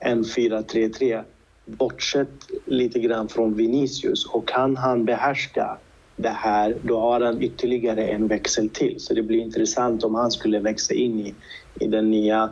än 0.00 0.24
4-3-3. 0.24 1.22
Bortsett 1.64 2.50
lite 2.64 2.98
grann 2.98 3.28
från 3.28 3.54
Vinicius 3.54 4.26
och 4.26 4.48
kan 4.48 4.76
han 4.76 5.04
behärska 5.04 5.78
det 6.16 6.28
här, 6.28 6.76
då 6.82 7.00
har 7.00 7.20
han 7.20 7.42
ytterligare 7.42 8.06
en 8.06 8.28
växel 8.28 8.68
till. 8.68 8.94
Så 9.00 9.14
det 9.14 9.22
blir 9.22 9.38
intressant 9.38 10.04
om 10.04 10.14
han 10.14 10.30
skulle 10.30 10.60
växa 10.60 10.94
in 10.94 11.20
i, 11.20 11.34
i 11.80 11.86
den 11.86 12.10
nya 12.10 12.50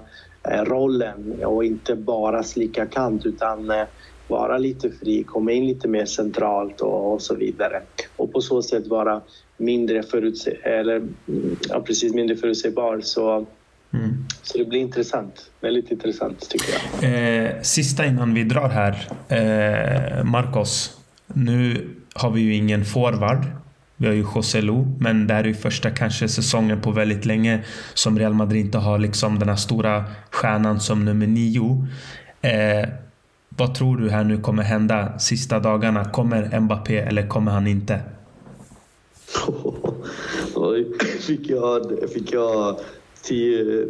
eh, 0.51 0.65
rollen 0.65 1.45
och 1.45 1.65
inte 1.65 1.97
bara 1.97 2.43
slicka 2.43 2.87
kant 2.87 3.27
utan 3.27 3.71
eh, 3.71 3.85
vara 4.29 4.59
lite 4.59 4.91
fri, 4.91 5.23
komma 5.23 5.53
in 5.53 5.67
lite 5.67 5.89
mer 5.89 6.05
centralt 6.05 6.81
och, 6.81 7.13
och 7.13 7.23
så 7.23 7.35
vidare. 7.35 7.83
Och 8.17 8.33
på 8.33 8.41
så 8.41 8.63
sätt 8.63 8.87
vara 8.87 9.21
mindre, 9.57 10.03
förutse 10.03 10.51
eller, 10.51 11.03
ja, 11.69 11.81
precis, 11.81 12.15
mindre 12.15 12.37
förutsägbar. 12.37 13.01
Så, 13.01 13.47
mm. 13.93 14.25
så 14.43 14.59
det 14.59 14.65
blir 14.65 14.81
intressant. 14.81 15.51
Väldigt 15.61 15.91
intressant 15.91 16.51
tycker 16.51 16.75
jag. 17.01 17.45
Eh, 17.45 17.63
sista 17.63 18.07
innan 18.07 18.35
vi 18.35 18.45
drar 18.45 18.69
här. 18.69 19.09
Eh, 19.29 20.25
Marcos, 20.25 20.99
nu 21.27 21.91
har 22.15 22.31
vi 22.31 22.41
ju 22.41 22.55
ingen 22.55 22.85
forward. 22.85 23.47
Vi 23.97 24.07
har 24.07 24.15
ju 24.15 24.25
José 24.35 24.61
Lu, 24.61 24.85
men 24.99 25.27
det 25.27 25.35
här 25.35 25.45
är 25.45 25.49
ju 25.49 25.55
första 25.55 25.91
kanske 25.91 26.29
säsongen 26.29 26.81
på 26.81 26.91
väldigt 26.91 27.25
länge 27.25 27.65
som 27.95 28.19
Real 28.19 28.35
Madrid 28.35 28.65
inte 28.65 28.79
har 28.79 28.99
liksom 28.99 29.39
den 29.39 29.49
här 29.49 29.57
stora 29.57 30.05
stjärnan 30.31 30.81
som 30.81 31.05
nummer 31.05 31.27
nio. 31.27 31.87
Eh, 32.43 32.89
vad 33.49 33.75
tror 33.75 33.97
du 33.97 34.11
här 34.11 34.25
nu 34.25 34.39
kommer 34.39 34.63
hända 34.63 35.19
sista 35.19 35.61
dagarna? 35.61 36.05
Kommer 36.05 36.61
Mbappé 36.61 36.99
eller 36.99 37.27
kommer 37.27 37.53
han 37.53 37.67
inte? 37.67 38.01
Oj, 40.55 40.93
fick 41.21 41.51
jag, 41.51 42.11
fick 42.13 42.33
jag 42.33 42.81
10 43.23 43.81
eh, 43.81 43.89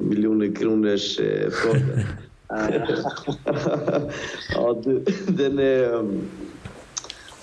miljoner 0.00 0.54
kronors 0.54 1.20
eh, 1.20 1.50
fråga. 1.50 1.80
ja, 4.54 4.82
den 5.28 5.58
är... 5.58 6.04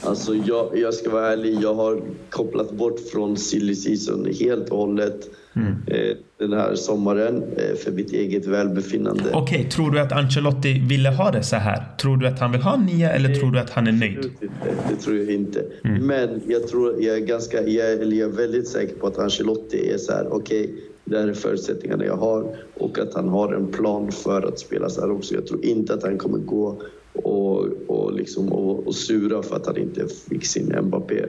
Alltså 0.01 0.35
jag, 0.35 0.77
jag 0.77 0.93
ska 0.93 1.09
vara 1.09 1.31
ärlig, 1.31 1.57
jag 1.61 1.73
har 1.73 2.01
kopplat 2.29 2.71
bort 2.71 2.99
från 2.99 3.37
silly 3.37 3.75
season 3.75 4.27
helt 4.39 4.69
och 4.69 4.77
hållet 4.77 5.29
Mm. 5.57 5.75
eh, 5.87 6.17
den 6.39 6.53
här 6.53 6.75
sommaren 6.75 7.43
eh, 7.57 7.75
för 7.75 7.91
mitt 7.91 8.13
eget 8.13 8.45
välbefinnande. 8.45 9.23
Okej, 9.33 9.69
tror 9.69 9.91
du 9.91 9.99
att 9.99 10.11
Ancelotti 10.11 10.79
ville 10.89 11.09
ha 11.09 11.31
det 11.31 11.43
så 11.43 11.55
här? 11.55 11.83
Tror 12.01 12.17
du 12.17 12.27
att 12.27 12.39
han 12.39 12.51
vill 12.51 12.61
ha 12.61 12.77
nia 12.77 13.11
eller 13.11 13.35
tror 13.35 13.51
du 13.51 13.59
att 13.59 13.69
han 13.69 13.87
är 13.87 13.91
nöjd? 13.91 14.17
Inte. 14.17 14.47
Det 14.89 14.95
tror 14.95 15.17
jag 15.17 15.29
inte. 15.31 15.65
Mm. 15.83 16.07
Men 16.07 16.41
jag 16.47 16.67
tror, 16.67 17.03
jag 17.03 17.15
är 17.15 17.21
ganska, 17.21 17.67
jag, 17.67 17.91
eller 17.91 18.17
jag 18.17 18.29
är 18.29 18.33
väldigt 18.35 18.67
säker 18.67 18.95
på 18.95 19.07
att 19.07 19.17
Ancelotti 19.17 19.89
är 19.89 19.97
så 19.97 20.11
här, 20.11 20.27
okej, 20.33 20.73
det 21.05 21.17
här 21.17 21.27
är 21.27 21.33
förutsättningarna 21.33 22.05
jag 22.05 22.17
har 22.17 22.55
och 22.73 22.99
att 22.99 23.13
han 23.13 23.29
har 23.29 23.53
en 23.53 23.67
plan 23.67 24.11
för 24.11 24.47
att 24.47 24.59
spela 24.59 24.89
så 24.89 25.01
här 25.01 25.11
också. 25.11 25.33
Jag 25.33 25.47
tror 25.47 25.65
inte 25.65 25.93
att 25.93 26.03
han 26.03 26.17
kommer 26.17 26.37
gå 26.37 26.81
och, 27.17 27.67
och, 27.87 28.13
liksom, 28.13 28.51
och, 28.51 28.87
och 28.87 28.95
sura 28.95 29.43
för 29.43 29.55
att 29.55 29.65
han 29.65 29.77
inte 29.77 30.07
fick 30.07 30.45
sin 30.45 30.75
Mbappé. 30.81 31.25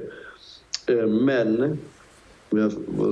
Eh, 0.87 1.07
Men 1.07 1.79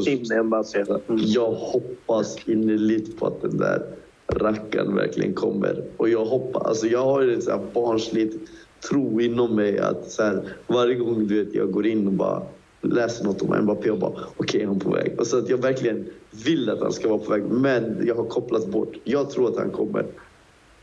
Tim 0.05 0.45
Mbappé. 0.45 0.79
Mm. 1.09 1.21
jag 1.27 1.51
hoppas 1.53 2.37
innerligt 2.49 3.19
på 3.19 3.27
att 3.27 3.43
den 3.43 3.57
där 3.57 3.83
rackaren 4.27 4.95
verkligen 4.95 5.35
kommer. 5.35 5.85
Och 5.97 6.09
jag 6.09 6.25
hoppas, 6.25 6.63
alltså 6.63 6.87
jag 6.87 7.05
har 7.05 7.29
ett 7.29 7.45
så 7.45 7.51
här 7.51 7.61
barnsligt 7.75 8.51
tro 8.91 9.21
inom 9.21 9.55
mig 9.55 9.79
att 9.79 10.11
så 10.11 10.23
här, 10.23 10.43
varje 10.67 10.95
gång 10.95 11.29
du 11.29 11.45
vet, 11.45 11.55
jag 11.55 11.71
går 11.71 11.87
in 11.87 12.07
och 12.07 12.13
bara 12.13 12.43
läser 12.81 13.25
något 13.25 13.43
om 13.43 13.63
Mbappé 13.63 13.91
och 13.91 13.99
bara 13.99 14.13
okej, 14.37 14.65
han 14.65 14.77
är 14.77 14.81
på 14.81 14.91
väg. 14.91 15.15
Och 15.19 15.27
så 15.27 15.39
att 15.39 15.49
jag 15.49 15.59
verkligen 15.59 16.07
vill 16.45 16.71
att 16.71 16.81
han 16.81 16.93
ska 16.93 17.09
vara 17.09 17.19
på 17.19 17.31
väg, 17.31 17.43
men 17.45 18.03
jag 18.07 18.15
har 18.15 18.25
kopplat 18.25 18.67
bort. 18.67 18.95
Jag 19.05 19.31
tror 19.31 19.49
att 19.49 19.57
han 19.59 19.71
kommer. 19.71 20.07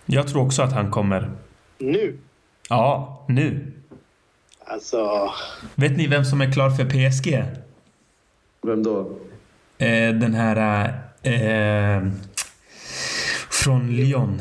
Jag 0.06 0.28
tror 0.28 0.46
också 0.46 0.62
att 0.62 0.74
han 0.74 0.92
kommer. 0.92 1.32
Nu, 1.84 2.18
Ja, 2.70 3.26
nu. 3.28 3.72
alltså... 4.66 5.32
Vet 5.76 5.98
ni 5.98 6.08
vem 6.08 6.26
som 6.26 6.42
är 6.42 6.52
klar 6.52 6.70
för 6.70 6.86
PSG? 6.86 7.44
Vem 8.62 8.84
då? 8.84 9.00
Eh, 9.78 10.14
den 10.14 10.34
här... 10.34 10.88
Eh, 11.24 12.08
från 13.50 13.96
Lyon. 13.96 14.40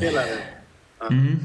Mm. 1.09 1.39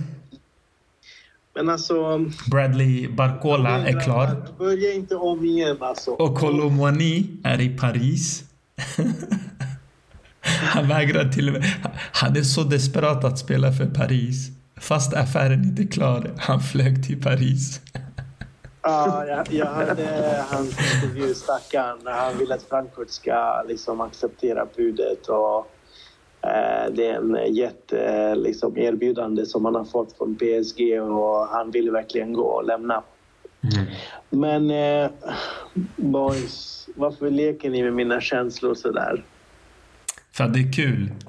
Men 1.54 1.68
alltså... 1.68 2.18
Bradley 2.50 3.08
Barcola 3.08 3.88
är 3.88 4.00
klar. 4.00 4.46
Börja 4.58 4.92
inte 4.92 5.16
om 5.16 5.44
igen 5.44 5.76
alltså. 5.80 6.10
Och 6.10 6.38
Colomwani 6.38 7.26
är 7.44 7.60
i 7.60 7.78
Paris. 7.78 8.44
Han 10.40 10.88
vägrar 10.88 11.28
till 11.28 11.48
och 11.48 11.52
med... 11.52 11.64
Han 12.12 12.36
är 12.36 12.42
så 12.42 12.62
desperat 12.62 13.24
att 13.24 13.38
spela 13.38 13.72
för 13.72 13.86
Paris. 13.86 14.57
Fast 14.80 15.14
affären 15.14 15.64
inte 15.64 15.82
är 15.82 15.86
klar. 15.86 16.30
Han 16.38 16.60
flög 16.60 17.06
till 17.06 17.22
Paris. 17.22 17.80
Ja, 18.82 19.26
jag, 19.26 19.46
jag 19.50 19.66
hörde 19.66 20.44
hans 20.50 20.94
intervju, 20.94 21.34
stackaren, 21.34 21.98
när 22.04 22.12
han 22.12 22.38
vill 22.38 22.52
att 22.52 22.62
Frankfurt 22.62 23.10
ska 23.10 23.62
liksom 23.68 24.00
acceptera 24.00 24.66
budet. 24.76 25.26
Och, 25.26 25.58
eh, 26.48 26.92
det 26.92 27.06
är 27.06 27.14
en 27.14 27.54
jätte 27.54 28.34
liksom, 28.34 28.76
erbjudande 28.76 29.46
som 29.46 29.64
han 29.64 29.74
har 29.74 29.84
fått 29.84 30.16
från 30.16 30.36
PSG 30.36 31.00
och 31.00 31.48
han 31.48 31.70
vill 31.70 31.90
verkligen 31.90 32.32
gå 32.32 32.46
och 32.46 32.64
lämna. 32.64 33.02
Men 34.30 34.70
eh, 34.70 35.10
boys, 35.96 36.88
varför 36.94 37.30
leker 37.30 37.70
ni 37.70 37.82
med 37.82 37.92
mina 37.92 38.20
känslor 38.20 38.74
sådär? 38.74 39.24
För 40.38 40.44
att 40.44 40.54
det 40.54 40.60
är 40.60 40.72
kul. 40.72 41.10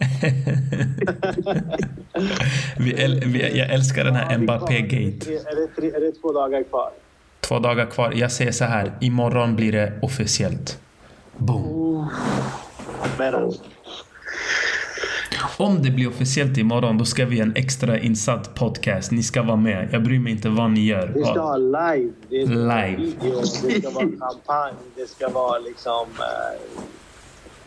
vi 2.77 2.93
äl- 2.93 3.25
vi, 3.25 3.57
jag 3.57 3.69
älskar 3.69 4.03
den 4.03 4.15
här 4.15 4.37
Mbappé-gate. 4.37 5.31
Är 5.31 5.75
tre, 5.75 5.87
är 5.87 6.01
det 6.01 6.11
två 6.11 6.33
dagar 6.33 6.63
kvar? 6.63 6.89
Två 7.39 7.59
dagar 7.59 7.85
kvar. 7.85 8.13
Jag 8.15 8.31
säger 8.31 8.51
så 8.51 8.65
här. 8.65 8.91
Imorgon 9.01 9.55
blir 9.55 9.71
det 9.71 9.99
officiellt. 10.01 10.79
Boom. 11.37 12.09
Om 15.57 15.83
det 15.83 15.91
blir 15.91 16.07
officiellt 16.07 16.57
imorgon, 16.57 16.97
då 16.97 17.05
ska 17.05 17.25
vi 17.25 17.39
en 17.39 17.55
extra 17.55 17.99
insatt 17.99 18.55
podcast. 18.55 19.11
Ni 19.11 19.23
ska 19.23 19.43
vara 19.43 19.55
med. 19.55 19.89
Jag 19.91 20.03
bryr 20.03 20.19
mig 20.19 20.31
inte 20.31 20.49
vad 20.49 20.71
ni 20.71 20.85
gör. 20.85 21.07
Vi 21.15 21.23
ska 21.23 21.39
ha 21.39 21.57
live. 21.57 22.11
Det 22.29 22.45
ska 22.45 22.55
Live. 22.55 22.95
video, 22.97 23.41
det 23.41 23.47
ska 23.81 23.89
vara 23.89 24.05
champagne, 24.05 24.77
det 24.95 25.09
ska 25.09 25.29
vara 25.29 25.59
liksom... 25.59 26.07
Eh, 26.19 26.83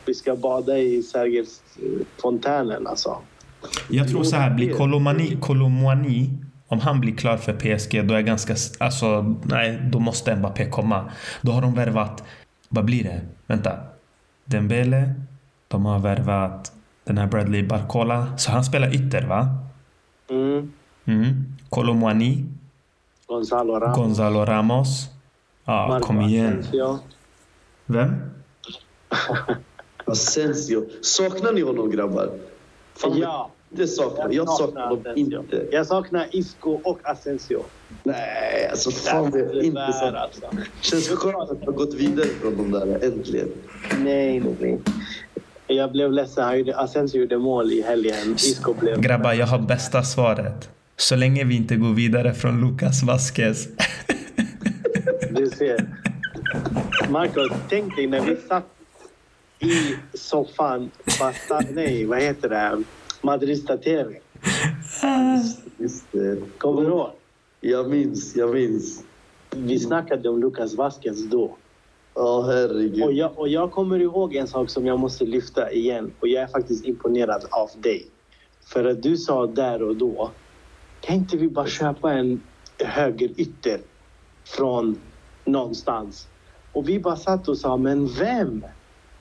vi 0.04 0.14
ska 0.14 0.36
bada 0.36 0.78
i 0.78 1.02
Sergels 1.02 1.62
eh, 1.82 2.06
fontänen 2.22 2.86
alltså. 2.86 3.16
Jag 3.90 4.08
tror 4.08 4.24
så 4.24 4.36
här, 4.36 4.50
blir 4.50 4.74
Colomani, 4.74 5.36
Colomwani, 5.40 6.30
om 6.68 6.80
han 6.80 7.00
blir 7.00 7.16
klar 7.16 7.36
för 7.36 7.52
PSG, 7.52 8.06
då 8.06 8.14
är 8.14 8.18
jag 8.18 8.26
ganska... 8.26 8.54
Alltså, 8.78 9.36
nej, 9.42 9.80
då 9.92 9.98
måste 9.98 10.36
Mbappé 10.36 10.70
komma. 10.70 11.10
Då 11.42 11.52
har 11.52 11.62
de 11.62 11.74
värvat... 11.74 12.24
Vad 12.68 12.84
blir 12.84 13.04
det? 13.04 13.20
Vänta. 13.46 13.78
Dembele. 14.44 15.14
De 15.68 15.86
har 15.86 15.98
värvat 15.98 16.72
den 17.04 17.18
här 17.18 17.26
Bradley 17.26 17.66
Barcola. 17.66 18.38
Så 18.38 18.50
han 18.50 18.64
spelar 18.64 18.94
ytter, 18.94 19.26
va? 19.26 19.58
Mm. 20.30 20.72
Mm. 21.04 21.56
Colomwani. 21.68 22.44
Gonzalo 23.26 23.80
Ramos. 23.80 23.96
Gonzalo 23.96 24.44
Ramos. 24.44 25.08
Ja, 25.64 25.88
Marco 25.88 26.06
kom 26.06 26.20
igen. 26.20 26.64
Vem? 27.86 28.14
Asensio. 30.12 30.84
Saknar 31.00 31.52
ni 31.52 31.60
honom 31.60 31.90
grabbar? 31.90 32.30
Fan, 32.94 33.18
Ja. 33.18 33.50
Det 33.74 33.86
saknar 33.86 34.32
jag. 34.32 34.48
saknar 34.48 34.88
honom 34.88 35.04
inte. 35.16 35.66
Jag 35.72 35.86
saknar 35.86 36.26
Isco 36.32 36.70
och 36.84 36.98
Asensio. 37.02 37.62
Nej, 38.02 38.68
alltså 38.70 38.90
fan 38.90 39.30
det 39.30 39.38
är 39.40 39.62
inte 39.62 39.92
så. 39.92 40.04
alltså. 40.04 40.40
Känns 40.80 41.08
skönt 41.08 41.50
att 41.50 41.64
ha 41.64 41.72
gått 41.72 41.94
vidare 41.94 42.26
från 42.26 42.56
de 42.56 42.70
där, 42.70 43.04
äntligen. 43.04 43.48
Nej, 43.98 44.42
nej. 44.60 44.80
Jag 45.66 45.92
blev 45.92 46.12
ledsen. 46.12 46.72
Asensio 46.74 47.20
gjorde 47.20 47.38
mål 47.38 47.72
i 47.72 47.82
helgen. 47.82 48.34
Isco 48.34 48.74
blev... 48.74 49.00
Grabbar, 49.00 49.32
jag 49.32 49.46
har 49.46 49.58
bästa 49.58 50.02
svaret. 50.02 50.68
Så 50.96 51.16
länge 51.16 51.44
vi 51.44 51.56
inte 51.56 51.76
går 51.76 51.94
vidare 51.94 52.34
från 52.34 52.60
Lucas 52.60 53.02
Vasquez. 53.02 53.68
Du 55.30 55.46
ser. 55.46 55.86
Marco, 57.10 57.40
tänk 57.68 57.96
dig 57.96 58.06
när 58.06 58.20
vi 58.20 58.36
satt 58.48 58.64
i 59.62 59.96
soffan. 60.14 60.90
Basta, 61.20 61.60
nej, 61.70 62.04
vad 62.04 62.22
heter 62.22 62.48
det? 62.48 62.82
Madrista 63.22 63.76
TV. 63.76 64.18
Det. 66.12 66.58
Kommer 66.58 66.82
du 66.82 66.88
ihåg? 66.88 67.10
Jag 67.60 67.90
minns, 67.90 68.36
jag 68.36 68.54
minns. 68.54 69.04
Vi 69.50 69.78
snackade 69.78 70.28
om 70.28 70.40
Lucas 70.40 70.74
Vasquez 70.74 71.24
då. 71.24 71.56
Ja, 72.14 72.42
herregud. 72.42 73.04
Och 73.04 73.12
jag, 73.12 73.38
och 73.38 73.48
jag 73.48 73.70
kommer 73.70 74.00
ihåg 74.00 74.34
en 74.34 74.46
sak 74.46 74.70
som 74.70 74.86
jag 74.86 74.98
måste 74.98 75.24
lyfta 75.24 75.72
igen. 75.72 76.12
Och 76.20 76.28
jag 76.28 76.42
är 76.42 76.46
faktiskt 76.46 76.84
imponerad 76.84 77.44
av 77.50 77.70
dig. 77.80 78.06
För 78.64 78.84
att 78.84 79.02
du 79.02 79.16
sa 79.16 79.46
där 79.46 79.82
och 79.82 79.96
då. 79.96 80.30
Kan 81.00 81.16
inte 81.16 81.36
vi 81.36 81.48
bara 81.48 81.66
köpa 81.66 82.12
en 82.12 82.42
högerytter 82.78 83.80
från 84.44 85.00
någonstans? 85.44 86.28
Och 86.72 86.88
vi 86.88 86.98
bara 86.98 87.16
satt 87.16 87.48
och 87.48 87.58
sa, 87.58 87.76
men 87.76 88.06
vem? 88.06 88.64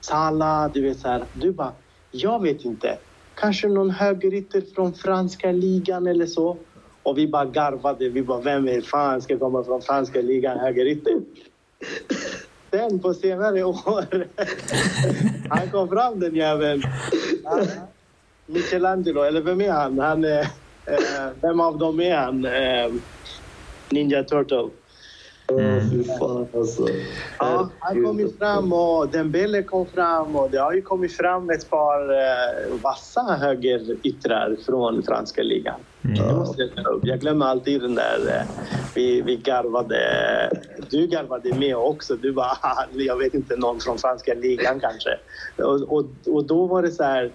Salah, 0.02 0.72
du 0.72 0.82
vet 0.82 0.98
så 0.98 1.08
här. 1.08 1.24
Du 1.34 1.52
bara, 1.52 1.72
jag 2.10 2.42
vet 2.42 2.64
inte. 2.64 2.98
Kanske 3.34 3.68
någon 3.68 3.90
högerytter 3.90 4.62
från 4.74 4.94
franska 4.94 5.52
ligan 5.52 6.06
eller 6.06 6.26
så. 6.26 6.56
Och 7.02 7.18
vi 7.18 7.28
bara 7.28 7.44
garvade. 7.44 8.08
Vi 8.08 8.22
bara, 8.22 8.40
vem 8.40 8.68
är 8.68 8.80
fan 8.80 9.22
ska 9.22 9.38
komma 9.38 9.64
från 9.64 9.82
franska 9.82 10.20
ligan 10.20 10.58
högerytter? 10.58 11.20
Sen 12.70 12.98
på 12.98 13.14
senare 13.14 13.64
år, 13.64 14.04
han 15.48 15.70
kom 15.70 15.88
fram 15.88 16.20
den 16.20 16.36
jäveln. 16.36 16.82
Michelangelo, 18.46 19.22
eller 19.22 19.40
vem 19.40 19.60
är 19.60 19.70
han? 19.70 19.98
han 19.98 20.24
är, 20.24 20.40
eh, 20.86 21.30
vem 21.40 21.60
av 21.60 21.78
dem 21.78 22.00
är 22.00 22.16
han? 22.16 22.44
Eh, 22.44 22.92
Ninja 23.90 24.24
Turtle. 24.24 24.68
Fy 25.90 26.04
fan 26.04 26.46
alltså. 26.54 26.86
Ja, 27.38 27.68
han 27.78 28.04
kom 28.04 28.18
ju 28.20 28.32
fram 28.32 28.72
och 28.72 29.08
Dembele 29.08 29.62
kom 29.62 29.86
fram 29.86 30.36
och 30.36 30.50
det 30.50 30.58
har 30.58 30.72
ju 30.72 30.82
kommit 30.82 31.16
fram 31.16 31.50
ett 31.50 31.70
par 31.70 32.12
eh, 32.12 32.80
vassa 32.82 33.22
högeryttrar 33.22 34.56
från 34.66 35.02
franska 35.02 35.42
ligan. 35.42 35.80
Det 36.02 36.32
måste 36.34 36.62
jag 36.62 36.84
ta 36.84 36.90
upp. 36.90 37.04
Jag 37.06 37.20
glömmer 37.20 37.46
alltid 37.46 37.80
den 37.80 37.94
där... 37.94 38.18
eh, 38.28 38.42
Vi, 38.94 39.20
vi 39.22 39.36
garvade... 39.36 39.98
Du 40.90 41.06
garvade 41.06 41.54
med 41.54 41.76
också. 41.76 42.16
Du 42.16 42.32
bara, 42.32 42.46
"Ah, 42.60 42.84
jag 42.92 43.16
vet 43.16 43.34
inte, 43.34 43.56
någon 43.56 43.80
från 43.80 43.98
franska 43.98 44.34
ligan 44.34 44.80
kanske. 44.80 45.10
Och, 45.58 45.92
och, 45.98 46.04
och 46.26 46.44
då 46.44 46.66
var 46.66 46.82
det 46.82 46.90
så 46.90 47.02
här... 47.04 47.30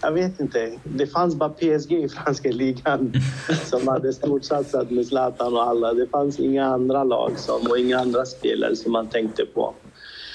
Jag 0.00 0.12
vet 0.12 0.40
inte. 0.40 0.72
Det 0.84 1.06
fanns 1.06 1.34
bara 1.34 1.48
PSG 1.48 1.92
i 1.92 2.08
franska 2.08 2.50
ligan 2.50 3.12
som 3.64 3.88
hade 3.88 4.12
storsatsat 4.12 4.90
med 4.90 5.06
Zlatan 5.06 5.52
och 5.54 5.62
alla. 5.62 5.94
Det 5.94 6.06
fanns 6.06 6.40
inga 6.40 6.66
andra 6.66 7.04
lag 7.04 7.38
som, 7.38 7.66
och 7.70 7.78
inga 7.78 7.98
andra 7.98 8.24
spelare 8.24 8.76
som 8.76 8.92
man 8.92 9.08
tänkte 9.08 9.46
på. 9.46 9.74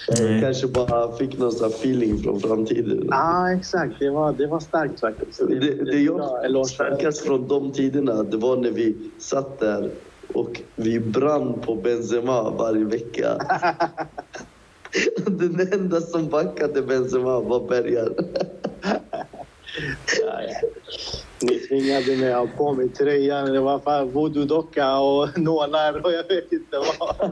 Jag 0.08 0.42
kanske 0.42 0.68
bara 0.68 1.18
fick 1.18 1.38
någon 1.40 1.52
sån 1.52 1.70
feeling 1.70 2.24
från 2.24 2.40
framtiden. 2.40 3.08
Ja, 3.10 3.16
ah, 3.16 3.52
exakt. 3.52 4.00
Det 4.00 4.10
var, 4.10 4.34
det 4.34 4.48
var 4.48 4.60
starkt 4.60 5.00
faktiskt. 5.00 5.40
Det, 5.48 5.60
det 5.60 6.14
bra 6.14 6.46
jag 6.50 6.68
starkast 6.68 7.26
från 7.26 7.48
de 7.48 7.72
tiderna, 7.72 8.24
det 8.24 8.38
var 8.38 8.58
när 8.58 8.72
vi 8.72 9.12
satt 9.20 9.60
där 9.60 9.92
och 10.34 10.62
vi 10.76 11.00
brann 11.00 11.60
på 11.66 11.76
Benzema 11.76 12.50
varje 12.50 12.86
vecka. 12.86 13.38
Den 15.26 15.74
enda 15.74 16.02
som 16.02 16.28
backade 16.30 16.82
Benzema 16.82 17.40
var 17.40 17.68
Bergar. 17.68 18.10
Ni 21.42 21.60
tvingade 21.60 22.16
mig 22.18 22.34
att 22.34 22.40
ha 22.40 22.48
på 22.58 22.74
mig 22.74 22.90
tröjan. 22.90 23.54
Det 23.54 23.60
var 23.60 23.80
fan 23.80 24.12
voodoo-docka 24.12 24.98
och 24.98 25.38
nålar 25.40 26.06
och 26.06 26.12
jag 26.14 26.24
vet 26.28 26.52
inte 26.52 26.78
vad. 27.00 27.32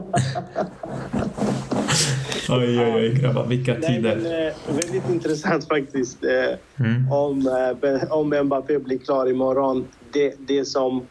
Oj, 2.48 2.80
oj, 2.80 2.92
oj, 2.94 3.14
grabbar. 3.20 3.46
Vilka 3.46 3.74
Nej, 3.78 4.00
men, 4.02 4.18
tider. 4.20 4.46
eh, 4.48 4.74
väldigt 4.76 5.08
intressant 5.10 5.68
faktiskt. 5.68 6.24
Eh, 6.24 6.58
Mm. 6.76 7.12
om, 7.12 7.46
eh, 7.82 8.12
om 8.12 8.28
Mbappé 8.44 8.78
blir 8.78 8.98
klar 8.98 9.26
imorgon. 9.30 9.86
Det, 10.12 10.34
det 10.38 10.64
som 10.64 11.06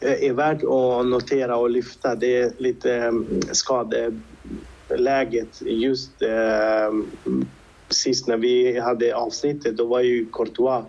är 0.00 0.32
värt 0.32 0.62
att 0.62 1.06
notera 1.06 1.56
och 1.56 1.70
lyfta 1.70 2.14
det 2.14 2.36
är 2.40 2.52
lite 2.58 2.94
mm, 2.94 3.40
skadeläget. 4.94 5.62
Just 5.62 6.22
eh, 6.22 6.92
sist 7.88 8.28
när 8.28 8.36
vi 8.36 8.78
hade 8.80 9.16
avsnittet, 9.16 9.76
då 9.76 9.86
var 9.86 10.00
ju 10.00 10.26
Courtois. 10.32 10.84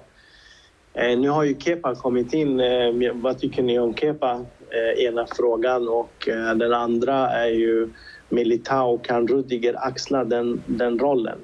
Eh, 0.93 1.19
nu 1.19 1.29
har 1.29 1.43
ju 1.43 1.55
Kepa 1.59 1.95
kommit 1.95 2.33
in. 2.33 2.59
Eh, 2.59 3.13
vad 3.13 3.39
tycker 3.39 3.63
ni 3.63 3.79
om 3.79 3.93
Kepa? 3.93 4.45
Eh, 4.69 5.05
ena 5.05 5.27
frågan. 5.35 5.87
Och 5.87 6.29
eh, 6.29 6.55
den 6.55 6.73
andra 6.73 7.29
är 7.29 7.49
ju 7.49 7.89
Militao. 8.29 8.97
Kan 8.97 9.27
Rudiger 9.27 9.75
axla 9.87 10.23
den, 10.23 10.61
den 10.65 10.99
rollen? 10.99 11.37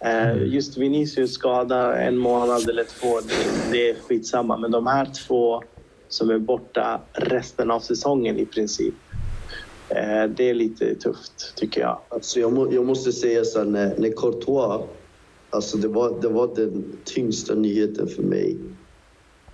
Eh, 0.00 0.42
Just 0.42 0.76
Vinicius 0.76 1.32
skada 1.34 1.96
en 1.96 2.16
månad 2.16 2.68
eller 2.68 2.84
två, 2.84 3.20
det, 3.20 3.72
det 3.72 3.90
är 3.90 3.94
skitsamma. 3.94 4.56
Men 4.56 4.70
de 4.70 4.86
här 4.86 5.06
två 5.26 5.62
som 6.08 6.30
är 6.30 6.38
borta 6.38 7.00
resten 7.12 7.70
av 7.70 7.80
säsongen 7.80 8.38
i 8.38 8.46
princip. 8.46 8.94
Eh, 9.94 10.30
Det 10.30 10.50
är 10.50 10.54
lite 10.54 10.94
tufft 10.94 11.56
tycker 11.56 11.80
jag. 11.80 11.98
Alltså 12.08 12.40
jag, 12.40 12.52
må, 12.52 12.72
jag 12.72 12.86
måste 12.86 13.12
säga 13.12 13.44
så 13.44 13.58
här, 13.58 13.66
när, 13.66 13.94
när 13.98 14.10
Courtois, 14.10 14.82
alltså 15.50 15.78
det 15.78 15.88
var, 15.88 16.20
det 16.20 16.28
var 16.28 16.54
den 16.54 16.84
tyngsta 17.04 17.54
nyheten 17.54 18.08
för 18.08 18.22
mig 18.22 18.56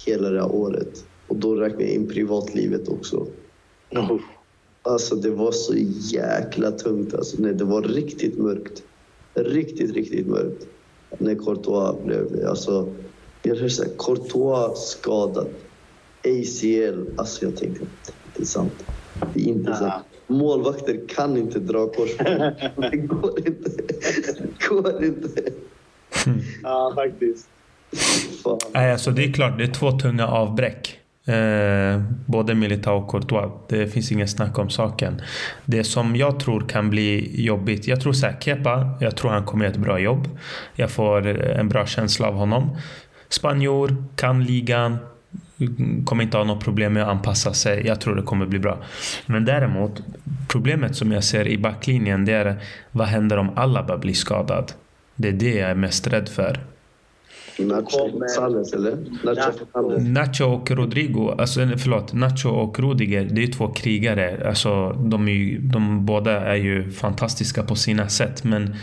hela 0.07 0.31
det 0.31 0.41
här 0.41 0.53
året. 0.53 1.05
Och 1.29 1.37
då 1.37 1.55
räknar 1.55 1.81
jag 1.81 1.91
in 1.91 2.09
privatlivet 2.09 2.89
också. 2.89 3.27
Alltså 4.83 5.17
det 5.17 5.31
var 5.31 5.53
så 5.53 5.75
jäkla 6.17 6.71
tungt. 6.71 7.15
Alltså, 7.15 7.37
nej, 7.43 7.55
det 7.55 7.65
var 7.65 7.83
riktigt 7.83 8.39
mörkt. 8.39 8.83
Riktigt, 9.35 9.95
riktigt 9.95 10.27
mörkt. 10.27 10.67
När 11.19 11.35
Courtois 11.35 12.05
blev... 12.05 12.47
Alltså, 12.49 12.89
jag 13.43 13.55
hörde 13.55 13.71
så 13.71 13.83
här, 13.83 13.91
Courtois 13.99 14.79
skadad. 14.79 15.47
ACL. 16.25 17.05
Alltså 17.17 17.45
jag 17.45 17.57
tänkte, 17.57 17.87
det 18.37 18.43
är 18.43 18.47
sant. 18.47 18.85
Det 19.35 19.41
är 19.41 19.45
inte 19.45 19.75
sant. 19.75 20.05
Målvakter 20.31 21.01
kan 21.09 21.37
inte 21.37 21.59
dra 21.59 21.87
korsband. 21.87 22.53
Det 22.91 22.97
går 22.97 23.39
inte. 23.39 23.71
Det 24.39 24.69
går 24.69 25.05
inte. 25.05 25.43
Ja, 26.63 26.93
faktiskt. 26.95 27.49
Fan. 28.45 28.59
Nej, 28.73 28.93
alltså 28.93 29.11
det 29.11 29.25
är 29.25 29.33
klart, 29.33 29.59
det 29.59 29.65
är 29.65 29.73
två 29.73 29.91
tunga 29.91 30.27
avbräck. 30.29 31.01
Eh, 31.27 32.03
både 32.27 32.55
Militao 32.55 32.97
och 32.97 33.11
Courtois. 33.11 33.53
Det 33.69 33.89
finns 33.89 34.13
ingen 34.13 34.29
snack 34.29 34.59
om 34.59 34.71
saken. 34.71 35.23
Det 35.65 35.85
som 35.85 36.17
jag 36.17 36.41
tror 36.41 36.61
kan 36.61 36.91
bli 36.91 37.43
jobbigt. 37.45 37.87
Jag 37.87 38.01
tror 38.01 38.13
såhär, 38.13 38.37
Kepa, 38.41 38.91
jag 39.01 39.17
tror 39.17 39.31
han 39.31 39.45
kommer 39.45 39.65
göra 39.65 39.75
ett 39.75 39.81
bra 39.81 39.99
jobb. 39.99 40.29
Jag 40.75 40.91
får 40.91 41.27
en 41.27 41.69
bra 41.69 41.87
känsla 41.87 42.29
av 42.29 42.35
honom. 42.35 42.77
Spanjor, 43.29 44.05
kan 44.17 44.45
ligan. 44.45 44.97
Kommer 46.05 46.23
inte 46.23 46.37
ha 46.37 46.45
något 46.45 46.65
problem 46.65 46.93
med 46.93 47.03
att 47.03 47.09
anpassa 47.09 47.53
sig. 47.53 47.87
Jag 47.87 48.01
tror 48.01 48.15
det 48.15 48.23
kommer 48.23 48.47
bli 48.47 48.59
bra. 48.59 48.79
Men 49.27 49.45
däremot, 49.45 50.03
problemet 50.49 50.97
som 50.97 51.13
jag 51.13 51.25
ser 51.25 51.49
i 51.49 51.59
backlinjen, 51.59 52.25
det 52.25 52.33
är 52.33 52.63
vad 52.91 53.07
händer 53.07 53.37
om 53.37 53.51
Alaba 53.57 53.99
blir 53.99 54.15
skadad? 54.15 54.73
Det 55.17 55.29
är 55.29 55.33
det 55.33 55.55
jag 55.55 55.71
är 55.71 55.75
mest 55.75 56.07
rädd 56.07 56.29
för. 56.29 56.61
Nacho 57.59 58.75
eller? 58.75 60.47
Och 60.47 60.71
Rodrigo, 60.71 61.35
alltså 61.39 61.61
förlåt, 61.79 62.13
Nacho 62.13 62.49
och 62.49 62.79
Rudiger, 62.79 63.29
det 63.31 63.43
är 63.43 63.47
två 63.47 63.69
krigare. 63.69 64.49
Alltså, 64.49 64.93
de, 64.93 65.29
är 65.29 65.33
ju, 65.33 65.59
de 65.59 66.07
båda 66.07 66.41
är 66.41 66.55
ju 66.57 66.91
fantastiska 66.91 67.63
på 67.63 67.75
sina 67.75 68.09
sätt, 68.09 68.45
men 68.45 68.75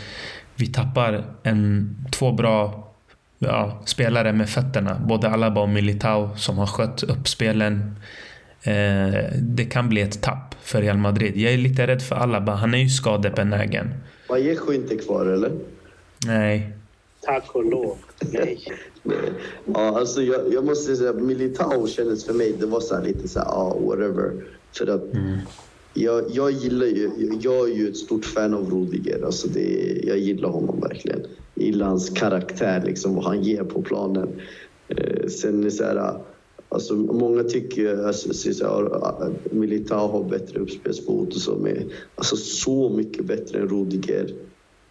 vi 0.56 0.66
tappar 0.66 1.24
en, 1.42 1.96
två 2.10 2.32
bra 2.32 2.87
ja, 3.38 3.82
spelare 3.84 4.32
med 4.32 4.48
fötterna. 4.48 5.00
Både 5.08 5.28
Alaba 5.28 5.60
och 5.60 5.68
Militao 5.68 6.36
som 6.36 6.58
har 6.58 6.66
skött 6.66 7.02
upp 7.02 7.28
spelen. 7.28 7.96
Eh, 8.62 9.24
det 9.42 9.64
kan 9.70 9.88
bli 9.88 10.00
ett 10.00 10.22
tapp 10.22 10.54
för 10.60 10.82
Real 10.82 10.98
Madrid. 10.98 11.36
Jag 11.36 11.52
är 11.52 11.58
lite 11.58 11.86
rädd 11.86 12.02
för 12.02 12.16
Alaba. 12.16 12.54
Han 12.54 12.74
är 12.74 12.78
ju 12.78 12.88
skadebenägen. 12.88 13.94
Vallejo 14.28 14.72
inte 14.72 14.96
kvar, 14.96 15.26
eller? 15.26 15.52
Nej. 16.26 16.72
Tack 17.20 17.54
och 17.54 17.64
lov. 17.64 17.96
Nej. 18.32 18.60
Ja, 19.74 19.98
alltså 19.98 20.22
jag, 20.22 20.52
jag 20.52 20.64
måste 20.64 20.96
säga 20.96 21.10
att 21.10 21.22
Militao 21.22 21.86
kändes 21.86 22.26
för 22.26 22.34
mig, 22.34 22.56
det 22.60 22.66
var 22.66 22.80
så 22.80 22.94
här 22.94 23.02
lite 23.02 23.28
så 23.28 23.38
här, 23.38 23.46
ja, 23.46 23.76
whatever. 23.80 24.32
För 24.72 24.86
att 24.86 25.02
jag, 25.94 26.24
jag 26.30 26.50
gillar 26.50 26.86
ju, 26.86 27.10
jag 27.40 27.70
är 27.70 27.74
ju 27.74 27.88
ett 27.88 27.96
stort 27.96 28.24
fan 28.24 28.54
av 28.54 28.70
Rudiger. 28.70 29.24
Alltså 29.24 29.48
det, 29.48 30.00
jag 30.04 30.18
gillar 30.18 30.48
honom 30.48 30.80
verkligen. 30.80 31.20
Jag 31.54 31.64
gillar 31.64 31.86
hans 31.86 32.10
karaktär, 32.10 32.82
liksom, 32.86 33.14
vad 33.14 33.24
han 33.24 33.42
ger 33.42 33.64
på 33.64 33.82
planen. 33.82 34.28
Eh, 34.88 35.26
sen 35.28 35.64
är 35.64 35.70
så 35.70 35.84
här, 35.84 36.12
alltså 36.68 36.94
många 36.94 37.42
tycker 37.42 38.06
alltså, 38.06 38.32
så 38.34 38.64
här, 38.64 39.08
att 39.08 39.52
Militao 39.52 40.08
har 40.08 40.24
bättre 40.24 40.58
uppspelsfot 40.58 41.34
och 41.34 41.40
så, 41.40 41.56
men 41.56 41.90
alltså 42.14 42.36
så 42.36 42.88
mycket 42.88 43.24
bättre 43.24 43.58
än 43.58 43.68
Rudiger 43.68 44.34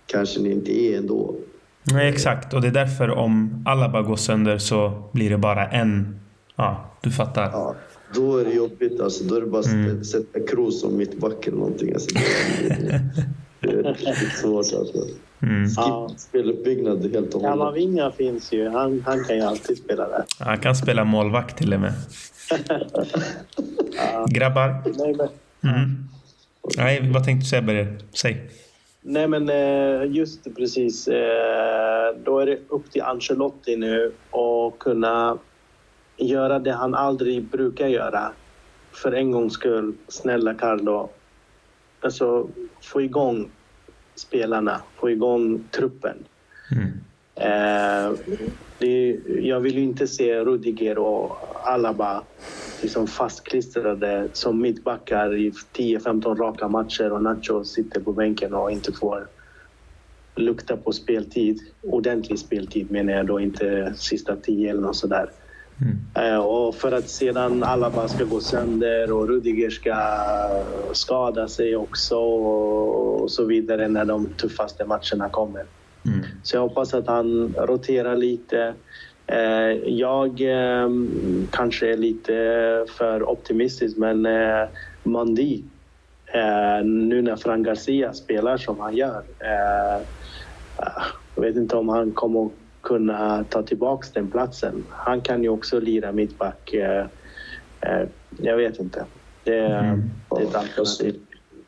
kanske 0.05 0.39
ni 0.39 0.51
inte 0.51 0.79
är 0.79 0.97
ändå. 0.97 1.35
Nej, 1.83 2.09
exakt. 2.09 2.53
Och 2.53 2.61
det 2.61 2.67
är 2.67 2.71
därför 2.71 3.09
om 3.09 3.63
Alaba 3.67 4.01
går 4.01 4.15
sönder 4.15 4.57
så 4.57 5.03
blir 5.11 5.29
det 5.29 5.37
bara 5.37 5.67
en... 5.67 6.19
Ja, 6.55 6.91
du 7.01 7.11
fattar. 7.11 7.49
Ja, 7.51 7.75
då 8.13 8.37
är 8.37 8.45
det 8.45 8.53
jobbigt. 8.53 8.99
Alltså, 9.01 9.23
då 9.23 9.35
är 9.35 9.41
det 9.41 9.47
bara 9.47 9.59
att 9.59 9.65
Mm. 9.67 10.03
sätta, 10.03 10.39
Kroos 10.39 10.81
som 10.81 10.97
mittback 10.97 11.47
eller 11.47 11.57
någonting. 11.57 11.93
Alltså, 11.93 12.09
det, 13.61 13.67
är, 13.69 13.83
riktigt 13.93 14.37
svårt. 14.37 14.57
Alltså. 14.79 14.97
Mm. 15.41 15.65
Skip 15.65 15.77
Ja. 15.77 16.11
speluppbyggnad 16.17 17.01
helt 17.13 17.33
och 17.33 17.41
hållet. 17.41 17.51
Kamavinga 17.51 18.11
finns 18.11 18.51
ju. 18.53 18.67
Han, 18.69 19.03
han 19.05 19.23
kan 19.23 19.35
ju 19.35 19.41
alltid 19.41 19.77
spela 19.77 20.07
där. 20.07 20.23
Han 20.39 20.57
kan 20.59 20.75
spela 20.75 21.03
målvakt 21.03 21.57
till 21.57 21.73
och 21.73 21.79
med. 21.79 21.93
Grabbar. 24.29 24.81
Nej, 24.97 25.15
men, 25.17 25.27
Mm. 25.63 25.95
Nej, 26.77 27.11
vad 27.13 27.23
tänkte 27.25 27.43
du 27.45 27.49
säga 27.49 27.61
Berger? 27.61 27.97
Säg. 28.13 28.49
nej, 29.01 29.27
men 29.27 29.49
eh, 29.49 30.11
just 30.15 30.55
precis. 30.55 31.07
eh, 31.07 32.15
Då 32.25 32.39
är 32.39 32.45
det 32.45 32.59
upp 32.69 32.91
till 32.91 33.01
Ancelotti 33.01 33.75
nu 33.75 34.11
att 34.31 34.79
kunna 34.79 35.37
göra 36.17 36.59
det 36.59 36.71
han 36.71 36.95
aldrig 36.95 37.43
brukar 37.43 37.87
göra. 37.87 38.31
För 38.91 39.11
en 39.11 39.31
gångs 39.31 39.53
skull, 39.53 39.93
snälla 40.07 40.53
Carlo. 40.53 41.09
Alltså, 42.01 42.47
få 42.81 43.01
igång 43.01 43.49
spelarna, 44.15 44.81
få 44.95 45.09
igång 45.09 45.63
truppen. 45.71 46.17
Mm. 46.71 46.97
Eh, 47.35 48.13
det, 48.79 49.19
jag 49.41 49.59
vill 49.59 49.77
ju 49.77 49.83
inte 49.83 50.07
se 50.07 50.39
Rudiger 50.39 50.97
och 50.97 51.37
Alaba 51.63 52.23
liksom 52.81 53.07
fastklistrade 53.07 54.27
som 54.33 54.61
mittbackar 54.61 55.35
i 55.35 55.51
10-15 55.73 56.35
raka 56.35 56.67
matcher 56.67 57.11
och 57.11 57.23
Nacho 57.23 57.63
sitter 57.63 58.01
på 58.01 58.13
bänken 58.13 58.53
och 58.53 58.71
inte 58.71 58.93
får 58.93 59.27
lukta 60.35 60.77
på 60.77 60.91
speltid. 60.91 61.59
Ordentlig 61.81 62.39
speltid 62.39 62.91
menar 62.91 63.13
jag 63.13 63.25
då, 63.25 63.39
inte 63.39 63.93
sista 63.97 64.35
10 64.35 64.69
eller 64.69 64.81
något 64.81 64.95
sådär. 64.95 65.23
Mm. 65.23 65.33
Eh, 66.17 66.37
och 66.37 66.75
för 66.75 66.91
att 66.91 67.09
sedan 67.09 67.63
Alaba 67.63 68.07
ska 68.07 68.23
gå 68.23 68.39
sönder 68.39 69.11
och 69.11 69.27
Rudiger 69.27 69.69
ska 69.69 69.95
skada 70.93 71.47
sig 71.47 71.75
också 71.75 72.17
och 72.17 73.31
så 73.31 73.45
vidare 73.45 73.87
när 73.87 74.05
de 74.05 74.35
tuffaste 74.35 74.85
matcherna 74.85 75.29
kommer. 75.31 75.61
Mm. 76.07 76.25
Så 76.43 76.55
jag 76.57 76.61
hoppas 76.61 76.93
att 76.93 77.07
han 77.07 77.53
roterar 77.53 78.15
lite. 78.15 78.75
Eh, 79.31 79.71
Jag 79.85 80.41
eh, 80.41 80.89
kanske 81.51 81.93
är 81.93 81.97
lite 81.97 82.33
för 82.97 83.29
optimistisk, 83.29 83.97
men 83.97 84.25
eh, 84.25 84.67
Mandi, 85.05 85.63
nu 86.83 87.21
när 87.21 87.35
Fran 87.35 87.63
Garcia 87.63 88.13
spelar 88.13 88.57
som 88.57 88.79
han 88.79 88.95
gör, 88.95 89.23
jag 91.35 91.43
vet 91.43 91.55
inte 91.55 91.75
om 91.75 91.89
han 91.89 92.11
kommer 92.11 92.49
kunna 92.81 93.43
ta 93.49 93.63
tillbaka 93.63 94.07
den 94.13 94.31
platsen. 94.31 94.83
Han 94.89 95.21
kan 95.21 95.43
ju 95.43 95.49
också 95.49 95.79
lira 95.79 96.11
mittback. 96.11 96.73
eh, 96.73 97.05
eh, 97.81 98.07
Jag 98.41 98.57
vet 98.57 98.79
inte. 98.79 99.05
Det, 99.43 99.57
Mm. 99.59 100.01
det 100.29 100.41
är 100.41 100.47
ett 100.47 100.55
alternativ. 100.55 101.15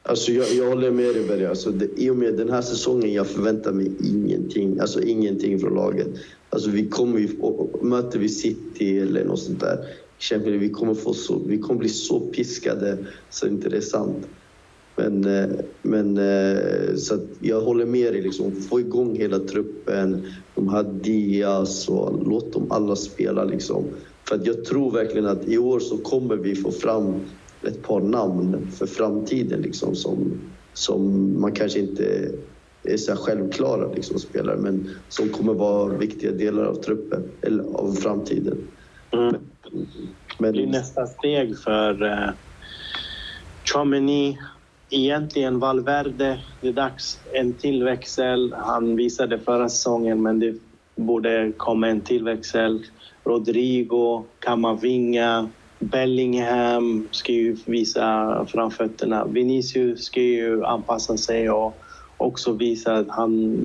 Alltså 0.03 0.31
jag, 0.31 0.47
jag 0.57 0.69
håller 0.69 0.91
med 0.91 1.15
dig 1.15 1.27
Berge. 1.27 1.49
Alltså 1.49 1.71
det, 1.71 1.87
I 2.01 2.09
och 2.09 2.15
med 2.15 2.33
den 2.37 2.49
här 2.49 2.61
säsongen 2.61 3.13
jag 3.13 3.27
förväntar 3.27 3.71
mig 3.71 3.91
ingenting. 4.03 4.79
Alltså 4.79 5.01
ingenting 5.01 5.59
från 5.59 5.75
laget. 5.75 6.07
Alltså 6.49 6.69
vi 6.69 6.87
kommer 6.89 7.19
ju, 7.19 7.29
möter 7.81 8.19
vi 8.19 8.29
City 8.29 8.99
eller 8.99 9.25
något 9.25 9.39
sånt 9.39 9.59
där. 9.59 9.85
Vi 10.45 10.69
kommer, 10.69 10.93
få 10.93 11.13
så, 11.13 11.39
vi 11.47 11.57
kommer 11.57 11.79
bli 11.79 11.89
så 11.89 12.19
piskade 12.19 12.97
så 13.29 13.47
inte 13.47 13.69
det 13.69 13.77
är 13.77 13.81
sant. 13.81 14.27
Men, 14.99 15.25
eh, 15.25 15.49
men 15.81 16.17
eh, 16.17 16.95
så 16.95 17.19
jag 17.39 17.61
håller 17.61 17.85
med 17.85 18.13
dig. 18.13 18.21
Liksom, 18.21 18.55
få 18.55 18.79
igång 18.79 19.15
hela 19.15 19.39
truppen. 19.39 20.25
De 20.55 20.69
här 20.69 20.83
Diaz 20.83 21.89
och 21.89 22.27
låt 22.27 22.53
dem 22.53 22.71
alla 22.71 22.95
spela. 22.95 23.43
Liksom. 23.43 23.85
För 24.27 24.35
att 24.35 24.45
jag 24.45 24.65
tror 24.65 24.91
verkligen 24.91 25.27
att 25.27 25.47
i 25.47 25.57
år 25.57 25.79
så 25.79 25.97
kommer 25.97 26.35
vi 26.35 26.55
få 26.55 26.71
fram 26.71 27.13
ett 27.67 27.83
par 27.83 28.01
namn 28.01 28.71
för 28.71 28.85
framtiden 28.85 29.61
liksom, 29.61 29.95
som, 29.95 30.31
som 30.73 31.33
man 31.41 31.51
kanske 31.51 31.79
inte 31.79 32.31
är 32.83 32.97
så 32.97 33.15
självklara 33.15 33.93
liksom, 33.93 34.19
spelare 34.19 34.57
men 34.57 34.89
som 35.09 35.29
kommer 35.29 35.53
vara 35.53 35.97
viktiga 35.97 36.31
delar 36.31 36.63
av 36.63 36.75
truppen, 36.75 37.23
eller 37.41 37.63
av 37.63 37.93
framtiden. 37.93 38.57
Mm. 39.11 39.35
Men, 40.39 40.47
det 40.47 40.51
blir 40.51 40.67
nästa 40.67 41.07
steg 41.07 41.57
för 41.57 42.03
uh, 42.03 42.29
Chomeny. 43.65 44.37
Egentligen 44.91 45.59
Valverde, 45.59 46.39
det 46.61 46.67
är 46.67 46.73
dags. 46.73 47.19
En 47.33 47.53
till 47.53 47.83
växel. 47.83 48.55
Han 48.57 48.95
visade 48.95 49.39
förra 49.39 49.69
säsongen, 49.69 50.21
men 50.21 50.39
det 50.39 50.55
borde 50.95 51.51
komma 51.57 51.87
en 51.87 52.01
till 52.01 52.23
växel. 52.23 52.85
Rodrigo, 53.23 54.23
Kamavinga, 54.39 55.49
Bellingham 55.79 57.07
ska 57.11 57.31
ju 57.31 57.57
visa 57.65 58.45
framfötterna. 58.49 59.25
Vinicius 59.25 60.03
ska 60.03 60.21
ju 60.21 60.65
anpassa 60.65 61.17
sig 61.17 61.49
och 61.49 61.77
också 62.17 62.53
visa 62.53 62.95
att 62.95 63.09
han 63.09 63.57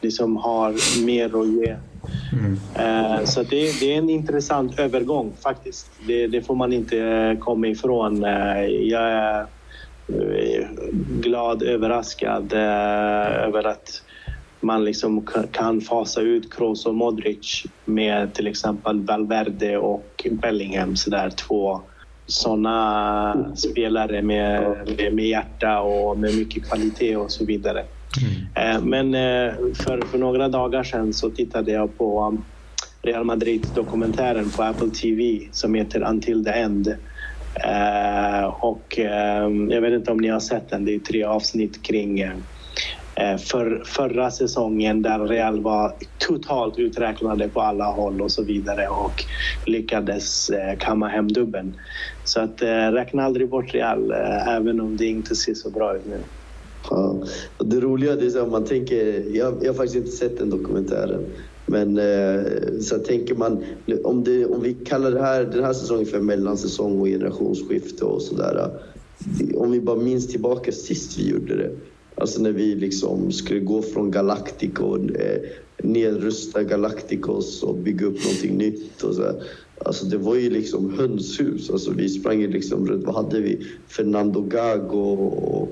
liksom 0.00 0.36
har 0.36 1.04
mer 1.04 1.40
att 1.40 1.48
ge. 1.48 1.76
Mm. 2.32 2.52
Uh, 2.52 3.24
så 3.24 3.42
det, 3.42 3.80
det, 3.80 3.94
är 3.94 3.98
en 3.98 4.10
intressant 4.10 4.78
övergång 4.78 5.32
faktiskt. 5.42 5.90
Det, 6.06 6.26
det 6.26 6.42
får 6.42 6.54
man 6.54 6.72
inte 6.72 7.36
komma 7.40 7.66
ifrån. 7.66 8.24
Uh, 8.24 8.64
jag 8.66 9.46
glad, 11.20 11.62
överraskad 11.62 12.52
över 12.52 13.66
att 13.66 14.02
man 14.60 14.84
liksom 14.84 15.26
kan 15.52 15.80
fasa 15.80 16.20
ut 16.20 16.54
Kroos 16.54 16.86
och 16.86 16.94
Modric 16.94 17.64
med 17.84 18.34
till 18.34 18.46
exempel 18.46 19.00
Valverde 19.00 19.78
och 19.78 20.26
Bellingham. 20.30 20.96
Så 20.96 21.10
där, 21.10 21.30
två 21.30 21.80
sådana 22.26 23.54
spelare 23.56 24.22
med, 24.22 24.76
med, 24.96 25.14
med 25.14 25.26
hjärta 25.26 25.80
och 25.80 26.18
med 26.18 26.34
mycket 26.34 26.68
kvalitet 26.68 27.16
och 27.16 27.30
så 27.30 27.44
vidare. 27.44 27.84
Mm. 28.22 28.76
Eh, 28.76 28.84
men 28.84 29.14
eh, 29.14 29.54
för, 29.74 30.06
för 30.06 30.18
några 30.18 30.48
dagar 30.48 30.82
sedan 30.82 31.12
så 31.12 31.30
tittade 31.30 31.72
jag 31.72 31.98
på 31.98 32.26
um, 32.26 32.44
Real 33.02 33.24
Madrid-dokumentären 33.24 34.50
på 34.50 34.62
Apple 34.62 34.90
TV 34.90 35.48
som 35.52 35.74
heter 35.74 36.02
Until 36.02 36.44
the 36.44 36.50
End. 36.50 36.94
Eh, 37.64 38.44
och 38.44 38.98
ehm, 38.98 39.70
jag 39.70 39.80
vet 39.80 39.92
inte 39.92 40.10
om 40.12 40.18
ni 40.18 40.28
har 40.28 40.40
sett 40.40 40.68
den, 40.68 40.84
det 40.84 40.94
är 40.94 40.98
tre 40.98 41.24
avsnitt 41.24 41.86
kring 41.86 42.20
eh, 42.20 43.36
för, 43.50 43.82
förra 43.86 44.30
säsongen 44.30 45.02
där 45.02 45.18
Real 45.18 45.62
var 45.62 45.92
totalt 46.28 46.78
uträknade 46.78 47.48
på 47.48 47.60
alla 47.60 47.84
håll 47.84 48.22
och 48.22 48.32
så 48.32 48.44
vidare 48.44 48.88
och 48.88 49.14
lyckades 49.66 50.50
eh, 50.50 50.78
kamma 50.78 51.08
hem 51.08 51.28
dubben. 51.28 51.74
Så 52.24 52.40
att 52.40 52.62
räkna 52.92 53.22
aldrig 53.22 53.50
bort 53.50 53.74
Real, 53.74 54.12
även 54.48 54.80
om 54.80 54.96
det 54.96 55.06
inte 55.06 55.34
ser 55.34 55.54
så 55.54 55.70
bra 55.70 55.96
ut 55.96 56.06
nu. 56.06 56.24
Ja. 56.90 57.22
det 57.64 57.80
roliga 57.80 58.12
är 58.12 58.42
att 58.42 58.50
man 58.50 58.64
tänker, 58.64 59.36
jag, 59.36 59.58
jag 59.62 59.72
har 59.72 59.74
faktiskt 59.74 59.96
inte 59.96 60.10
sett 60.10 60.36
den 60.36 60.50
dokumentären. 60.50 61.34
Men 61.68 61.98
eh, 61.98 62.80
så 62.80 62.98
tänker 62.98 63.34
man, 63.34 63.64
om, 64.04 64.24
det, 64.24 64.46
om 64.46 64.62
vi 64.62 64.74
kallar 64.74 65.10
det 65.10 65.22
här, 65.22 65.44
den 65.44 65.64
här 65.64 65.72
säsongen 65.72 66.06
för 66.06 66.20
mellansäsong 66.20 67.00
och 67.00 67.06
generationsskifte 67.06 68.04
och 68.04 68.22
sådär. 68.22 68.70
Eh, 69.40 69.56
om 69.56 69.70
vi 69.70 69.80
bara 69.80 69.96
minns 69.96 70.28
tillbaka 70.28 70.72
sist 70.72 71.18
vi 71.18 71.28
gjorde 71.28 71.56
det. 71.56 71.70
Alltså 72.14 72.42
när 72.42 72.52
vi 72.52 72.74
liksom 72.74 73.32
skulle 73.32 73.60
gå 73.60 73.82
från 73.82 74.10
Galactico, 74.10 74.96
eh, 75.14 75.40
nedrusta 75.82 76.62
Galacticos 76.62 77.62
och 77.62 77.74
bygga 77.74 78.06
upp 78.06 78.24
någonting 78.24 78.58
nytt. 78.58 79.02
Och 79.02 79.14
så 79.14 79.22
här. 79.22 79.42
Alltså 79.84 80.06
det 80.06 80.18
var 80.18 80.34
ju 80.34 80.50
liksom 80.50 80.98
hönshus. 80.98 81.70
Alltså 81.70 81.90
vi 81.90 82.08
sprang 82.08 82.40
ju 82.40 82.50
liksom 82.50 82.86
runt. 82.86 83.04
Vad 83.04 83.14
hade 83.14 83.40
vi? 83.40 83.66
Fernando 83.88 84.40
Gago 84.40 84.98
och... 84.98 85.62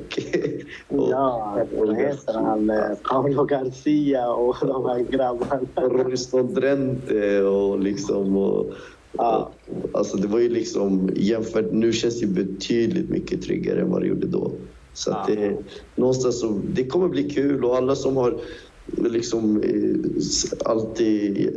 och 0.89 1.11
ja, 1.11 1.67
vad 1.79 1.97
heter 1.97 2.35
han? 2.35 2.73
Paolo 3.11 3.45
Garcia 3.45 4.29
och 4.29 4.57
de 4.61 4.85
här 4.85 5.07
grabbarna. 5.11 6.05
Royston 6.05 6.55
Drenthe 6.55 7.43
och 7.43 7.79
liksom... 7.81 8.37
Och, 8.37 8.73
ja. 9.13 9.51
alltså 9.93 10.17
det 10.17 10.29
var 10.29 10.39
ju 10.39 10.49
liksom 10.49 11.11
jämfört... 11.17 11.73
Nu 11.73 11.93
känns 11.93 12.21
det 12.21 12.27
betydligt 12.27 13.11
mycket 13.11 13.43
tryggare 13.43 13.81
än 13.81 13.91
vad 13.91 14.03
det 14.03 14.09
gjorde 14.09 14.27
då. 14.27 14.53
Så 14.93 15.13
att 15.13 15.27
det, 15.27 15.57
någonstans 15.95 16.41
så, 16.41 16.61
det 16.75 16.85
kommer 16.85 17.09
bli 17.09 17.31
kul 17.31 17.65
och 17.65 17.77
alla 17.77 17.95
som 17.95 18.17
har 18.17 18.41
liksom 18.87 19.63
eh, 19.63 20.71
alltid 20.71 21.51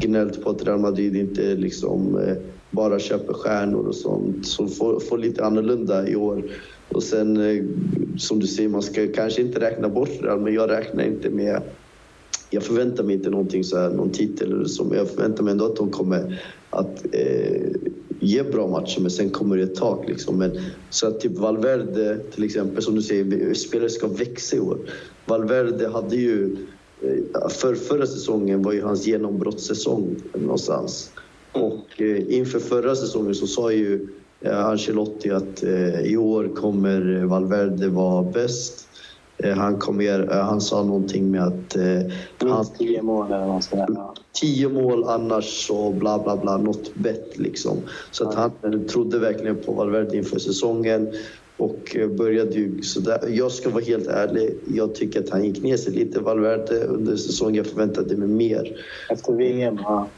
gnällt 0.00 0.44
på 0.44 0.50
att 0.50 0.66
Real 0.66 0.78
Madrid 0.78 1.16
inte 1.16 1.54
liksom 1.54 2.18
eh, 2.18 2.36
bara 2.70 2.98
köper 2.98 3.32
stjärnor 3.32 3.86
och 3.86 3.94
sånt. 3.94 4.46
Så 4.46 4.68
får, 4.68 5.00
får 5.00 5.18
lite 5.18 5.44
annorlunda 5.44 6.08
i 6.08 6.16
år. 6.16 6.42
Och 6.88 7.02
sen 7.02 7.36
eh, 7.36 7.64
som 8.16 8.40
du 8.40 8.46
säger, 8.46 8.68
man 8.68 8.82
ska 8.82 9.06
kanske 9.06 9.42
inte 9.42 9.60
räkna 9.60 9.88
bort 9.88 10.10
Real, 10.20 10.40
men 10.40 10.54
jag 10.54 10.70
räknar 10.70 11.04
inte 11.04 11.30
med 11.30 11.62
jag 12.50 12.62
förväntar 12.62 13.04
mig 13.04 13.14
inte 13.14 13.30
någonting 13.30 13.64
så 13.64 13.78
här, 13.78 13.90
någon 13.90 14.10
titel 14.10 14.52
eller 14.52 14.64
så, 14.64 14.84
men 14.84 14.98
jag 14.98 15.10
förväntar 15.10 15.44
mig 15.44 15.52
ändå 15.52 15.66
att 15.66 15.76
de 15.76 15.90
kommer 15.90 16.40
att 16.70 17.04
eh, 17.12 17.66
ge 18.20 18.42
bra 18.42 18.68
matcher, 18.68 19.00
men 19.00 19.10
sen 19.10 19.30
kommer 19.30 19.56
det 19.56 19.62
ett 19.62 19.74
tak. 19.74 20.08
Liksom. 20.08 20.38
Men, 20.38 20.58
så 20.90 21.08
att 21.08 21.20
typ 21.20 21.38
Valverde, 21.38 22.18
till 22.34 22.44
exempel, 22.44 22.82
som 22.82 22.94
du 22.94 23.02
säger, 23.02 23.54
spelare 23.54 23.90
ska 23.90 24.06
växa 24.06 24.56
i 24.56 24.60
år. 24.60 24.78
Valverde 25.26 25.88
hade 25.88 26.16
ju 26.16 26.56
för 27.50 27.74
förra 27.74 28.06
säsongen 28.06 28.62
var 28.62 28.72
ju 28.72 28.82
hans 28.82 29.06
genombrottssäsong 29.06 30.16
någonstans. 30.34 31.10
Och 31.52 32.00
eh, 32.00 32.34
inför 32.34 32.58
förra 32.58 32.94
säsongen 32.94 33.34
så 33.34 33.46
sa 33.46 33.72
ju 33.72 34.08
eh, 34.40 34.66
Ancelotti 34.66 35.30
att 35.30 35.62
i 36.04 36.16
år 36.16 36.48
kommer 36.56 37.24
Valverde 37.24 37.88
vara 37.88 38.22
bäst. 38.22 38.88
Han, 39.56 39.78
kommer, 39.78 40.26
han 40.26 40.60
sa 40.60 40.82
någonting 40.82 41.30
med 41.30 41.42
att... 41.42 41.76
Minst 42.44 42.78
tio 42.78 43.02
mål 43.02 43.26
eller 43.26 43.46
något 43.46 43.64
sådär. 43.64 43.86
Tio 44.40 44.68
mål 44.68 45.04
annars 45.04 45.66
så 45.66 45.92
bla 45.92 46.18
bla 46.18 46.36
bla, 46.36 46.56
något 46.56 46.94
bett 46.94 47.38
liksom. 47.38 47.76
Så 48.10 48.28
att 48.28 48.34
han 48.34 48.86
trodde 48.88 49.18
verkligen 49.18 49.56
på 49.56 49.72
Valverde 49.72 50.16
inför 50.16 50.38
säsongen. 50.38 51.12
Och 51.56 51.96
började 52.10 52.54
ju 52.54 52.82
sådär. 52.82 53.28
Jag 53.28 53.52
ska 53.52 53.70
vara 53.70 53.84
helt 53.84 54.06
ärlig, 54.06 54.54
jag 54.74 54.94
tycker 54.94 55.20
att 55.20 55.30
han 55.30 55.44
gick 55.44 55.62
ner 55.62 55.76
sig 55.76 55.92
lite, 55.92 56.20
Valverde, 56.20 56.84
under 56.84 57.16
säsongen. 57.16 57.54
Jag 57.54 57.66
förväntade 57.66 58.16
mig 58.16 58.28
mer. 58.28 58.84
Efter 59.10 59.32
VM, 59.32 59.78
ja. 59.82 60.08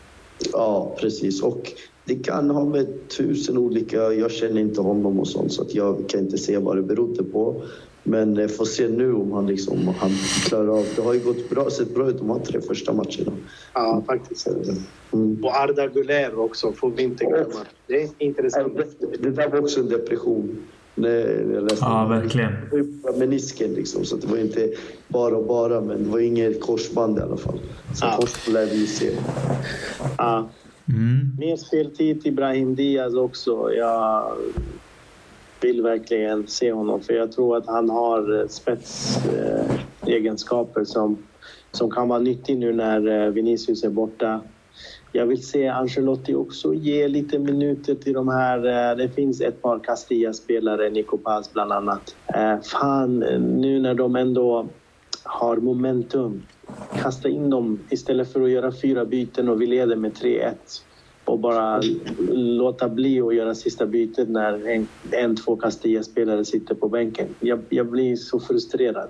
Ja, 0.53 0.97
precis. 1.01 1.43
Och 1.43 1.73
det 2.05 2.15
kan 2.15 2.51
ha 2.51 2.65
med 2.65 3.09
tusen 3.09 3.59
olika... 3.59 4.13
Jag 4.13 4.31
känner 4.31 4.61
inte 4.61 4.81
honom 4.81 5.21
och 5.21 5.29
sånt 5.29 5.53
så 5.53 5.63
att 5.63 5.75
jag 5.75 6.09
kan 6.09 6.21
inte 6.21 6.39
se 6.39 6.59
vad 6.59 6.77
det 6.77 6.83
berodde 6.83 7.25
på. 7.25 7.63
Men 8.03 8.49
får 8.49 8.65
se 8.65 8.89
nu 8.89 9.15
om 9.15 9.33
han, 9.33 9.47
liksom, 9.47 9.89
om 9.89 9.95
han 9.99 10.11
klarar 10.45 10.79
av... 10.79 10.87
Det 10.97 11.03
har 11.03 11.15
ju 11.15 11.21
gått 11.21 11.51
bra, 11.51 11.71
sett 11.71 11.95
bra 11.95 12.09
ut 12.09 12.19
de 12.19 12.31
här 12.31 12.39
tre 12.39 12.61
första 12.61 12.93
matcherna. 12.93 13.33
Ja, 13.75 14.03
faktiskt. 14.07 14.49
Mm. 15.13 15.45
Och 15.45 15.57
Arda 15.57 15.87
Güler 15.87 16.39
också, 16.39 16.73
får 16.73 16.91
vi 16.91 17.03
inte 17.03 17.25
glömma. 17.25 17.67
Det 17.87 18.03
är 18.03 18.09
intressant. 18.19 18.77
Det, 18.77 19.23
det 19.23 19.31
där 19.31 19.49
var 19.49 19.59
också 19.61 19.81
en 19.81 19.89
depression. 19.89 20.59
Nej, 20.99 21.47
jag 21.55 21.63
läste 21.63 21.79
ja, 21.81 22.07
verkligen. 22.07 22.53
menisken 23.19 23.75
liksom, 23.75 24.05
så 24.05 24.17
det 24.17 24.27
var 24.27 24.39
inte 24.39 24.71
bara 25.09 25.37
och 25.37 25.47
bara, 25.47 25.81
men 25.81 26.05
det 26.05 26.11
var 26.11 26.19
inget 26.19 26.61
korsband 26.61 27.19
i 27.19 27.21
alla 27.21 27.37
fall. 27.37 27.59
Så 27.95 28.07
ja. 28.07 28.17
korsband 28.21 28.55
lär 28.55 28.67
vi 28.67 28.87
se. 28.87 29.11
Ja. 30.19 30.49
Mm. 30.89 31.37
Mer 31.39 31.57
speltid 31.57 32.23
till 32.23 32.33
Brahim 32.33 32.75
Diaz 32.75 33.15
också. 33.15 33.73
Jag 33.73 34.33
vill 35.61 35.83
verkligen 35.83 36.47
se 36.47 36.73
honom, 36.73 37.01
för 37.01 37.15
jag 37.15 37.33
tror 37.33 37.57
att 37.57 37.67
han 37.67 37.91
har 37.91 38.47
spetsegenskaper 38.49 40.85
som, 40.85 41.19
som 41.73 41.91
kan 41.91 42.09
vara 42.09 42.19
nyttig 42.19 42.59
nu 42.59 42.73
när 42.73 43.27
eh, 43.27 43.31
Vinicius 43.31 43.85
är 43.85 43.91
borta. 43.91 44.41
Jag 45.13 45.27
vill 45.27 45.47
se 45.47 45.69
Ancelotti 45.69 46.35
också 46.35 46.75
ge 46.75 47.09
lite 47.09 47.39
minuter 47.39 47.95
till 47.95 48.13
de 48.13 48.29
här. 48.29 48.59
Eh, 48.91 48.97
det 48.97 49.09
finns 49.09 49.41
ett 49.41 49.63
par 49.63 49.79
Castilla-spelare, 49.79 50.91
Nico 50.91 51.19
Paz 51.19 51.53
bland 51.53 51.73
annat. 51.73 52.17
Eh, 52.27 52.61
fan, 52.61 53.19
nu 53.61 53.81
när 53.81 53.95
de 53.95 54.17
ändå 54.17 54.69
har 55.23 55.57
momentum, 55.57 56.43
kasta 57.03 57.29
in 57.29 57.51
dem 57.51 57.79
istället 57.91 58.33
för 58.33 58.43
att 58.43 58.51
göra 58.51 58.73
fyra 58.73 59.05
byten 59.05 59.49
och 59.49 59.63
vi 59.63 59.67
leder 59.67 59.97
med 59.97 60.13
3-1 60.13 60.55
och 61.25 61.39
bara 61.39 61.81
låta 62.31 62.89
bli 62.89 63.21
att 63.21 63.35
göra 63.35 63.55
sista 63.55 63.87
bytet 63.87 64.29
när 64.29 64.69
en, 64.69 64.89
en 65.11 65.37
två 65.37 65.57
Castilla-spelare 65.57 66.45
sitter 66.45 66.75
på 66.75 66.89
bänken. 66.89 67.29
Jag, 67.41 67.61
jag 67.69 67.87
blir 67.87 68.17
så 68.17 68.41
frustrerad. 68.41 69.09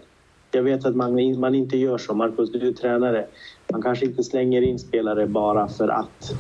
Jag 0.51 0.63
vet 0.63 0.87
att 0.87 0.97
man, 0.97 1.41
man 1.41 1.55
inte 1.55 1.77
gör 1.77 1.99
så. 1.99 2.15
Marcus, 2.15 2.53
du 2.53 2.69
är 2.69 2.73
tränare. 2.73 3.27
Man 3.73 3.83
kanske 3.83 4.05
inte 4.05 4.25
slänger 4.25 4.63
in 4.63 4.79
spelare 4.79 5.27
bara 5.27 5.69
för 5.69 5.89
att. 5.89 6.35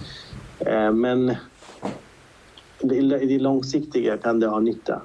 Eh, 0.59 0.93
men 0.93 1.31
i 2.81 3.27
det 3.27 3.39
långsiktiga 3.39 4.17
kan 4.17 4.41
det 4.41 4.47
ha 4.47 4.61
nytta. 4.61 5.01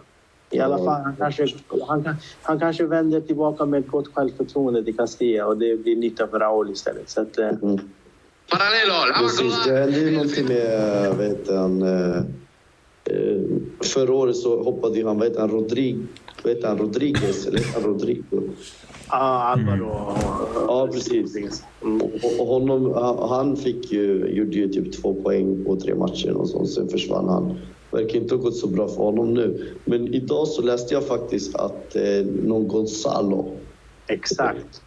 I 0.50 0.60
alla 0.60 0.78
fall, 0.78 1.02
han 1.02 1.16
kanske, 1.16 1.48
han, 1.88 2.16
han 2.42 2.60
kanske 2.60 2.86
vänder 2.86 3.22
tillbaka 3.22 3.66
med 3.66 3.88
gott 3.88 4.14
självförtroende 4.14 4.84
till 4.84 4.98
Castilla 4.98 5.46
och 5.46 5.58
det 5.58 5.84
blir 5.84 5.96
nytta 5.96 6.28
för 6.28 6.40
Raúl 6.40 6.72
istället. 6.72 7.10
Så 7.10 7.22
att, 7.22 7.38
mm. 7.38 7.80
Precis, 9.20 9.64
det 9.66 9.80
hände 9.80 10.00
ju 10.00 10.12
någonting 10.12 10.48
med, 10.48 11.16
vad 11.18 11.26
heter 11.26 11.58
han, 11.58 11.82
eh, 11.82 12.24
förra 13.94 14.14
året 14.14 14.36
så 14.36 14.64
hoppade 14.64 15.06
han, 15.06 15.22
heter 15.22 15.40
han, 15.40 15.50
Rodrig, 15.50 15.98
heter 16.44 16.68
han, 16.68 16.78
Rodriguez 16.78 17.48
eller 17.48 17.74
han 17.74 17.84
Rodrigo? 17.84 18.42
Ja, 19.14 19.54
Alvaro. 19.54 20.16
Ja, 20.68 20.90
precis. 20.92 21.64
Mm. 21.84 22.02
Och, 22.02 22.40
och 22.40 22.48
honom, 22.48 22.94
han 23.30 23.58
fick 23.58 23.92
ju, 23.92 24.28
gjorde 24.28 24.58
ju 24.58 24.68
typ 24.68 25.02
två 25.02 25.14
poäng 25.14 25.66
på 25.66 25.76
tre 25.76 25.96
matcher 25.96 26.32
och 26.32 26.50
så, 26.50 26.66
sen 26.66 26.90
försvann 26.90 27.30
han. 27.30 27.58
Verkar 27.92 28.20
inte 28.20 28.36
ha 28.36 28.42
gått 28.42 28.56
så 28.56 28.68
bra 28.68 28.88
för 28.88 29.04
honom 29.04 29.34
nu. 29.34 29.76
Men 29.86 30.14
idag 30.14 30.48
så 30.48 30.62
läste 30.62 30.94
jag 30.94 31.08
faktiskt 31.08 31.56
att 31.56 31.96
eh, 31.96 32.26
någon 32.44 32.68
Gonzalo... 32.68 33.52
Exakt. 34.08 34.82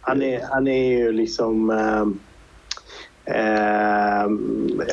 Han 0.00 0.22
är, 0.22 0.40
han 0.50 0.68
är 0.68 0.98
ju 0.98 1.12
liksom... 1.12 1.70
Eh, 1.70 2.02
eh, 3.36 4.26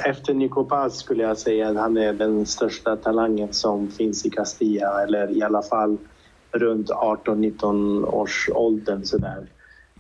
efter 0.10 0.34
Nico 0.34 0.64
Paz 0.64 0.98
skulle 0.98 1.24
jag 1.24 1.38
säga 1.38 1.70
att 1.70 1.78
han 1.78 1.98
är 1.98 2.14
den 2.14 2.46
största 2.46 2.96
talangen 2.96 3.54
som 3.54 3.92
finns 3.92 4.26
i 4.26 4.30
Castilla, 4.30 5.04
eller 5.04 5.38
i 5.38 5.44
alla 5.44 5.62
fall 5.62 5.98
runt 6.52 6.90
18-19 6.90 8.06
års 8.06 8.50
åldern 8.54 9.06
sådär. 9.06 9.48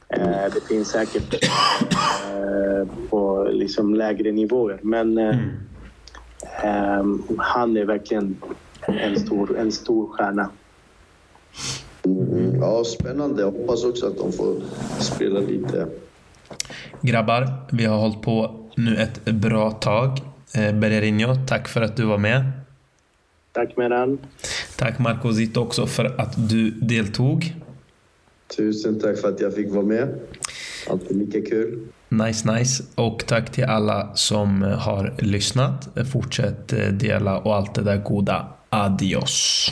Eh, 0.09 0.53
det 0.53 0.67
finns 0.67 0.87
säkert 0.87 1.33
eh, 1.33 2.87
på 3.09 3.49
liksom 3.51 3.95
lägre 3.95 4.31
nivåer, 4.31 4.79
men 4.81 5.17
eh, 5.17 5.39
mm. 5.39 5.49
Um, 6.63 7.23
han 7.37 7.77
är 7.77 7.85
verkligen 7.85 8.37
en 8.87 9.19
stor, 9.19 9.57
en 9.57 9.71
stor 9.71 10.07
stjärna. 10.07 10.49
Mm, 12.05 12.61
ja, 12.61 12.83
spännande. 12.83 13.41
Jag 13.41 13.51
hoppas 13.51 13.83
också 13.83 14.07
att 14.07 14.17
de 14.17 14.31
får 14.31 14.55
spela 14.99 15.39
lite. 15.39 15.87
Grabbar, 17.01 17.67
vi 17.71 17.85
har 17.85 17.97
hållit 17.97 18.21
på 18.21 18.65
nu 18.75 18.95
ett 18.95 19.25
bra 19.25 19.71
tag. 19.71 20.09
Eh, 20.55 20.75
Bererinho, 20.75 21.35
tack 21.47 21.67
för 21.67 21.81
att 21.81 21.97
du 21.97 22.05
var 22.05 22.17
med. 22.17 22.51
Tack 23.57 23.77
Meran. 23.77 24.19
Tack 24.75 24.99
Marco 24.99 25.33
Zito 25.33 25.61
också 25.61 25.87
för 25.87 26.21
att 26.21 26.49
du 26.49 26.71
deltog. 26.71 27.55
Tusen 28.57 28.99
tack 28.99 29.17
för 29.17 29.29
att 29.29 29.39
jag 29.41 29.55
fick 29.55 29.71
vara 29.71 29.85
med. 29.85 30.19
Alltid 30.89 31.17
lika 31.17 31.49
kul. 31.49 31.87
Nice, 32.09 32.51
nice. 32.53 32.83
Och 32.95 33.23
tack 33.27 33.51
till 33.51 33.63
alla 33.63 34.15
som 34.15 34.61
har 34.61 35.15
lyssnat. 35.19 35.89
Fortsätt 36.13 36.73
dela 36.99 37.37
och 37.37 37.55
allt 37.55 37.75
det 37.75 37.81
där 37.81 37.97
goda. 37.97 38.47
Adios. 38.69 39.71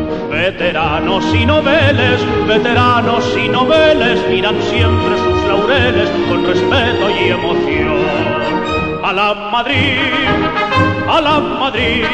Veteranos 0.41 1.23
y 1.35 1.45
noveles, 1.45 2.19
veteranos 2.47 3.23
y 3.37 3.47
noveles 3.47 4.27
miran 4.27 4.59
siempre 4.71 5.15
sus 5.19 5.43
laureles 5.47 6.09
con 6.27 6.47
respeto 6.47 7.11
y 7.11 7.29
emoción. 7.29 7.99
A 9.03 9.13
la 9.13 9.35
Madrid, 9.51 9.99
a 11.07 11.21
la 11.21 11.39
Madrid 11.39 12.05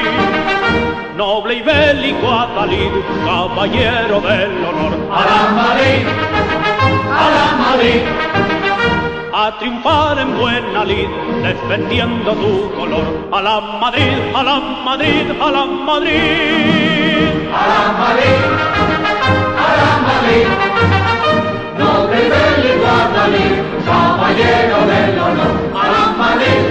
noble 1.16 1.54
y 1.56 1.62
bélico 1.62 2.30
Atalid, 2.30 2.92
caballero 3.26 4.20
del 4.20 4.66
honor. 4.66 4.94
A 5.10 5.22
la 5.32 5.42
Madrid, 5.62 6.06
a 7.10 7.30
la 7.32 7.46
Madrid, 7.64 8.27
a 9.40 9.56
triunfar 9.60 10.18
en 10.18 10.36
buena 10.36 10.84
lid, 10.84 11.08
defendiendo 11.44 12.34
tu 12.34 12.74
color. 12.76 13.30
A 13.32 13.40
la 13.40 13.62
Madrid, 13.82 14.18
a 14.34 14.42
la 14.42 14.60
Madrid, 14.60 15.26
a 15.40 15.52
la 15.52 15.66
Madrid. 15.66 17.30
A 17.54 17.64
la 17.72 17.84
Madrid, 18.02 18.42
a 19.66 19.70
la 19.80 19.92
Madrid. 20.10 20.48
No 21.78 21.92
te 22.10 22.22
del 22.24 22.68
caballero 23.86 24.78
del 24.92 25.20
honor. 25.20 25.54
A 25.82 25.88
la 25.94 26.04
Madrid. 26.18 26.67